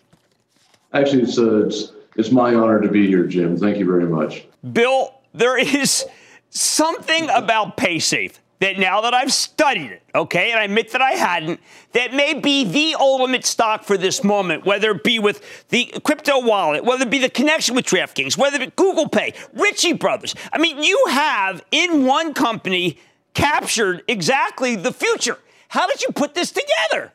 Actually, 0.93 1.23
it's, 1.23 1.37
uh, 1.39 1.65
it's, 1.65 1.93
it's 2.15 2.31
my 2.31 2.53
honor 2.53 2.79
to 2.79 2.87
be 2.87 3.07
here, 3.07 3.25
Jim. 3.25 3.57
Thank 3.57 3.77
you 3.77 3.85
very 3.85 4.05
much. 4.05 4.45
Bill, 4.71 5.15
there 5.33 5.57
is 5.57 6.05
something 6.49 7.29
about 7.29 7.77
PaySafe 7.77 8.37
that 8.63 8.79
now 8.79 9.01
that 9.01 9.13
I've 9.13 9.33
studied 9.33 9.91
it, 9.91 10.03
okay, 10.15 10.51
and 10.51 10.59
I 10.59 10.63
admit 10.63 10.91
that 10.93 11.01
I 11.01 11.11
hadn't, 11.11 11.59
that 11.91 12.13
may 12.13 12.33
be 12.33 12.63
the 12.63 12.95
ultimate 12.97 13.45
stock 13.45 13.83
for 13.83 13.97
this 13.97 14.23
moment, 14.23 14.65
whether 14.65 14.91
it 14.91 15.03
be 15.03 15.19
with 15.19 15.67
the 15.67 15.93
crypto 16.05 16.39
wallet, 16.39 16.85
whether 16.85 17.03
it 17.03 17.09
be 17.09 17.19
the 17.19 17.29
connection 17.29 17.75
with 17.75 17.85
DraftKings, 17.85 18.37
whether 18.37 18.55
it 18.55 18.59
be 18.59 18.71
Google 18.81 19.09
Pay, 19.09 19.33
Ritchie 19.51 19.93
Brothers. 19.93 20.33
I 20.53 20.59
mean, 20.59 20.81
you 20.81 21.07
have 21.09 21.61
in 21.71 22.05
one 22.05 22.33
company 22.33 22.97
captured 23.33 24.01
exactly 24.07 24.77
the 24.77 24.93
future. 24.93 25.37
How 25.67 25.85
did 25.85 26.01
you 26.01 26.09
put 26.13 26.33
this 26.33 26.51
together? 26.51 27.11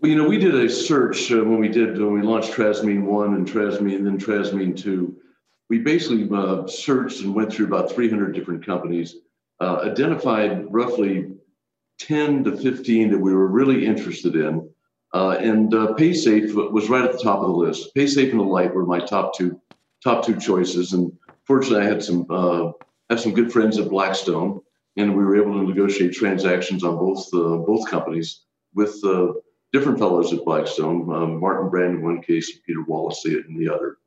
Well, 0.00 0.10
you 0.10 0.16
know, 0.16 0.26
we 0.26 0.38
did 0.38 0.54
a 0.54 0.70
search 0.70 1.30
uh, 1.30 1.44
when 1.44 1.58
we 1.58 1.68
did 1.68 1.98
when 1.98 2.12
we 2.12 2.22
launched 2.22 2.52
Trasimene 2.52 3.02
One 3.02 3.34
and 3.34 3.46
Trasimene, 3.46 3.96
and 3.96 4.06
then 4.06 4.18
Trasimene 4.18 4.76
Two. 4.76 5.16
We 5.68 5.80
basically 5.80 6.26
uh, 6.32 6.66
searched 6.68 7.20
and 7.20 7.34
went 7.34 7.52
through 7.52 7.66
about 7.66 7.92
300 7.92 8.34
different 8.34 8.64
companies, 8.64 9.16
uh, 9.60 9.80
identified 9.82 10.66
roughly 10.72 11.32
10 11.98 12.44
to 12.44 12.56
15 12.56 13.10
that 13.10 13.18
we 13.18 13.34
were 13.34 13.46
really 13.46 13.86
interested 13.86 14.36
in, 14.36 14.68
uh, 15.14 15.36
and 15.40 15.72
uh, 15.74 15.94
PaySafe 15.94 16.72
was 16.72 16.88
right 16.88 17.04
at 17.04 17.12
the 17.12 17.22
top 17.22 17.40
of 17.40 17.48
the 17.48 17.54
list. 17.54 17.94
PaySafe 17.94 18.30
and 18.30 18.40
Alight 18.40 18.74
were 18.74 18.84
my 18.84 19.00
top 19.00 19.34
two 19.36 19.60
top 20.04 20.24
two 20.24 20.38
choices, 20.38 20.92
and 20.92 21.10
fortunately, 21.44 21.86
I 21.86 21.88
had 21.88 22.02
some 22.02 22.26
uh, 22.28 22.72
have 23.08 23.20
some 23.20 23.32
good 23.32 23.52
friends 23.52 23.78
at 23.78 23.88
Blackstone, 23.88 24.60
and 24.96 25.16
we 25.16 25.24
were 25.24 25.40
able 25.40 25.54
to 25.54 25.66
negotiate 25.66 26.12
transactions 26.12 26.84
on 26.84 26.96
both 26.98 27.30
both 27.32 27.88
companies 27.88 28.42
with 28.74 29.00
different 29.72 29.98
fellows 29.98 30.32
at 30.32 30.44
Blackstone, 30.44 31.10
um, 31.14 31.40
Martin 31.40 31.68
Brand 31.68 31.96
in 31.96 32.02
one 32.02 32.22
case, 32.22 32.60
Peter 32.64 32.82
Wallace 32.82 33.24
in 33.24 33.56
the 33.58 33.72
other. 33.72 33.98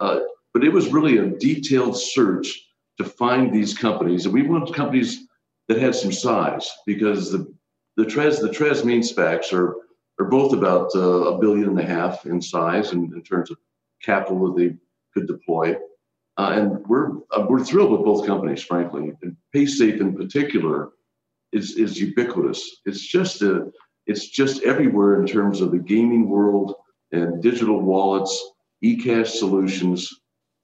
Uh, 0.00 0.20
but 0.52 0.64
it 0.64 0.72
was 0.72 0.92
really 0.92 1.18
a 1.18 1.26
detailed 1.26 1.98
search 1.98 2.65
to 2.98 3.04
find 3.04 3.52
these 3.52 3.76
companies, 3.76 4.24
and 4.24 4.34
we 4.34 4.42
wanted 4.42 4.74
companies 4.74 5.26
that 5.68 5.78
had 5.78 5.94
some 5.94 6.12
size 6.12 6.70
because 6.86 7.30
the 7.30 7.52
the 7.96 8.04
Tres 8.04 8.40
the 8.40 8.48
Trasimene 8.48 9.04
SPACs 9.04 9.52
are 9.52 9.76
are 10.18 10.26
both 10.26 10.52
about 10.52 10.90
uh, 10.94 11.34
a 11.34 11.38
billion 11.38 11.68
and 11.70 11.80
a 11.80 11.84
half 11.84 12.24
in 12.26 12.40
size 12.40 12.92
in, 12.92 13.12
in 13.14 13.22
terms 13.22 13.50
of 13.50 13.58
capital 14.02 14.46
that 14.46 14.60
they 14.60 14.76
could 15.12 15.26
deploy. 15.26 15.76
Uh, 16.38 16.52
and 16.54 16.86
we're 16.86 17.18
uh, 17.30 17.46
we're 17.48 17.64
thrilled 17.64 17.92
with 17.92 18.04
both 18.04 18.26
companies, 18.26 18.62
frankly. 18.62 19.12
And 19.22 19.36
PaySafe 19.54 20.00
in 20.00 20.14
particular 20.14 20.90
is 21.52 21.76
is 21.76 22.00
ubiquitous. 22.00 22.80
It's 22.84 23.06
just 23.06 23.42
a 23.42 23.70
it's 24.06 24.28
just 24.28 24.62
everywhere 24.62 25.20
in 25.20 25.26
terms 25.26 25.60
of 25.60 25.70
the 25.72 25.78
gaming 25.78 26.28
world 26.28 26.74
and 27.12 27.42
digital 27.42 27.80
wallets, 27.80 28.52
e-cash 28.82 29.32
solutions. 29.32 30.12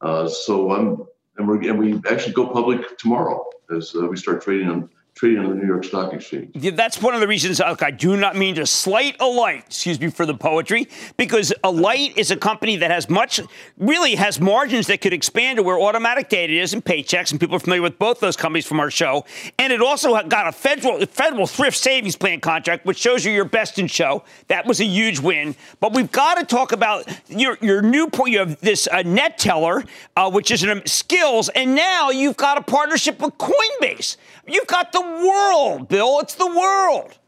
Uh, 0.01 0.29
so 0.29 0.73
I'm, 0.73 1.05
and, 1.37 1.64
and 1.64 1.79
we 1.79 2.01
actually 2.09 2.33
go 2.33 2.47
public 2.47 2.99
tomorrow 2.99 3.45
as 3.75 3.95
uh, 3.95 4.07
we 4.07 4.16
start 4.16 4.42
trading 4.42 4.68
on 4.68 4.88
trading 5.14 5.38
on 5.38 5.51
the 5.51 5.55
New 5.55 5.66
York 5.66 5.85
Stock 5.85 6.12
Exchange. 6.12 6.51
Yeah, 6.55 6.70
that's 6.70 7.01
one 7.03 7.14
of 7.14 7.20
the 7.20 7.29
reasons 7.29 7.61
look, 7.61 7.83
I 7.83 7.90
do 7.90 8.16
not 8.16 8.35
mean 8.35 8.55
to 8.55 8.66
slight 8.66 9.16
Alight, 9.20 9.64
excuse 9.66 10.01
me 10.01 10.11
for 10.11 10.25
the 10.25 10.35
poetry, 10.35 10.88
because 11.16 11.53
Alight 11.62 12.16
is 12.16 12.31
a 12.31 12.37
company 12.37 12.77
that 12.77 12.90
has 12.90 13.11
much, 13.11 13.40
really 13.77 14.14
has 14.14 14.40
margins 14.40 14.87
that 14.87 15.01
could 15.01 15.12
expand 15.12 15.59
to 15.59 15.62
where 15.62 15.79
automatic 15.79 16.29
data 16.29 16.55
is 16.55 16.72
and 16.72 16.85
Paychex, 16.85 17.31
and 17.31 17.38
people 17.38 17.57
are 17.57 17.61
familiar 17.61 17.83
with 17.83 17.98
both 17.98 18.20
those 18.20 18.37
companies 18.37 18.66
from 18.66 18.81
our 18.81 18.90
show. 18.90 19.25
And 19.59 19.72
it 19.72 19.83
also 19.83 20.20
got 20.25 20.48
a 20.48 20.53
federal 20.53 21.05
federal 21.07 21.46
thrift 21.46 21.77
savings 21.77 22.16
plan 22.16 22.40
contract, 22.40 22.87
which 22.87 22.98
shows 22.98 23.25
you 23.25 23.33
your 23.33 23.44
best 23.44 23.79
in 23.79 23.87
show. 23.88 24.25
That 24.48 24.66
was 24.66 24.81
a 24.81 24.85
huge 24.85 25.20
win. 25.20 25.55
But 25.81 25.92
we've 25.92 26.11
got 26.11 26.38
to 26.38 26.44
talk 26.44 26.72
about 26.72 27.07
your 27.29 27.59
your 27.61 27.83
new 27.83 28.09
point. 28.09 28.33
You 28.33 28.38
have 28.40 28.61
this 28.61 28.88
uh, 28.90 29.03
NETELLER, 29.03 29.85
uh, 30.16 30.31
which 30.31 30.51
is 30.51 30.62
an 30.62 30.70
um, 30.70 30.81
Skrill, 30.81 31.48
and 31.55 31.75
now 31.75 32.11
you've 32.11 32.37
got 32.37 32.57
a 32.57 32.62
partnership 32.62 33.20
with 33.20 33.37
Coinbase. 33.38 34.16
You've 34.46 34.66
got 34.66 34.92
the 34.92 35.00
world, 35.00 35.88
Bill. 35.88 36.20
It's 36.20 36.35
the 36.35 36.46
world. 36.46 37.18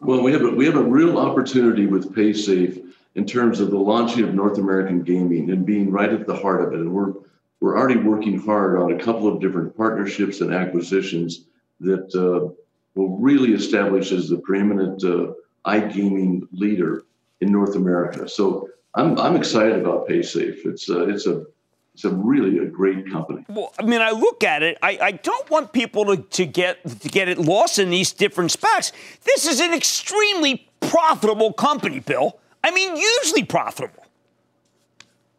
Well, 0.00 0.22
we 0.22 0.32
have 0.32 0.42
a, 0.42 0.50
we 0.50 0.66
have 0.66 0.76
a 0.76 0.82
real 0.82 1.18
opportunity 1.18 1.86
with 1.86 2.14
PaySafe 2.14 2.84
in 3.14 3.26
terms 3.26 3.60
of 3.60 3.70
the 3.70 3.78
launching 3.78 4.24
of 4.24 4.34
North 4.34 4.58
American 4.58 5.02
gaming 5.02 5.50
and 5.50 5.64
being 5.64 5.90
right 5.90 6.12
at 6.12 6.26
the 6.26 6.36
heart 6.36 6.62
of 6.62 6.72
it. 6.72 6.80
And 6.80 6.92
we're 6.92 7.12
we're 7.60 7.78
already 7.78 8.00
working 8.00 8.40
hard 8.40 8.76
on 8.76 8.92
a 8.92 8.98
couple 8.98 9.28
of 9.28 9.40
different 9.40 9.76
partnerships 9.76 10.40
and 10.40 10.52
acquisitions 10.52 11.44
that 11.78 12.12
uh, 12.14 12.52
will 12.96 13.16
really 13.18 13.52
establish 13.52 14.10
as 14.10 14.28
the 14.28 14.38
preeminent 14.38 15.04
uh, 15.04 15.32
iGaming 15.64 16.42
leader 16.50 17.04
in 17.40 17.52
North 17.52 17.76
America. 17.76 18.28
So 18.28 18.68
I'm 18.94 19.18
I'm 19.18 19.36
excited 19.36 19.78
about 19.78 20.08
PaySafe. 20.08 20.66
It's 20.66 20.90
uh, 20.90 21.06
it's 21.06 21.26
a 21.26 21.44
it's 21.94 22.04
a 22.04 22.10
really 22.10 22.58
a 22.58 22.66
great 22.66 23.10
company. 23.10 23.44
Well, 23.48 23.74
I 23.78 23.82
mean, 23.82 24.00
I 24.00 24.10
look 24.10 24.42
at 24.42 24.62
it. 24.62 24.78
I, 24.82 24.98
I 25.00 25.10
don't 25.12 25.48
want 25.50 25.72
people 25.72 26.06
to, 26.06 26.16
to 26.16 26.46
get 26.46 26.84
to 27.00 27.08
get 27.08 27.28
it 27.28 27.38
lost 27.38 27.78
in 27.78 27.90
these 27.90 28.12
different 28.12 28.50
SPACs. 28.50 28.92
This 29.24 29.46
is 29.46 29.60
an 29.60 29.74
extremely 29.74 30.68
profitable 30.80 31.52
company, 31.52 32.00
Bill. 32.00 32.38
I 32.64 32.70
mean, 32.70 32.96
hugely 32.96 33.44
profitable. 33.44 34.04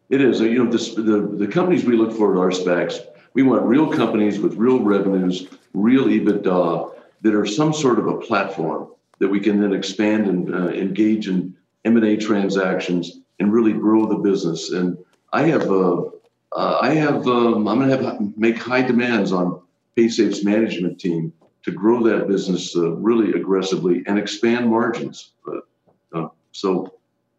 It 0.10 0.22
is. 0.22 0.42
You 0.42 0.64
know, 0.64 0.72
this, 0.72 0.94
the 0.94 1.28
the 1.38 1.48
companies 1.48 1.86
we 1.86 1.96
look 1.96 2.16
for 2.16 2.34
at 2.34 2.40
our 2.40 2.52
SPACs, 2.52 3.00
we 3.34 3.42
want 3.42 3.64
real 3.64 3.92
companies 3.92 4.40
with 4.40 4.54
real 4.56 4.80
revenues, 4.80 5.48
real 5.74 6.06
EBITDA 6.06 6.94
that 7.22 7.34
are 7.34 7.46
some 7.48 7.74
sort 7.74 7.98
of 7.98 8.08
a 8.08 8.18
platform 8.20 8.90
that 9.18 9.30
we 9.30 9.40
can 9.40 9.60
then 9.60 9.74
expand 9.74 10.28
and 10.28 10.54
uh, 10.54 10.68
engage 10.68 11.28
in 11.28 11.56
M 11.84 11.98
and 11.98 12.06
A 12.06 12.16
transactions 12.16 13.20
and 13.40 13.52
really 13.52 13.74
grow 13.74 14.06
the 14.06 14.18
business. 14.18 14.72
And 14.72 14.98
I 15.32 15.44
have 15.48 15.72
a 15.72 16.12
uh, 16.56 16.80
I 16.82 16.94
have 16.96 17.28
um, 17.28 17.68
I'm 17.68 17.80
going 17.80 17.90
to 17.90 18.04
have 18.04 18.38
make 18.38 18.58
high 18.58 18.82
demands 18.82 19.32
on 19.32 19.62
PaySafe's 19.98 20.44
management 20.44 21.00
team 21.00 21.34
to 21.64 21.72
grow 21.72 22.04
that 22.04 22.28
business 22.28 22.76
uh, 22.76 22.92
really 22.92 23.34
aggressively 23.40 24.04
and 24.08 24.20
expand 24.20 24.70
margins. 24.70 25.32
Uh, 26.14 26.28
so 26.52 26.94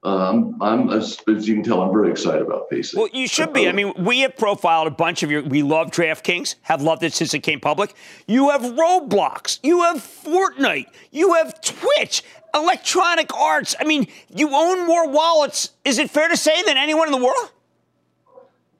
um, 0.04 0.58
I'm, 0.60 0.90
as, 0.90 1.18
you 1.26 1.54
can 1.54 1.62
tell, 1.62 1.80
I'm 1.80 1.92
very 1.92 2.10
excited 2.10 2.42
about 2.42 2.70
PaySafe. 2.70 2.96
Well, 2.96 3.08
you 3.12 3.26
should 3.26 3.54
be. 3.54 3.68
I 3.68 3.72
mean, 3.72 3.94
we 3.96 4.20
have 4.20 4.36
profiled 4.36 4.86
a 4.86 4.90
bunch 4.90 5.22
of 5.22 5.30
your. 5.30 5.42
We 5.42 5.62
love 5.62 5.90
DraftKings, 5.90 6.56
have 6.62 6.82
loved 6.82 7.02
it 7.02 7.14
since 7.14 7.32
it 7.32 7.40
came 7.40 7.58
public. 7.58 7.94
You 8.26 8.50
have 8.50 8.60
Roblox, 8.60 9.60
you 9.62 9.82
have 9.82 9.96
Fortnite, 9.96 10.88
you 11.10 11.34
have 11.34 11.58
Twitch, 11.62 12.22
Electronic 12.54 13.34
Arts. 13.34 13.74
I 13.80 13.84
mean, 13.84 14.06
you 14.28 14.50
own 14.54 14.86
more 14.86 15.08
wallets. 15.08 15.70
Is 15.84 15.98
it 15.98 16.10
fair 16.10 16.28
to 16.28 16.36
say 16.36 16.62
than 16.64 16.76
anyone 16.76 17.08
in 17.08 17.12
the 17.12 17.24
world? 17.24 17.50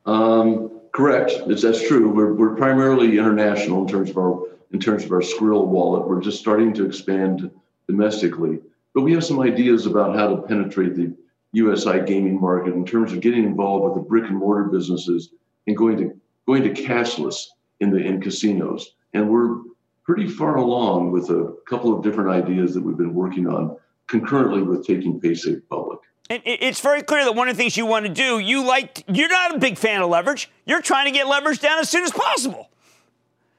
Um, 0.06 0.80
correct. 0.92 1.32
It's, 1.46 1.62
that's 1.62 1.86
true. 1.86 2.10
We're, 2.10 2.34
we're 2.34 2.56
primarily 2.56 3.18
international 3.18 3.82
in 3.82 3.88
terms 3.88 4.10
of 4.10 4.18
our 4.18 4.48
in 4.72 4.80
terms 4.80 5.04
of 5.04 5.12
our 5.12 5.20
Skrill 5.20 5.66
wallet. 5.66 6.08
We're 6.08 6.20
just 6.20 6.40
starting 6.40 6.72
to 6.74 6.84
expand 6.84 7.48
domestically, 7.86 8.58
but 8.92 9.02
we 9.02 9.12
have 9.12 9.24
some 9.24 9.38
ideas 9.38 9.86
about 9.86 10.16
how 10.16 10.34
to 10.34 10.42
penetrate 10.42 10.96
the 10.96 11.14
US 11.52 11.84
iGaming 11.84 12.40
market 12.40 12.74
in 12.74 12.84
terms 12.84 13.12
of 13.12 13.20
getting 13.20 13.44
involved 13.44 13.84
with 13.84 13.94
the 13.94 14.08
brick 14.08 14.24
and 14.24 14.36
mortar 14.36 14.64
businesses 14.64 15.30
and 15.66 15.76
going 15.76 15.96
to 15.98 16.20
going 16.46 16.62
to 16.62 16.70
cashless 16.70 17.46
in 17.80 17.90
the 17.90 17.98
in 17.98 18.20
casinos. 18.20 18.94
And 19.12 19.30
we're 19.30 19.60
pretty 20.04 20.28
far 20.28 20.56
along 20.56 21.12
with 21.12 21.30
a 21.30 21.56
couple 21.66 21.96
of 21.96 22.02
different 22.02 22.30
ideas 22.30 22.74
that 22.74 22.82
we've 22.82 22.96
been 22.96 23.14
working 23.14 23.46
on 23.46 23.76
concurrently 24.06 24.62
with 24.62 24.86
taking 24.86 25.20
PaySafe 25.20 25.62
public. 25.70 26.00
It's 26.44 26.80
very 26.80 27.02
clear 27.02 27.24
that 27.24 27.34
one 27.34 27.48
of 27.48 27.56
the 27.56 27.62
things 27.62 27.76
you 27.76 27.86
want 27.86 28.06
to 28.06 28.12
do, 28.12 28.38
you 28.38 28.64
like, 28.64 29.04
you're 29.06 29.28
not 29.28 29.54
a 29.54 29.58
big 29.58 29.78
fan 29.78 30.02
of 30.02 30.10
leverage. 30.10 30.50
You're 30.64 30.82
trying 30.82 31.06
to 31.06 31.12
get 31.12 31.26
leverage 31.28 31.60
down 31.60 31.78
as 31.78 31.88
soon 31.88 32.04
as 32.04 32.10
possible. 32.10 32.70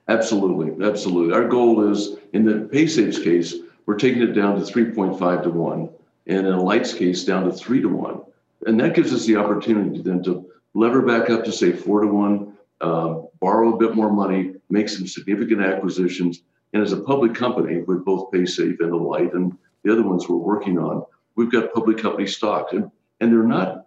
Absolutely, 0.07 0.85
absolutely. 0.85 1.33
Our 1.33 1.47
goal 1.47 1.89
is 1.89 2.17
in 2.33 2.45
the 2.45 2.69
PaySafe's 2.71 3.19
case, 3.19 3.55
we're 3.85 3.97
taking 3.97 4.21
it 4.21 4.33
down 4.33 4.55
to 4.55 4.61
3.5 4.61 5.43
to 5.43 5.49
1, 5.49 5.89
and 6.27 6.47
in 6.47 6.53
Alight's 6.53 6.93
case, 6.93 7.23
down 7.23 7.45
to 7.45 7.51
3 7.51 7.81
to 7.81 7.87
1. 7.87 8.21
And 8.67 8.79
that 8.79 8.95
gives 8.95 9.13
us 9.13 9.25
the 9.25 9.37
opportunity 9.37 10.01
then 10.01 10.23
to 10.23 10.49
lever 10.73 11.01
back 11.01 11.29
up 11.29 11.43
to 11.45 11.51
say 11.51 11.71
4 11.71 12.01
to 12.01 12.07
1, 12.07 12.53
uh, 12.81 13.15
borrow 13.39 13.73
a 13.73 13.77
bit 13.77 13.95
more 13.95 14.11
money, 14.11 14.55
make 14.69 14.89
some 14.89 15.07
significant 15.07 15.61
acquisitions. 15.61 16.41
And 16.73 16.83
as 16.83 16.93
a 16.93 16.97
public 16.97 17.33
company 17.33 17.81
with 17.81 18.03
both 18.03 18.31
PaySafe 18.31 18.79
and 18.79 18.91
Alight 18.91 19.33
and 19.33 19.57
the 19.83 19.91
other 19.91 20.03
ones 20.03 20.27
we're 20.27 20.35
working 20.35 20.77
on, 20.77 21.05
we've 21.35 21.51
got 21.51 21.73
public 21.73 21.97
company 21.97 22.27
stocks, 22.27 22.73
and 22.73 22.89
and 23.19 23.31
they're 23.31 23.43
not 23.43 23.85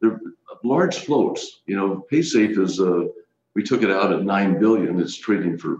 they're 0.00 0.20
large 0.62 0.98
floats. 0.98 1.60
You 1.66 1.76
know, 1.76 2.06
PaySafe 2.10 2.58
is 2.58 2.80
uh, 2.80 3.04
we 3.54 3.62
took 3.62 3.82
it 3.82 3.90
out 3.90 4.12
at 4.12 4.22
nine 4.22 4.58
billion. 4.58 5.00
It's 5.00 5.16
trading 5.16 5.58
for 5.58 5.78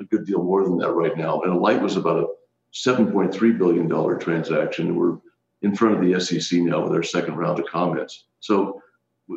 a 0.00 0.04
good 0.04 0.26
deal 0.26 0.42
more 0.42 0.64
than 0.64 0.78
that 0.78 0.92
right 0.92 1.16
now. 1.16 1.40
And 1.40 1.52
Alight 1.52 1.80
was 1.80 1.96
about 1.96 2.22
a 2.22 2.26
seven 2.72 3.10
point 3.10 3.32
three 3.32 3.52
billion 3.52 3.88
dollar 3.88 4.16
transaction. 4.16 4.96
We're 4.96 5.18
in 5.62 5.74
front 5.74 5.96
of 5.96 6.02
the 6.02 6.20
SEC 6.20 6.60
now 6.60 6.82
with 6.82 6.92
our 6.92 7.02
second 7.02 7.36
round 7.36 7.58
of 7.58 7.66
comments. 7.66 8.24
So 8.40 8.82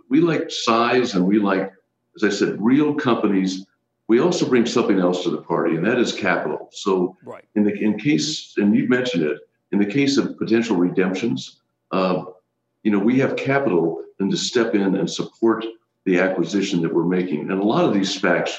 we 0.09 0.21
like 0.21 0.51
size, 0.51 1.15
and 1.15 1.25
we 1.25 1.39
like, 1.39 1.71
as 2.15 2.23
I 2.23 2.29
said, 2.29 2.57
real 2.59 2.93
companies. 2.93 3.65
We 4.07 4.19
also 4.19 4.49
bring 4.49 4.65
something 4.65 4.99
else 4.99 5.23
to 5.23 5.29
the 5.29 5.41
party, 5.41 5.75
and 5.75 5.85
that 5.85 5.99
is 5.99 6.13
capital. 6.13 6.69
So, 6.71 7.15
right. 7.23 7.45
in 7.55 7.63
the 7.63 7.73
in 7.73 7.97
case, 7.99 8.55
and 8.57 8.75
you 8.75 8.87
mentioned 8.87 9.23
it, 9.23 9.39
in 9.71 9.79
the 9.79 9.85
case 9.85 10.17
of 10.17 10.37
potential 10.37 10.75
redemptions, 10.75 11.61
uh, 11.91 12.23
you 12.83 12.91
know, 12.91 12.99
we 12.99 13.19
have 13.19 13.35
capital 13.35 14.03
and 14.19 14.31
to 14.31 14.37
step 14.37 14.75
in 14.75 14.95
and 14.95 15.09
support 15.09 15.65
the 16.05 16.19
acquisition 16.19 16.81
that 16.81 16.93
we're 16.93 17.05
making. 17.05 17.51
And 17.51 17.59
a 17.59 17.63
lot 17.63 17.85
of 17.85 17.93
these 17.93 18.19
SPACs 18.19 18.51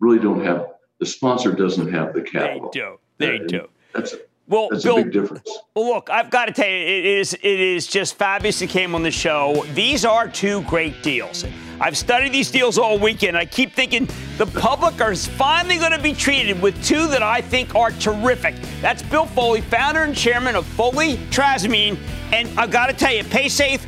really 0.00 0.18
don't 0.18 0.44
have 0.44 0.66
The 1.00 1.06
sponsor 1.06 1.52
doesn't 1.52 1.92
have 1.92 2.12
the 2.12 2.22
capital. 2.22 2.70
They 2.72 2.80
do. 2.80 2.98
They 3.18 3.38
do. 3.38 3.68
That's 3.94 4.14
Well, 4.48 4.68
that's 4.70 4.82
Bill, 4.82 4.98
a 4.98 5.04
big 5.04 5.12
difference. 5.12 5.48
Well, 5.74 5.86
look, 5.86 6.08
I've 6.10 6.30
got 6.30 6.46
to 6.46 6.52
tell 6.52 6.68
you, 6.68 6.74
it 6.74 7.04
is 7.04 7.34
it 7.34 7.44
is 7.44 7.86
just 7.86 8.16
fabulous. 8.16 8.62
It 8.62 8.70
came 8.70 8.94
on 8.94 9.02
the 9.02 9.10
show. 9.10 9.64
These 9.74 10.04
are 10.04 10.26
two 10.26 10.62
great 10.62 11.02
deals. 11.02 11.44
I've 11.80 11.96
studied 11.96 12.32
these 12.32 12.50
deals 12.50 12.78
all 12.78 12.98
weekend. 12.98 13.36
I 13.36 13.44
keep 13.44 13.72
thinking 13.72 14.08
the 14.36 14.46
public 14.46 15.00
are 15.00 15.14
finally 15.14 15.78
going 15.78 15.92
to 15.92 16.00
be 16.00 16.12
treated 16.12 16.60
with 16.60 16.82
two 16.82 17.06
that 17.08 17.22
I 17.22 17.40
think 17.40 17.74
are 17.74 17.92
terrific. 17.92 18.56
That's 18.80 19.02
Bill 19.02 19.26
Foley, 19.26 19.60
founder 19.60 20.02
and 20.02 20.16
chairman 20.16 20.56
of 20.56 20.66
Foley 20.66 21.18
Trasimene, 21.30 21.98
and 22.32 22.48
I've 22.58 22.70
got 22.70 22.86
to 22.86 22.94
tell 22.94 23.12
you, 23.12 23.22
PaySafe. 23.24 23.86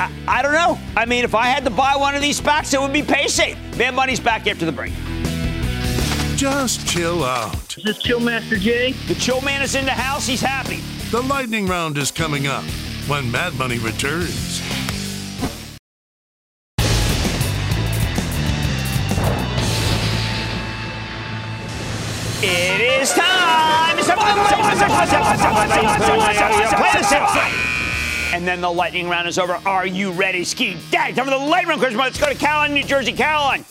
I, 0.00 0.10
I 0.26 0.42
don't 0.42 0.52
know. 0.52 0.78
I 0.96 1.04
mean, 1.04 1.24
if 1.24 1.34
I 1.34 1.46
had 1.46 1.64
to 1.64 1.70
buy 1.70 1.94
one 1.96 2.14
of 2.14 2.22
these 2.22 2.40
SPACs, 2.40 2.72
it 2.74 2.80
would 2.80 2.92
be 2.92 3.02
PaySafe. 3.02 3.76
Man, 3.76 3.94
money's 3.94 4.20
back 4.20 4.46
after 4.46 4.64
the 4.64 4.72
break. 4.72 4.92
Just 6.38 6.86
chill 6.86 7.24
out. 7.24 7.76
Is 7.76 7.82
this 7.82 8.00
Chillmaster 8.00 8.60
Jay? 8.60 8.92
The 9.08 9.16
chill 9.16 9.40
man 9.40 9.60
is 9.60 9.74
in 9.74 9.84
the 9.84 9.90
house. 9.90 10.24
He's 10.24 10.40
happy. 10.40 10.76
The 11.10 11.20
lightning 11.20 11.66
round 11.66 11.98
is 11.98 12.12
coming 12.12 12.46
up 12.46 12.62
when 13.08 13.28
Mad 13.28 13.58
Money 13.58 13.78
returns. 13.78 14.62
It 22.40 22.80
is 22.82 23.12
time. 23.14 23.98
It's 23.98 24.06
time. 24.06 24.18
Play 26.76 26.90
the 26.94 27.02
sound. 27.02 27.52
And 28.32 28.46
then 28.46 28.60
the 28.60 28.70
lightning 28.70 29.08
round 29.08 29.26
is 29.26 29.40
over. 29.40 29.54
Are 29.66 29.86
you 29.88 30.12
ready, 30.12 30.44
Ski 30.44 30.76
Dad? 30.92 31.16
Time 31.16 31.24
for 31.24 31.32
the 31.32 31.36
lightning 31.36 31.70
round 31.70 31.80
question. 31.80 31.98
Let's 31.98 32.20
go 32.20 32.28
to 32.28 32.36
Caroline, 32.36 32.74
New 32.74 32.84
Jersey. 32.84 33.12
Caroline. 33.12 33.64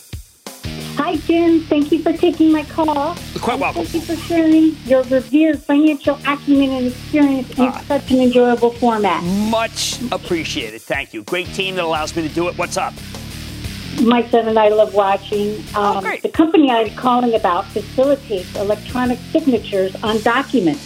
Hi, 0.98 1.16
Jim. 1.16 1.62
Thank 1.62 1.92
you 1.92 2.02
for 2.02 2.12
taking 2.14 2.52
my 2.52 2.64
call. 2.64 3.16
Quite 3.40 3.60
welcome. 3.60 3.86
Thank 3.86 3.94
you 3.94 4.02
for 4.16 4.16
sharing 4.28 4.76
your 4.86 5.04
revered 5.04 5.62
financial 5.62 6.18
acumen 6.26 6.72
and 6.72 6.88
experience 6.88 7.50
in 7.58 7.66
Ah. 7.68 7.82
such 7.88 8.10
an 8.12 8.20
enjoyable 8.20 8.72
format. 8.72 9.24
Much 9.24 10.00
appreciated. 10.12 10.82
Thank 10.82 11.14
you. 11.14 11.22
Great 11.24 11.54
team 11.54 11.76
that 11.76 11.84
allows 11.86 12.16
me 12.16 12.28
to 12.28 12.34
do 12.34 12.48
it. 12.48 12.58
What's 12.58 12.78
up? 12.78 12.94
My 14.02 14.28
son 14.30 14.48
and 14.48 14.58
I 14.58 14.70
love 14.70 14.94
watching. 14.96 15.64
Um, 15.76 16.04
Oh. 16.06 16.18
The 16.24 16.30
company 16.30 16.72
I'm 16.72 16.90
calling 16.96 17.34
about 17.36 17.66
facilitates 17.68 18.56
electronic 18.56 19.20
signatures 19.32 19.96
on 20.04 20.20
documents. 20.22 20.82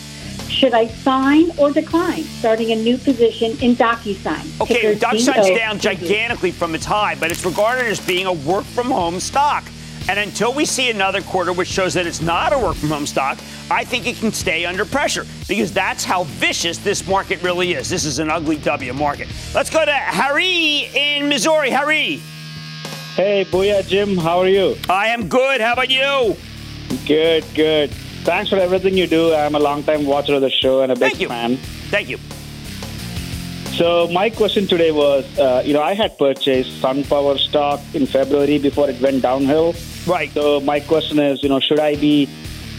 Should 0.50 0.74
I 0.74 0.88
sign 0.88 1.52
or 1.58 1.72
decline 1.72 2.24
starting 2.40 2.72
a 2.72 2.76
new 2.76 2.98
position 2.98 3.58
in 3.62 3.76
DocuSign? 3.76 4.60
Okay, 4.62 4.96
DocuSign's 4.96 5.48
DO. 5.48 5.56
down 5.58 5.80
gigantically 5.80 6.52
from 6.52 6.76
its 6.76 6.86
high, 6.86 7.16
but 7.16 7.32
it's 7.32 7.46
regarded 7.46 7.86
as 7.88 8.00
being 8.02 8.26
a 8.26 8.34
work 8.34 8.66
from 8.66 8.92
home 8.92 9.20
stock. 9.22 9.64
And 10.12 10.20
until 10.20 10.54
we 10.54 10.66
see 10.66 10.92
another 10.92 11.22
quarter 11.22 11.54
which 11.54 11.70
shows 11.70 11.94
that 11.94 12.06
it's 12.06 12.22
not 12.22 12.52
a 12.52 12.60
work 12.60 12.76
from 12.76 12.90
home 12.90 13.06
stock, 13.08 13.40
I 13.70 13.86
think 13.86 14.08
it 14.08 14.18
can 14.18 14.34
stay 14.34 14.66
under 14.66 14.84
pressure 14.84 15.26
because 15.48 15.72
that's 15.72 16.04
how 16.04 16.26
vicious 16.26 16.78
this 16.80 17.08
market 17.08 17.42
really 17.42 17.72
is. 17.76 17.88
This 17.88 18.04
is 18.04 18.20
an 18.20 18.30
ugly 18.30 18.58
W 18.58 18.92
market. 18.92 19.30
Let's 19.56 19.70
go 19.70 19.86
to 19.86 19.94
Harry 19.94 20.90
in 20.94 21.30
Missouri. 21.30 21.70
Harry, 21.70 22.22
Hey, 23.16 23.46
Booyah, 23.46 23.88
Jim. 23.88 24.18
How 24.18 24.40
are 24.40 24.50
you? 24.50 24.76
I 24.90 25.08
am 25.08 25.30
good. 25.30 25.62
How 25.62 25.72
about 25.72 25.90
you? 25.90 26.36
Good, 27.08 27.46
good. 27.56 27.92
Thanks 28.26 28.50
for 28.50 28.58
everything 28.58 28.98
you 28.98 29.08
do. 29.08 29.34
I'm 29.34 29.56
a 29.56 29.60
long-time 29.60 30.06
watcher 30.06 30.36
of 30.36 30.42
the 30.42 30.50
show 30.50 30.82
and 30.82 30.92
a 30.92 30.96
big 30.96 31.12
Thank 31.12 31.22
you. 31.22 31.30
fan. 31.30 31.56
Thank 31.90 32.10
you. 32.10 32.18
So 33.78 34.10
my 34.10 34.30
question 34.30 34.68
today 34.68 34.92
was, 34.92 35.24
uh, 35.40 35.64
you 35.66 35.72
know, 35.74 35.82
I 35.82 35.94
had 35.94 36.18
purchased 36.18 36.82
SunPower 36.82 37.40
stock 37.40 37.80
in 37.94 38.06
February 38.06 38.58
before 38.58 38.90
it 38.90 39.00
went 39.00 39.22
downhill. 39.22 39.74
Right. 40.08 40.32
So 40.32 40.60
my 40.60 40.80
question 40.80 41.20
is, 41.20 41.44
you 41.44 41.50
know, 41.50 41.60
should 41.60 41.80
I 41.80 41.96
be 41.96 42.28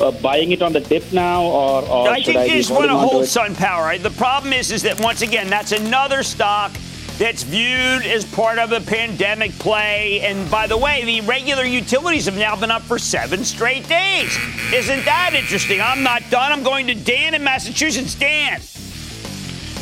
uh, 0.00 0.10
buying 0.10 0.52
it 0.52 0.62
on 0.62 0.72
the 0.72 0.80
dip 0.80 1.12
now, 1.12 1.44
or, 1.44 1.82
or 1.82 2.08
I 2.08 2.16
should 2.18 2.26
think 2.26 2.38
I 2.38 2.44
you 2.44 2.56
just 2.56 2.70
want 2.70 2.86
to 2.86 2.96
hold 2.96 3.24
it? 3.24 3.26
Sun 3.26 3.54
Power. 3.54 3.96
The 3.98 4.10
problem 4.10 4.52
is, 4.52 4.70
is 4.72 4.82
that 4.82 5.00
once 5.00 5.22
again, 5.22 5.48
that's 5.48 5.72
another 5.72 6.22
stock 6.22 6.72
that's 7.18 7.42
viewed 7.42 8.04
as 8.04 8.24
part 8.24 8.58
of 8.58 8.72
a 8.72 8.80
pandemic 8.80 9.52
play. 9.52 10.20
And 10.22 10.50
by 10.50 10.66
the 10.66 10.76
way, 10.76 11.04
the 11.04 11.20
regular 11.26 11.64
utilities 11.64 12.24
have 12.24 12.36
now 12.36 12.56
been 12.56 12.70
up 12.70 12.82
for 12.82 12.98
seven 12.98 13.44
straight 13.44 13.86
days. 13.88 14.36
Isn't 14.72 15.04
that 15.04 15.34
interesting? 15.34 15.80
I'm 15.80 16.02
not 16.02 16.22
done. 16.30 16.50
I'm 16.50 16.64
going 16.64 16.86
to 16.88 16.94
Dan 16.94 17.34
in 17.34 17.44
Massachusetts. 17.44 18.14
Dan, 18.14 18.60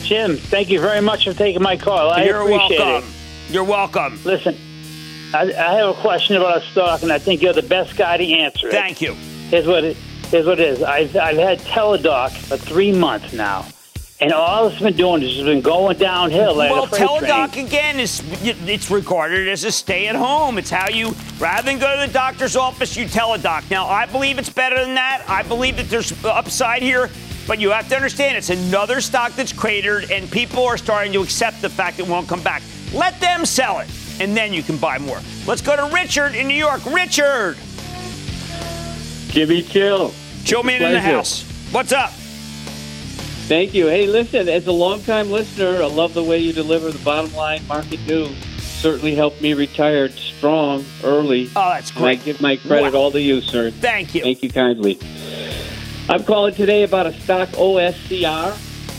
Jim, 0.03 0.36
thank 0.36 0.68
you 0.68 0.80
very 0.80 1.01
much 1.01 1.24
for 1.24 1.32
taking 1.32 1.62
my 1.62 1.76
call. 1.76 2.11
I 2.11 2.24
you're 2.24 2.43
appreciate 2.43 2.80
welcome. 2.80 3.09
it. 3.09 3.53
You're 3.53 3.64
welcome. 3.64 4.20
Listen, 4.24 4.57
I, 5.33 5.43
I 5.43 5.74
have 5.74 5.91
a 5.97 6.01
question 6.01 6.37
about 6.37 6.62
a 6.62 6.66
stock, 6.66 7.03
and 7.03 7.12
I 7.12 7.18
think 7.18 7.41
you're 7.43 7.53
the 7.53 7.62
best 7.62 7.97
guy 7.97 8.16
to 8.16 8.33
answer 8.33 8.68
it. 8.68 8.72
Thank 8.72 9.01
you. 9.01 9.14
Here's 9.49 9.66
what 9.66 9.85
it, 9.85 9.97
here's 10.28 10.47
what 10.47 10.59
it 10.59 10.68
is. 10.68 10.83
I've, 10.83 11.16
I've 11.16 11.37
had 11.37 11.61
Teladoc 11.61 12.31
for 12.33 12.57
three 12.57 12.93
months 12.93 13.33
now, 13.33 13.66
and 14.20 14.33
all 14.33 14.66
it's 14.66 14.81
been 14.81 14.97
doing 14.97 15.22
is 15.22 15.39
it's 15.39 15.45
been 15.47 15.61
going 15.61 15.99
downhill 15.99 16.57
like 16.57 16.72
Well, 16.72 16.87
Teladoc 16.89 17.53
train. 17.53 17.66
again 17.66 18.01
is 18.01 18.22
it's 18.43 18.91
regarded 18.91 19.49
as 19.49 19.62
a 19.64 19.70
stay-at-home. 19.70 20.59
It's 20.59 20.70
how 20.70 20.89
you 20.89 21.14
rather 21.39 21.62
than 21.70 21.78
go 21.78 22.01
to 22.01 22.07
the 22.07 22.12
doctor's 22.12 22.57
office, 22.57 22.97
you 22.97 23.05
Teladoc. 23.05 23.70
Now, 23.70 23.87
I 23.87 24.07
believe 24.07 24.39
it's 24.39 24.51
better 24.51 24.85
than 24.85 24.95
that. 24.95 25.24
I 25.28 25.45
believe 25.45 25.76
that 25.76 25.89
there's 25.89 26.12
upside 26.24 26.83
here, 26.83 27.09
but 27.47 27.61
you 27.61 27.70
have 27.70 27.89
to 27.89 27.95
understand 27.97 28.37
it's 28.37 28.51
another 28.51 29.01
stock 29.01 29.33
that's 29.37 29.53
cratered, 29.53 30.11
and 30.11 30.28
people 30.28 30.64
are 30.66 30.76
starting 30.76 31.12
to 31.12 31.22
accept 31.22 31.62
the 31.62 31.70
fact 31.70 32.01
it 32.01 32.09
won't 32.09 32.28
come 32.28 32.43
back. 32.43 32.62
Let 32.93 33.20
them 33.20 33.47
sell 33.47 33.78
it, 33.78 33.89
and 34.21 34.37
then 34.37 34.53
you 34.53 34.62
can 34.62 34.77
buy 34.77 34.99
more. 34.99 35.18
Let's 35.47 35.62
go 35.62 35.75
to 35.77 35.93
Richard 35.95 36.35
in 36.35 36.47
New 36.47 36.55
York. 36.55 36.85
Richard, 36.87 37.57
Jimmy 39.29 39.62
Chill. 39.62 40.12
Joe 40.45 40.62
Man 40.62 40.83
in 40.83 40.93
the 40.93 41.01
house. 41.01 41.43
What's 41.73 41.93
up? 41.93 42.11
Thank 42.11 43.75
you. 43.75 43.87
Hey, 43.89 44.07
listen, 44.07 44.49
as 44.49 44.66
a 44.66 44.73
longtime 44.73 45.31
listener, 45.31 45.83
I 45.83 45.87
love 45.87 46.14
the 46.14 46.23
way 46.23 46.39
you 46.39 46.53
deliver 46.53 46.91
the 46.91 46.99
bottom 47.05 47.33
line 47.35 47.66
market 47.66 48.01
news. 48.07 48.37
Certainly 48.62 49.14
helped 49.14 49.43
me 49.43 49.55
retire 49.55 50.09
strong 50.09 50.85
early. 51.05 51.51
Oh, 51.57 51.71
that's 51.71 51.95
And 51.97 52.07
I 52.07 52.14
give 52.14 52.41
my 52.41 52.57
credit 52.57 52.95
Wow. 52.95 53.01
all 53.01 53.11
to 53.11 53.21
you, 53.21 53.41
sir. 53.41 53.71
Thank 53.71 54.14
you. 54.14 54.23
Thank 54.23 54.43
you 54.43 54.51
kindly. 54.51 54.99
I'm 56.09 56.25
calling 56.25 56.55
today 56.55 56.83
about 56.85 57.07
a 57.07 57.12
stock 57.21 57.49
OSCR 57.51 58.57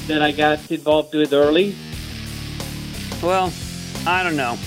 that 0.07 0.21
I 0.21 0.31
got 0.31 0.69
involved 0.69 1.13
with 1.15 1.33
early. 1.33 1.75
Well, 3.23 3.51
I 4.05 4.23
don't 4.23 4.35
know. 4.35 4.57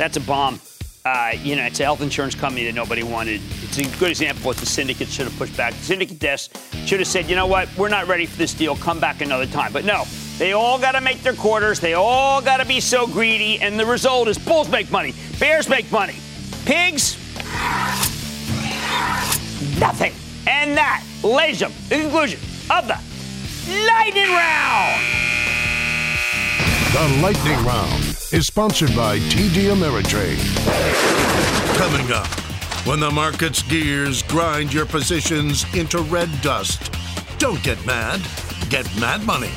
That's 0.00 0.16
a 0.16 0.20
bomb. 0.20 0.58
Uh, 1.04 1.32
you 1.42 1.56
know, 1.56 1.64
it's 1.64 1.78
a 1.78 1.82
health 1.82 2.00
insurance 2.00 2.34
company 2.34 2.64
that 2.64 2.74
nobody 2.74 3.02
wanted. 3.02 3.42
It's 3.62 3.76
a 3.76 3.82
good 3.98 4.08
example 4.08 4.38
of 4.38 4.46
what 4.46 4.56
the 4.56 4.64
syndicate 4.64 5.08
should 5.08 5.26
have 5.26 5.36
pushed 5.36 5.54
back. 5.54 5.74
The 5.74 5.84
syndicate 5.84 6.18
desk 6.18 6.56
should 6.86 7.00
have 7.00 7.06
said, 7.06 7.28
you 7.28 7.36
know 7.36 7.46
what, 7.46 7.68
we're 7.76 7.90
not 7.90 8.08
ready 8.08 8.24
for 8.24 8.38
this 8.38 8.54
deal. 8.54 8.76
Come 8.76 8.98
back 8.98 9.20
another 9.20 9.44
time. 9.44 9.74
But 9.74 9.84
no, 9.84 10.04
they 10.38 10.54
all 10.54 10.78
got 10.78 10.92
to 10.92 11.02
make 11.02 11.22
their 11.22 11.34
quarters. 11.34 11.80
They 11.80 11.92
all 11.92 12.40
got 12.40 12.56
to 12.56 12.64
be 12.64 12.80
so 12.80 13.06
greedy. 13.06 13.60
And 13.60 13.78
the 13.78 13.84
result 13.84 14.28
is 14.28 14.38
bulls 14.38 14.70
make 14.70 14.90
money, 14.90 15.12
bears 15.38 15.68
make 15.68 15.92
money, 15.92 16.16
pigs, 16.64 17.18
nothing. 19.78 20.14
And 20.46 20.78
that, 20.78 21.04
and 21.22 21.58
gentlemen, 21.58 21.78
the 21.90 21.96
conclusion 21.96 22.40
of 22.70 22.88
the 22.88 22.98
lightning 23.84 24.30
round. 24.30 25.04
The 26.94 27.20
Lightning 27.22 27.66
Round 27.66 28.09
is 28.32 28.46
sponsored 28.46 28.94
by 28.94 29.18
TD 29.18 29.74
Ameritrade. 29.74 30.38
Coming 31.76 32.12
up, 32.12 32.28
when 32.86 33.00
the 33.00 33.10
market's 33.10 33.62
gears 33.62 34.22
grind 34.22 34.72
your 34.72 34.86
positions 34.86 35.64
into 35.74 35.98
red 36.02 36.28
dust, 36.40 36.92
don't 37.38 37.62
get 37.62 37.84
mad, 37.84 38.20
get 38.68 38.84
mad 39.00 39.24
money. 39.24 39.50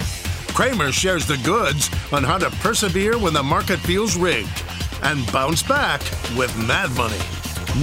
Cramer 0.49 0.91
shares 0.91 1.27
the 1.27 1.37
goods 1.37 1.89
on 2.11 2.23
how 2.23 2.37
to 2.37 2.49
persevere 2.61 3.17
when 3.17 3.33
the 3.33 3.43
market 3.43 3.79
feels 3.79 4.15
rigged 4.15 4.63
and 5.03 5.31
bounce 5.31 5.61
back 5.61 6.01
with 6.35 6.55
mad 6.67 6.89
money. 6.91 7.19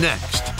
Next. 0.01 0.60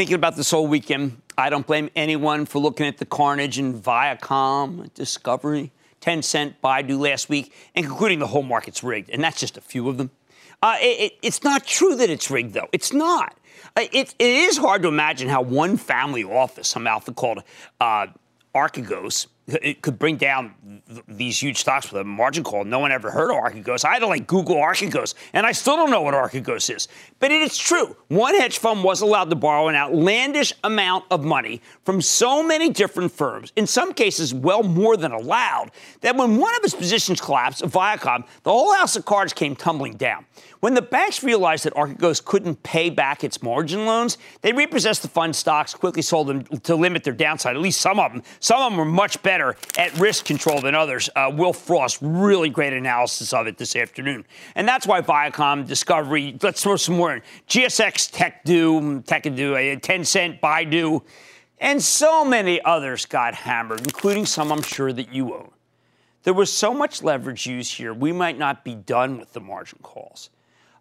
thinking 0.00 0.14
about 0.14 0.34
this 0.34 0.50
whole 0.50 0.66
weekend. 0.66 1.20
I 1.36 1.50
don't 1.50 1.66
blame 1.66 1.90
anyone 1.94 2.46
for 2.46 2.58
looking 2.58 2.86
at 2.86 2.96
the 2.96 3.04
carnage 3.04 3.58
in 3.58 3.78
Viacom, 3.78 4.94
Discovery, 4.94 5.72
Tencent, 6.00 6.54
Baidu 6.64 6.98
last 6.98 7.28
week, 7.28 7.52
and 7.74 7.84
concluding 7.84 8.18
the 8.18 8.26
whole 8.26 8.42
market's 8.42 8.82
rigged. 8.82 9.10
And 9.10 9.22
that's 9.22 9.38
just 9.38 9.58
a 9.58 9.60
few 9.60 9.90
of 9.90 9.98
them. 9.98 10.10
Uh, 10.62 10.78
it, 10.80 11.00
it, 11.00 11.12
it's 11.20 11.44
not 11.44 11.66
true 11.66 11.96
that 11.96 12.08
it's 12.08 12.30
rigged, 12.30 12.54
though. 12.54 12.70
It's 12.72 12.94
not. 12.94 13.36
Uh, 13.76 13.82
it, 13.92 14.14
it 14.18 14.24
is 14.26 14.56
hard 14.56 14.80
to 14.84 14.88
imagine 14.88 15.28
how 15.28 15.42
one 15.42 15.76
family 15.76 16.24
office, 16.24 16.68
some 16.68 16.86
outfit 16.86 17.16
called 17.16 17.42
uh, 17.78 18.06
Archegos, 18.54 19.26
it 19.62 19.82
could 19.82 19.98
bring 19.98 20.16
down 20.16 20.54
th- 20.88 21.02
these 21.08 21.42
huge 21.42 21.58
stocks 21.58 21.90
with 21.90 22.00
a 22.00 22.04
margin 22.04 22.44
call. 22.44 22.64
No 22.64 22.78
one 22.78 22.92
ever 22.92 23.10
heard 23.10 23.30
of 23.30 23.36
Archegos. 23.36 23.84
I 23.84 23.94
had 23.94 24.00
to 24.00 24.06
like 24.06 24.26
Google 24.26 24.56
Archegos, 24.56 25.14
and 25.32 25.46
I 25.46 25.52
still 25.52 25.76
don't 25.76 25.90
know 25.90 26.02
what 26.02 26.14
Archegos 26.14 26.74
is. 26.74 26.88
But 27.18 27.32
it 27.32 27.42
is 27.42 27.56
true. 27.56 27.96
One 28.08 28.34
hedge 28.34 28.58
fund 28.58 28.84
was 28.84 29.00
allowed 29.00 29.30
to 29.30 29.36
borrow 29.36 29.68
an 29.68 29.74
outlandish 29.74 30.52
amount 30.64 31.04
of 31.10 31.24
money 31.24 31.60
from 31.84 32.00
so 32.00 32.42
many 32.42 32.70
different 32.70 33.12
firms, 33.12 33.52
in 33.56 33.66
some 33.66 33.92
cases, 33.92 34.34
well 34.34 34.62
more 34.62 34.96
than 34.96 35.12
allowed, 35.12 35.70
that 36.00 36.16
when 36.16 36.36
one 36.36 36.54
of 36.56 36.64
its 36.64 36.74
positions 36.74 37.20
collapsed, 37.20 37.62
Viacom, 37.62 38.24
the 38.42 38.50
whole 38.50 38.74
house 38.74 38.96
of 38.96 39.04
cards 39.04 39.32
came 39.32 39.54
tumbling 39.56 39.96
down. 39.96 40.24
When 40.60 40.74
the 40.74 40.82
banks 40.82 41.22
realized 41.22 41.64
that 41.64 41.72
Archegos 41.72 42.22
couldn't 42.22 42.62
pay 42.62 42.90
back 42.90 43.24
its 43.24 43.42
margin 43.42 43.86
loans, 43.86 44.18
they 44.42 44.52
repossessed 44.52 45.00
the 45.00 45.08
fund 45.08 45.34
stocks, 45.34 45.72
quickly 45.72 46.02
sold 46.02 46.26
them 46.26 46.44
to 46.44 46.76
limit 46.76 47.02
their 47.02 47.14
downside. 47.14 47.56
At 47.56 47.62
least 47.62 47.80
some 47.80 47.98
of 47.98 48.12
them. 48.12 48.22
Some 48.40 48.60
of 48.60 48.70
them 48.70 48.78
were 48.78 48.84
much 48.84 49.22
better 49.22 49.56
at 49.78 49.98
risk 49.98 50.26
control 50.26 50.60
than 50.60 50.74
others. 50.74 51.08
Uh, 51.16 51.32
Will 51.34 51.54
Frost, 51.54 51.98
really 52.02 52.50
great 52.50 52.74
analysis 52.74 53.32
of 53.32 53.46
it 53.46 53.56
this 53.56 53.74
afternoon. 53.74 54.26
And 54.54 54.68
that's 54.68 54.86
why 54.86 55.00
Viacom, 55.00 55.66
Discovery, 55.66 56.36
let's 56.42 56.62
throw 56.62 56.76
some 56.76 56.96
more 56.96 57.14
in. 57.14 57.22
GSX, 57.48 58.12
Techedu, 58.12 59.02
Techedu, 59.04 59.54
uh, 59.54 59.80
Tencent, 59.80 60.40
Baidu, 60.40 61.00
and 61.58 61.82
so 61.82 62.22
many 62.22 62.62
others 62.62 63.06
got 63.06 63.34
hammered, 63.34 63.80
including 63.80 64.26
some 64.26 64.52
I'm 64.52 64.62
sure 64.62 64.92
that 64.92 65.14
you 65.14 65.34
own. 65.34 65.50
There 66.24 66.34
was 66.34 66.52
so 66.52 66.74
much 66.74 67.02
leverage 67.02 67.46
used 67.46 67.74
here, 67.74 67.94
we 67.94 68.12
might 68.12 68.36
not 68.36 68.62
be 68.62 68.74
done 68.74 69.18
with 69.18 69.32
the 69.32 69.40
margin 69.40 69.78
calls. 69.82 70.28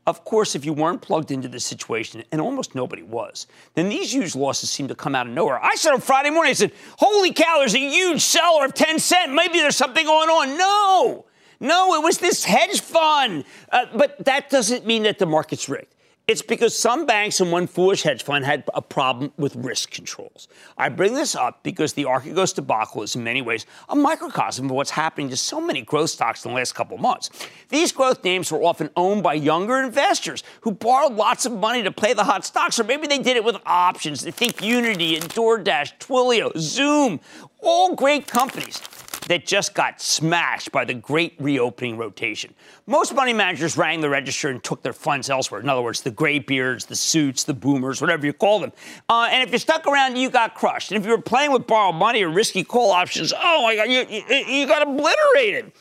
Of 0.10 0.26
course, 0.26 0.56
if 0.56 0.66
you 0.66 0.74
weren't 0.74 1.04
plugged 1.04 1.30
into 1.30 1.48
the 1.48 1.60
situation, 1.60 2.24
and 2.32 2.42
almost 2.42 2.74
nobody 2.74 3.04
was, 3.04 3.46
then 3.76 3.90
these 3.90 4.12
huge 4.12 4.36
losses 4.36 4.72
seem 4.72 4.88
to 4.88 4.96
come 4.96 5.14
out 5.14 5.28
of 5.28 5.34
nowhere. 5.34 5.64
I 5.64 5.76
said 5.76 5.94
on 5.94 6.02
Friday 6.02 6.32
morning, 6.32 6.50
I 6.50 6.54
said, 6.54 6.72
Holy 6.98 7.32
cow, 7.32 7.58
there's 7.60 7.76
a 7.76 7.78
huge 7.78 8.22
seller 8.22 8.66
of 8.66 8.74
Tencent. 8.74 9.32
Maybe 9.36 9.60
there's 9.60 9.76
something 9.76 10.04
going 10.04 10.30
on. 10.30 10.58
No, 10.58 11.26
no, 11.60 11.94
it 11.94 12.04
was 12.04 12.18
this 12.18 12.44
hedge 12.44 12.82
fund. 12.82 13.44
Uh, 13.72 13.86
but 13.94 14.26
that 14.26 14.50
doesn't 14.50 14.84
mean 14.84 15.04
that 15.04 15.20
the 15.20 15.28
market's 15.28 15.70
rigged. 15.70 15.94
It's 16.30 16.44
because 16.44 16.78
some 16.78 17.08
banks 17.08 17.40
and 17.40 17.52
one 17.52 17.66
foolish 17.66 18.04
hedge 18.04 18.22
fund 18.22 18.46
had 18.46 18.64
a 18.76 18.84
problem 18.84 19.34
with 19.38 19.56
risk 19.56 19.90
controls. 19.90 20.48
I 20.78 20.88
bring 20.90 21.16
this 21.16 21.34
up 21.34 21.64
because 21.64 21.94
the 21.94 22.04
Archegos 22.04 22.54
debacle 22.54 23.02
is 23.02 23.16
in 23.16 23.24
many 23.24 23.42
ways 23.42 23.66
a 23.90 23.96
microcosm 23.96 24.66
of 24.66 24.72
what's 24.74 24.92
happening 24.92 25.30
to 25.30 25.36
so 25.36 25.60
many 25.60 25.82
growth 25.82 26.12
stocks 26.12 26.46
in 26.46 26.52
the 26.52 26.56
last 26.56 26.76
couple 26.76 26.94
of 26.94 27.02
months. 27.02 27.32
These 27.70 27.92
growth 27.94 28.24
names 28.24 28.52
were 28.52 28.62
often 28.62 28.92
owned 28.96 29.24
by 29.24 29.34
younger 29.34 29.80
investors 29.80 30.44
who 30.62 30.72
borrowed 30.72 31.14
lots 31.14 31.48
of 31.48 31.54
money 31.54 31.82
to 31.82 31.92
play 31.92 32.14
the 32.14 32.26
hot 32.26 32.46
stocks, 32.46 32.80
or 32.80 32.84
maybe 32.84 33.08
they 33.08 33.18
did 33.18 33.36
it 33.36 33.44
with 33.44 33.58
options. 33.66 34.22
They 34.22 34.30
think 34.30 34.62
Unity 34.62 35.16
and 35.16 35.26
DoorDash, 35.30 35.98
Twilio, 35.98 36.56
Zoom, 36.56 37.22
all 37.60 37.96
great 37.96 38.28
companies 38.28 38.80
that 39.28 39.46
just 39.46 39.74
got 39.74 40.02
smashed 40.02 40.72
by 40.72 40.86
the 40.86 40.94
great 40.94 41.36
reopening 41.40 41.98
rotation. 41.98 42.54
Most 42.88 43.14
money 43.14 43.34
managers 43.34 43.78
rang 43.78 44.02
the 44.02 44.10
register 44.10 44.50
and 44.50 44.64
took 44.64 44.82
their 44.82 44.94
funds 44.94 45.30
elsewhere. 45.30 45.62
In 45.62 45.70
other 45.70 45.82
words, 45.82 46.02
the 46.02 46.12
graybeards, 46.12 46.86
the 46.86 46.96
suits, 46.96 47.44
the 47.44 47.54
boomers, 47.54 48.02
whatever 48.02 48.26
you 48.26 48.34
call 48.34 48.60
them. 48.60 48.72
Uh, 49.08 49.28
and 49.32 49.44
if 49.44 49.52
you 49.52 49.60
stuck 49.60 49.86
around, 49.88 50.16
you 50.16 50.30
got 50.30 50.56
crushed. 50.56 50.92
And 50.92 51.00
if 51.00 51.06
you 51.06 51.16
were 51.16 51.22
playing 51.22 51.52
with 51.52 51.68
borrowed 51.68 51.96
money 51.96 52.24
or 52.24 52.30
risky 52.30 52.64
call 52.64 52.92
options, 52.92 53.34
oh 53.38 53.64
my 53.64 53.76
God, 53.76 53.90
you, 53.90 54.06
you, 54.10 54.36
you 54.46 54.68
got 54.68 54.82
obliterated. 54.82 55.72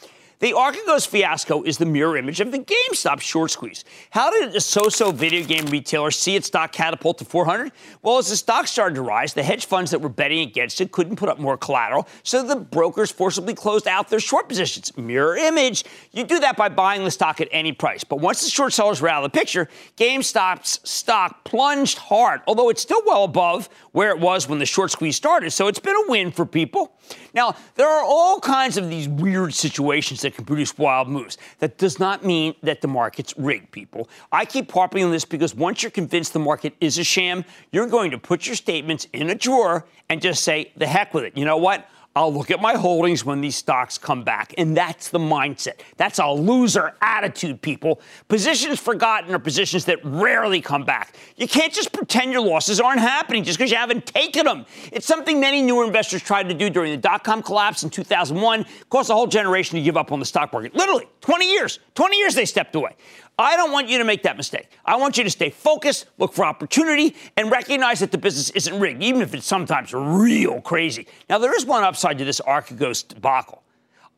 The 0.40 0.52
Archegos 0.52 1.04
fiasco 1.04 1.64
is 1.64 1.78
the 1.78 1.86
mirror 1.86 2.16
image 2.16 2.38
of 2.38 2.52
the 2.52 2.60
GameStop 2.60 3.20
short 3.20 3.50
squeeze. 3.50 3.84
How 4.10 4.30
did 4.30 4.54
a 4.54 4.60
so-so 4.60 5.10
video 5.10 5.44
game 5.44 5.66
retailer 5.66 6.12
see 6.12 6.36
its 6.36 6.46
stock 6.46 6.70
catapult 6.70 7.18
to 7.18 7.24
400? 7.24 7.72
Well, 8.02 8.18
as 8.18 8.30
the 8.30 8.36
stock 8.36 8.68
started 8.68 8.94
to 8.94 9.02
rise, 9.02 9.34
the 9.34 9.42
hedge 9.42 9.66
funds 9.66 9.90
that 9.90 10.00
were 10.00 10.08
betting 10.08 10.38
against 10.38 10.80
it 10.80 10.92
couldn't 10.92 11.16
put 11.16 11.28
up 11.28 11.40
more 11.40 11.56
collateral, 11.56 12.06
so 12.22 12.44
the 12.44 12.54
brokers 12.54 13.10
forcibly 13.10 13.52
closed 13.52 13.88
out 13.88 14.10
their 14.10 14.20
short 14.20 14.48
positions. 14.48 14.96
Mirror 14.96 15.38
image. 15.38 15.82
You 16.12 16.22
do 16.22 16.38
that 16.38 16.56
by 16.56 16.68
buying 16.68 17.02
the 17.02 17.10
stock 17.10 17.40
at 17.40 17.48
any 17.50 17.72
price. 17.72 18.04
But 18.04 18.20
once 18.20 18.44
the 18.44 18.50
short 18.50 18.72
sellers 18.72 19.00
were 19.00 19.08
out 19.08 19.24
of 19.24 19.32
the 19.32 19.36
picture, 19.36 19.68
GameStop's 19.96 20.88
stock 20.88 21.42
plunged 21.42 21.98
hard, 21.98 22.42
although 22.46 22.68
it's 22.68 22.82
still 22.82 23.02
well 23.04 23.24
above 23.24 23.68
where 23.90 24.10
it 24.10 24.20
was 24.20 24.48
when 24.48 24.60
the 24.60 24.66
short 24.66 24.92
squeeze 24.92 25.16
started. 25.16 25.50
So 25.50 25.66
it's 25.66 25.80
been 25.80 25.96
a 25.96 26.08
win 26.08 26.30
for 26.30 26.46
people. 26.46 26.94
Now, 27.34 27.56
there 27.74 27.88
are 27.88 28.04
all 28.04 28.38
kinds 28.38 28.76
of 28.76 28.88
these 28.88 29.08
weird 29.08 29.52
situations 29.52 30.22
that 30.28 30.36
can 30.36 30.44
produce 30.44 30.76
wild 30.76 31.08
moves. 31.08 31.38
That 31.60 31.78
does 31.78 31.98
not 31.98 32.22
mean 32.22 32.54
that 32.62 32.82
the 32.82 32.88
market's 32.88 33.32
rigged, 33.38 33.72
people. 33.72 34.10
I 34.30 34.44
keep 34.44 34.70
harping 34.70 35.02
on 35.02 35.10
this 35.10 35.24
because 35.24 35.54
once 35.54 35.82
you're 35.82 35.90
convinced 35.90 36.34
the 36.34 36.38
market 36.38 36.74
is 36.80 36.98
a 36.98 37.04
sham, 37.04 37.46
you're 37.72 37.86
going 37.86 38.10
to 38.10 38.18
put 38.18 38.46
your 38.46 38.54
statements 38.54 39.06
in 39.14 39.30
a 39.30 39.34
drawer 39.34 39.86
and 40.10 40.20
just 40.20 40.42
say, 40.42 40.70
the 40.76 40.86
heck 40.86 41.14
with 41.14 41.24
it. 41.24 41.36
You 41.36 41.46
know 41.46 41.56
what? 41.56 41.88
I'll 42.16 42.32
look 42.32 42.50
at 42.50 42.60
my 42.60 42.74
holdings 42.74 43.24
when 43.24 43.40
these 43.40 43.54
stocks 43.54 43.96
come 43.96 44.24
back. 44.24 44.52
And 44.58 44.76
that's 44.76 45.08
the 45.10 45.20
mindset. 45.20 45.80
That's 45.96 46.18
a 46.18 46.26
loser 46.28 46.94
attitude, 47.00 47.62
people. 47.62 48.00
Positions 48.26 48.80
forgotten 48.80 49.32
are 49.34 49.38
positions 49.38 49.84
that 49.84 50.00
rarely 50.02 50.60
come 50.60 50.84
back. 50.84 51.16
You 51.36 51.46
can't 51.46 51.72
just 51.72 51.92
pretend 51.92 52.32
your 52.32 52.40
losses 52.40 52.80
aren't 52.80 53.00
happening 53.00 53.44
just 53.44 53.56
because 53.56 53.70
you 53.70 53.76
haven't 53.76 54.06
taken 54.06 54.46
them. 54.46 54.66
It's 54.90 55.06
something 55.06 55.38
many 55.38 55.62
newer 55.62 55.84
investors 55.84 56.22
tried 56.22 56.48
to 56.48 56.54
do 56.54 56.70
during 56.70 56.90
the 56.90 56.96
dot 56.96 57.22
com 57.22 57.40
collapse 57.40 57.84
in 57.84 57.90
2001, 57.90 58.66
caused 58.90 59.10
a 59.10 59.14
whole 59.14 59.28
generation 59.28 59.76
to 59.76 59.82
give 59.82 59.96
up 59.96 60.10
on 60.10 60.18
the 60.18 60.26
stock 60.26 60.52
market. 60.52 60.74
Literally, 60.74 61.06
20 61.20 61.48
years. 61.48 61.78
20 61.94 62.18
years 62.18 62.34
they 62.34 62.46
stepped 62.46 62.74
away. 62.74 62.96
I 63.38 63.56
don't 63.56 63.70
want 63.70 63.88
you 63.88 63.98
to 63.98 64.04
make 64.04 64.24
that 64.24 64.36
mistake. 64.36 64.68
I 64.84 64.96
want 64.96 65.16
you 65.16 65.22
to 65.22 65.30
stay 65.30 65.50
focused, 65.50 66.06
look 66.18 66.32
for 66.32 66.44
opportunity, 66.44 67.14
and 67.36 67.50
recognize 67.52 68.00
that 68.00 68.10
the 68.10 68.18
business 68.18 68.50
isn't 68.50 68.80
rigged, 68.80 69.00
even 69.02 69.22
if 69.22 69.32
it's 69.32 69.46
sometimes 69.46 69.94
real 69.94 70.60
crazy. 70.60 71.06
Now, 71.30 71.38
there 71.38 71.56
is 71.56 71.64
one 71.64 71.84
upside 71.84 72.18
to 72.18 72.24
this 72.24 72.40
Archegos 72.40 73.06
debacle. 73.06 73.62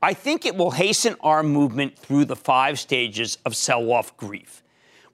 I 0.03 0.15
think 0.15 0.47
it 0.47 0.57
will 0.57 0.71
hasten 0.71 1.17
our 1.21 1.43
movement 1.43 1.99
through 1.99 2.25
the 2.25 2.37
five 2.37 2.79
stages 2.79 3.37
of 3.45 3.55
sell 3.55 3.93
off 3.93 4.17
grief. 4.17 4.63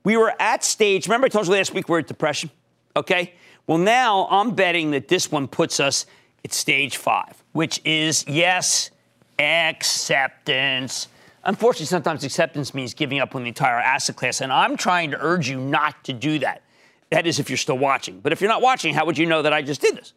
We 0.04 0.16
were 0.16 0.32
at 0.38 0.62
stage, 0.62 1.08
remember 1.08 1.24
I 1.24 1.28
told 1.28 1.48
you 1.48 1.52
last 1.54 1.74
week 1.74 1.88
we 1.88 1.96
are 1.96 1.98
at 1.98 2.06
depression? 2.06 2.50
Okay? 2.94 3.34
Well, 3.66 3.78
now 3.78 4.28
I'm 4.30 4.54
betting 4.54 4.92
that 4.92 5.08
this 5.08 5.32
one 5.32 5.48
puts 5.48 5.80
us 5.80 6.06
at 6.44 6.52
stage 6.52 6.96
five, 6.96 7.42
which 7.50 7.80
is 7.84 8.24
yes, 8.28 8.92
acceptance. 9.40 11.08
Unfortunately, 11.46 11.86
sometimes 11.86 12.24
acceptance 12.24 12.74
means 12.74 12.92
giving 12.92 13.20
up 13.20 13.36
on 13.36 13.42
the 13.42 13.48
entire 13.48 13.78
asset 13.78 14.16
class, 14.16 14.40
and 14.40 14.52
I'm 14.52 14.76
trying 14.76 15.12
to 15.12 15.18
urge 15.20 15.48
you 15.48 15.60
not 15.60 16.02
to 16.04 16.12
do 16.12 16.40
that. 16.40 16.62
That 17.10 17.24
is 17.24 17.38
if 17.38 17.48
you're 17.48 17.56
still 17.56 17.78
watching. 17.78 18.18
But 18.18 18.32
if 18.32 18.40
you're 18.40 18.50
not 18.50 18.62
watching, 18.62 18.92
how 18.92 19.06
would 19.06 19.16
you 19.16 19.26
know 19.26 19.42
that 19.42 19.52
I 19.52 19.62
just 19.62 19.80
did 19.80 19.96
this? 19.96 20.12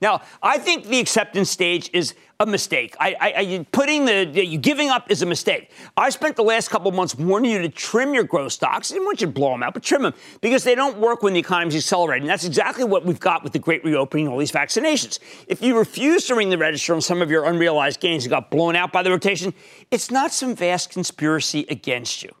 Now, 0.00 0.22
I 0.42 0.58
think 0.58 0.86
the 0.86 1.00
acceptance 1.00 1.50
stage 1.50 1.90
is 1.92 2.14
a 2.38 2.46
mistake. 2.46 2.94
I, 3.00 3.16
I, 3.18 3.34
I, 3.38 3.66
putting 3.72 4.04
the 4.04 4.44
you 4.44 4.58
giving 4.58 4.90
up 4.90 5.10
is 5.10 5.22
a 5.22 5.26
mistake. 5.26 5.70
I 5.96 6.10
spent 6.10 6.36
the 6.36 6.42
last 6.42 6.68
couple 6.68 6.90
months 6.92 7.14
warning 7.14 7.50
you 7.50 7.62
to 7.62 7.68
trim 7.70 8.12
your 8.12 8.24
growth 8.24 8.52
stocks. 8.52 8.90
I 8.90 8.94
didn't 8.94 9.06
want 9.06 9.22
you 9.22 9.26
to 9.26 9.32
blow 9.32 9.52
them 9.52 9.62
out, 9.62 9.72
but 9.72 9.82
trim 9.82 10.02
them 10.02 10.12
because 10.42 10.62
they 10.62 10.74
don't 10.74 10.98
work 10.98 11.22
when 11.22 11.32
the 11.32 11.40
economy's 11.40 11.76
accelerating. 11.76 12.28
That's 12.28 12.44
exactly 12.44 12.84
what 12.84 13.06
we've 13.06 13.20
got 13.20 13.42
with 13.42 13.54
the 13.54 13.58
great 13.58 13.84
reopening 13.84 14.28
all 14.28 14.36
these 14.36 14.52
vaccinations. 14.52 15.18
If 15.46 15.62
you 15.62 15.78
refuse 15.78 16.26
to 16.26 16.34
ring 16.34 16.50
the 16.50 16.58
register 16.58 16.94
on 16.94 17.00
some 17.00 17.22
of 17.22 17.30
your 17.30 17.46
unrealized 17.46 18.00
gains 18.00 18.24
and 18.24 18.30
got 18.30 18.50
blown 18.50 18.76
out 18.76 18.92
by 18.92 19.02
the 19.02 19.10
rotation, 19.10 19.54
it's 19.90 20.10
not 20.10 20.30
some 20.32 20.54
vast 20.54 20.90
conspiracy 20.90 21.64
against 21.70 22.22
you. 22.22 22.34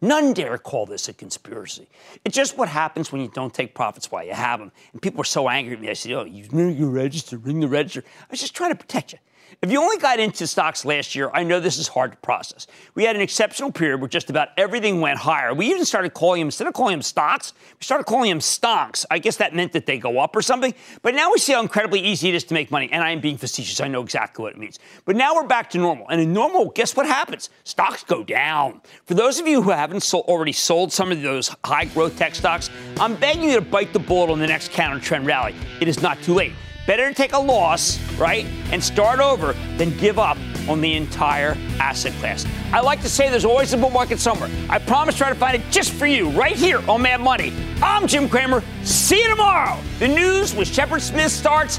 None 0.00 0.32
dare 0.32 0.56
call 0.56 0.86
this 0.86 1.08
a 1.08 1.12
conspiracy. 1.12 1.86
It's 2.24 2.34
just 2.34 2.56
what 2.56 2.68
happens 2.68 3.12
when 3.12 3.20
you 3.20 3.28
don't 3.28 3.52
take 3.52 3.74
profits 3.74 4.10
while 4.10 4.24
you 4.24 4.32
have 4.32 4.58
them. 4.58 4.72
And 4.92 5.02
people 5.02 5.20
are 5.20 5.24
so 5.24 5.48
angry 5.48 5.74
at 5.74 5.80
me. 5.80 5.90
I 5.90 5.92
said, 5.92 6.12
oh, 6.12 6.24
you 6.24 6.46
ring 6.50 6.76
your 6.76 6.88
register, 6.88 7.36
ring 7.36 7.60
the 7.60 7.68
register. 7.68 8.02
I 8.22 8.26
was 8.30 8.40
just 8.40 8.54
trying 8.54 8.70
to 8.70 8.76
protect 8.76 9.12
you. 9.12 9.18
If 9.62 9.70
you 9.70 9.80
only 9.80 9.98
got 9.98 10.20
into 10.20 10.46
stocks 10.46 10.84
last 10.84 11.14
year, 11.14 11.30
I 11.34 11.42
know 11.42 11.60
this 11.60 11.78
is 11.78 11.88
hard 11.88 12.12
to 12.12 12.18
process. 12.18 12.66
We 12.94 13.04
had 13.04 13.16
an 13.16 13.22
exceptional 13.22 13.70
period 13.70 14.00
where 14.00 14.08
just 14.08 14.30
about 14.30 14.48
everything 14.56 15.00
went 15.00 15.18
higher. 15.18 15.52
We 15.52 15.66
even 15.70 15.84
started 15.84 16.14
calling 16.14 16.40
them, 16.40 16.48
instead 16.48 16.66
of 16.66 16.74
calling 16.74 16.94
them 16.94 17.02
stocks, 17.02 17.52
we 17.78 17.84
started 17.84 18.04
calling 18.04 18.30
them 18.30 18.38
stonks. 18.38 19.04
I 19.10 19.18
guess 19.18 19.36
that 19.36 19.54
meant 19.54 19.72
that 19.72 19.86
they 19.86 19.98
go 19.98 20.18
up 20.18 20.34
or 20.34 20.42
something. 20.42 20.72
But 21.02 21.14
now 21.14 21.30
we 21.32 21.38
see 21.38 21.52
how 21.52 21.60
incredibly 21.60 22.00
easy 22.00 22.28
it 22.28 22.34
is 22.34 22.44
to 22.44 22.54
make 22.54 22.70
money. 22.70 22.88
And 22.90 23.02
I 23.02 23.10
am 23.10 23.20
being 23.20 23.36
facetious. 23.36 23.80
I 23.80 23.88
know 23.88 24.02
exactly 24.02 24.42
what 24.42 24.52
it 24.52 24.58
means. 24.58 24.78
But 25.04 25.16
now 25.16 25.34
we're 25.34 25.46
back 25.46 25.70
to 25.70 25.78
normal. 25.78 26.08
And 26.08 26.20
in 26.20 26.32
normal, 26.32 26.70
guess 26.70 26.96
what 26.96 27.06
happens? 27.06 27.50
Stocks 27.64 28.04
go 28.04 28.24
down. 28.24 28.80
For 29.04 29.14
those 29.14 29.40
of 29.40 29.46
you 29.46 29.62
who 29.62 29.70
haven't 29.70 30.14
already 30.14 30.52
sold 30.52 30.92
some 30.92 31.12
of 31.12 31.20
those 31.22 31.54
high 31.64 31.86
growth 31.86 32.16
tech 32.16 32.34
stocks, 32.34 32.70
I'm 32.98 33.16
begging 33.16 33.44
you 33.44 33.56
to 33.56 33.60
bite 33.60 33.92
the 33.92 33.98
bullet 33.98 34.30
on 34.30 34.38
the 34.38 34.46
next 34.46 34.72
counter 34.72 35.00
trend 35.00 35.26
rally. 35.26 35.54
It 35.80 35.88
is 35.88 36.00
not 36.00 36.22
too 36.22 36.34
late. 36.34 36.52
Better 36.90 37.08
to 37.08 37.14
take 37.14 37.34
a 37.34 37.38
loss, 37.38 38.00
right, 38.14 38.44
and 38.72 38.82
start 38.82 39.20
over 39.20 39.52
than 39.76 39.96
give 39.98 40.18
up 40.18 40.36
on 40.68 40.80
the 40.80 40.96
entire 40.96 41.56
asset 41.78 42.12
class. 42.14 42.44
I 42.72 42.80
like 42.80 43.00
to 43.02 43.08
say 43.08 43.30
there's 43.30 43.44
always 43.44 43.72
a 43.72 43.76
bull 43.76 43.90
market 43.90 44.18
somewhere. 44.18 44.50
I 44.68 44.80
promise 44.80 45.16
try 45.16 45.28
to 45.28 45.36
find 45.36 45.54
it 45.54 45.62
just 45.70 45.92
for 45.92 46.06
you 46.06 46.30
right 46.30 46.56
here 46.56 46.82
on 46.90 47.02
Mad 47.02 47.20
Money. 47.20 47.54
I'm 47.80 48.08
Jim 48.08 48.28
Cramer. 48.28 48.64
See 48.82 49.22
you 49.22 49.28
tomorrow. 49.28 49.78
The 50.00 50.08
news 50.08 50.52
with 50.52 50.66
Shepard 50.66 51.00
Smith 51.00 51.30
starts 51.30 51.78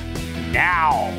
now. 0.53 1.13